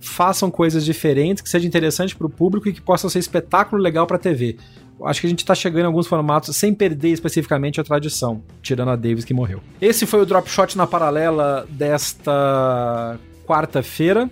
façam 0.00 0.50
coisas 0.50 0.84
diferentes, 0.84 1.42
que 1.42 1.48
seja 1.48 1.66
interessante 1.66 2.16
para 2.16 2.26
o 2.26 2.30
público 2.30 2.68
e 2.68 2.72
que 2.72 2.80
possa 2.80 3.08
ser 3.10 3.18
espetáculo 3.18 3.82
legal 3.82 4.06
para 4.06 4.16
a 4.16 4.20
TV. 4.20 4.56
Acho 5.04 5.20
que 5.20 5.26
a 5.26 5.30
gente 5.30 5.40
está 5.40 5.54
chegando 5.54 5.82
em 5.82 5.86
alguns 5.86 6.06
formatos 6.06 6.54
sem 6.56 6.74
perder 6.74 7.10
especificamente 7.10 7.80
a 7.80 7.84
tradição, 7.84 8.42
tirando 8.62 8.90
a 8.90 8.96
Davis 8.96 9.24
que 9.24 9.32
morreu. 9.34 9.60
Esse 9.80 10.04
foi 10.06 10.20
o 10.20 10.26
Drop 10.26 10.48
Shot 10.48 10.76
na 10.76 10.86
paralela 10.86 11.66
desta 11.70 13.18
quarta-feira, 13.46 14.30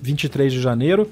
23 0.00 0.52
de 0.52 0.60
janeiro. 0.60 1.08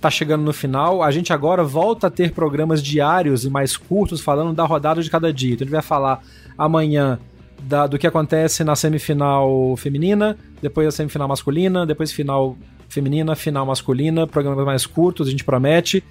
Tá 0.00 0.10
chegando 0.10 0.42
no 0.42 0.52
final. 0.52 1.02
A 1.02 1.10
gente 1.10 1.32
agora 1.32 1.62
volta 1.62 2.08
a 2.08 2.10
ter 2.10 2.32
programas 2.32 2.82
diários 2.82 3.44
e 3.44 3.50
mais 3.50 3.76
curtos 3.76 4.20
falando 4.20 4.52
da 4.52 4.64
rodada 4.64 5.00
de 5.02 5.08
cada 5.10 5.32
dia. 5.32 5.54
Então 5.54 5.64
a 5.64 5.66
gente 5.66 5.72
vai 5.74 5.82
falar 5.82 6.20
amanhã 6.58 7.18
da- 7.62 7.86
do 7.86 7.96
que 7.98 8.06
acontece 8.06 8.64
na 8.64 8.74
semifinal 8.74 9.76
feminina, 9.76 10.36
depois 10.60 10.88
a 10.88 10.90
semifinal 10.90 11.28
masculina, 11.28 11.86
depois 11.86 12.10
final 12.10 12.56
feminina, 12.88 13.36
final 13.36 13.64
masculina, 13.64 14.26
programas 14.26 14.64
mais 14.66 14.84
curtos, 14.86 15.28
a 15.28 15.30
gente 15.30 15.44
promete. 15.44 16.02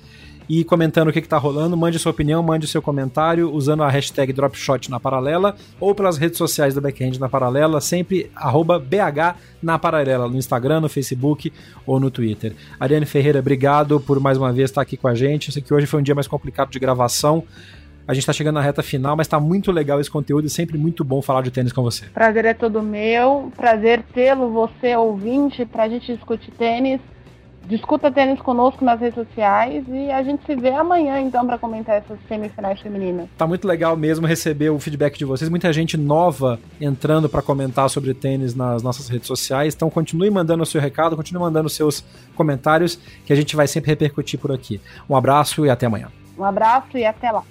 E 0.54 0.66
comentando 0.66 1.08
o 1.08 1.14
que, 1.14 1.22
que 1.22 1.30
tá 1.30 1.38
rolando, 1.38 1.78
mande 1.78 1.98
sua 1.98 2.12
opinião, 2.12 2.44
mande 2.44 2.68
seu 2.68 2.82
comentário 2.82 3.50
usando 3.54 3.84
a 3.84 3.90
hashtag 3.90 4.34
Dropshot 4.34 4.92
na 4.92 5.00
paralela 5.00 5.56
ou 5.80 5.96
pelas 5.96 6.18
redes 6.18 6.38
sociais 6.38 6.76
da 6.76 6.82
Backhand 6.82 7.18
na 7.18 7.30
paralela, 7.30 7.80
sempre 7.80 8.30
BH 8.36 9.38
na 9.64 9.80
paralela, 9.80 10.28
no 10.28 10.36
Instagram, 10.36 10.82
no 10.82 10.90
Facebook 10.90 11.54
ou 11.86 12.02
no 12.02 12.12
Twitter. 12.12 12.54
Ariane 12.78 13.06
Ferreira, 13.06 13.40
obrigado 13.40 13.98
por 14.02 14.20
mais 14.20 14.38
uma 14.38 14.52
vez 14.52 14.70
estar 14.70 14.82
aqui 14.82 14.98
com 14.98 15.08
a 15.08 15.16
gente. 15.16 15.48
Eu 15.48 15.54
sei 15.54 15.62
que 15.62 15.74
hoje 15.74 15.86
foi 15.86 16.02
um 16.02 16.04
dia 16.04 16.14
mais 16.14 16.28
complicado 16.28 16.70
de 16.70 16.80
gravação. 16.80 17.46
A 18.06 18.14
gente 18.14 18.26
tá 18.26 18.34
chegando 18.34 18.56
na 18.56 18.62
reta 18.62 18.84
final, 18.84 19.16
mas 19.16 19.30
tá 19.30 19.40
muito 19.40 19.72
legal 19.72 20.02
esse 20.02 20.12
conteúdo 20.12 20.48
e 20.48 20.50
sempre 20.50 20.78
muito 20.78 21.02
bom 21.06 21.22
falar 21.22 21.44
de 21.44 21.52
tênis 21.52 21.72
com 21.72 21.82
você. 21.82 22.08
Prazer 22.08 22.44
é 22.44 22.54
todo 22.54 22.84
meu. 22.84 23.54
Prazer 23.56 24.04
tê-lo, 24.14 24.52
você 24.52 24.98
ouvinte, 24.98 25.66
pra 25.66 25.88
gente 25.88 26.14
discutir 26.14 26.52
tênis. 26.52 27.00
Discuta 27.66 28.12
tênis 28.12 28.40
conosco 28.42 28.84
nas 28.84 29.00
redes 29.00 29.16
sociais 29.16 29.86
e 29.88 30.12
a 30.12 30.24
gente 30.24 30.46
se 30.46 30.56
vê 30.56 30.72
amanhã 30.72 31.20
então 31.20 31.46
para 31.46 31.58
comentar 31.58 31.98
essas 31.98 32.18
semifinais 32.28 32.80
femininas. 32.82 33.28
Tá 33.38 33.46
muito 33.46 33.68
legal 33.68 33.96
mesmo 33.96 34.26
receber 34.26 34.70
o 34.70 34.80
feedback 34.80 35.18
de 35.18 35.26
vocês. 35.26 35.50
Muita 35.50 35.72
gente 35.72 35.96
nova 35.96 36.60
entrando 36.80 37.30
para 37.30 37.42
comentar 37.42 37.90
sobre 37.90 38.14
tênis 38.14 38.56
nas 38.56 38.82
nossas 38.82 39.08
redes 39.08 39.28
sociais. 39.28 39.76
Então 39.76 39.90
continue 39.90 40.30
mandando 40.30 40.64
o 40.64 40.66
seu 40.66 40.82
recado, 40.82 41.16
continue 41.16 41.42
mandando 41.42 41.68
os 41.68 41.74
seus 41.74 42.04
comentários, 42.36 43.00
que 43.26 43.32
a 43.32 43.36
gente 43.36 43.56
vai 43.56 43.68
sempre 43.68 43.92
repercutir 43.92 44.40
por 44.40 44.52
aqui. 44.52 44.82
Um 45.10 45.16
abraço 45.16 45.66
e 45.66 45.70
até 45.70 45.86
amanhã. 45.86 46.08
Um 46.38 46.44
abraço 46.44 46.98
e 46.98 47.06
até 47.06 47.32
lá. 47.32 47.44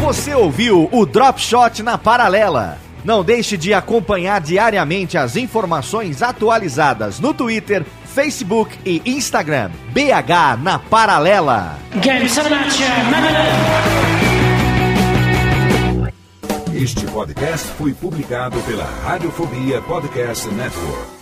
Você 0.00 0.34
ouviu 0.34 0.88
o 0.92 1.06
Drop 1.06 1.40
Shot 1.40 1.82
na 1.82 1.96
Paralela. 1.96 2.81
Não 3.04 3.24
deixe 3.24 3.56
de 3.56 3.74
acompanhar 3.74 4.40
diariamente 4.40 5.18
as 5.18 5.36
informações 5.36 6.22
atualizadas 6.22 7.18
no 7.18 7.34
Twitter, 7.34 7.84
Facebook 8.06 8.78
e 8.84 9.02
Instagram. 9.04 9.70
BH 9.90 10.62
na 10.62 10.78
Paralela. 10.78 11.78
Este 16.74 17.06
podcast 17.06 17.68
foi 17.78 17.92
publicado 17.92 18.58
pela 18.60 18.84
Radiofobia 18.84 19.80
Podcast 19.82 20.48
Network. 20.48 21.21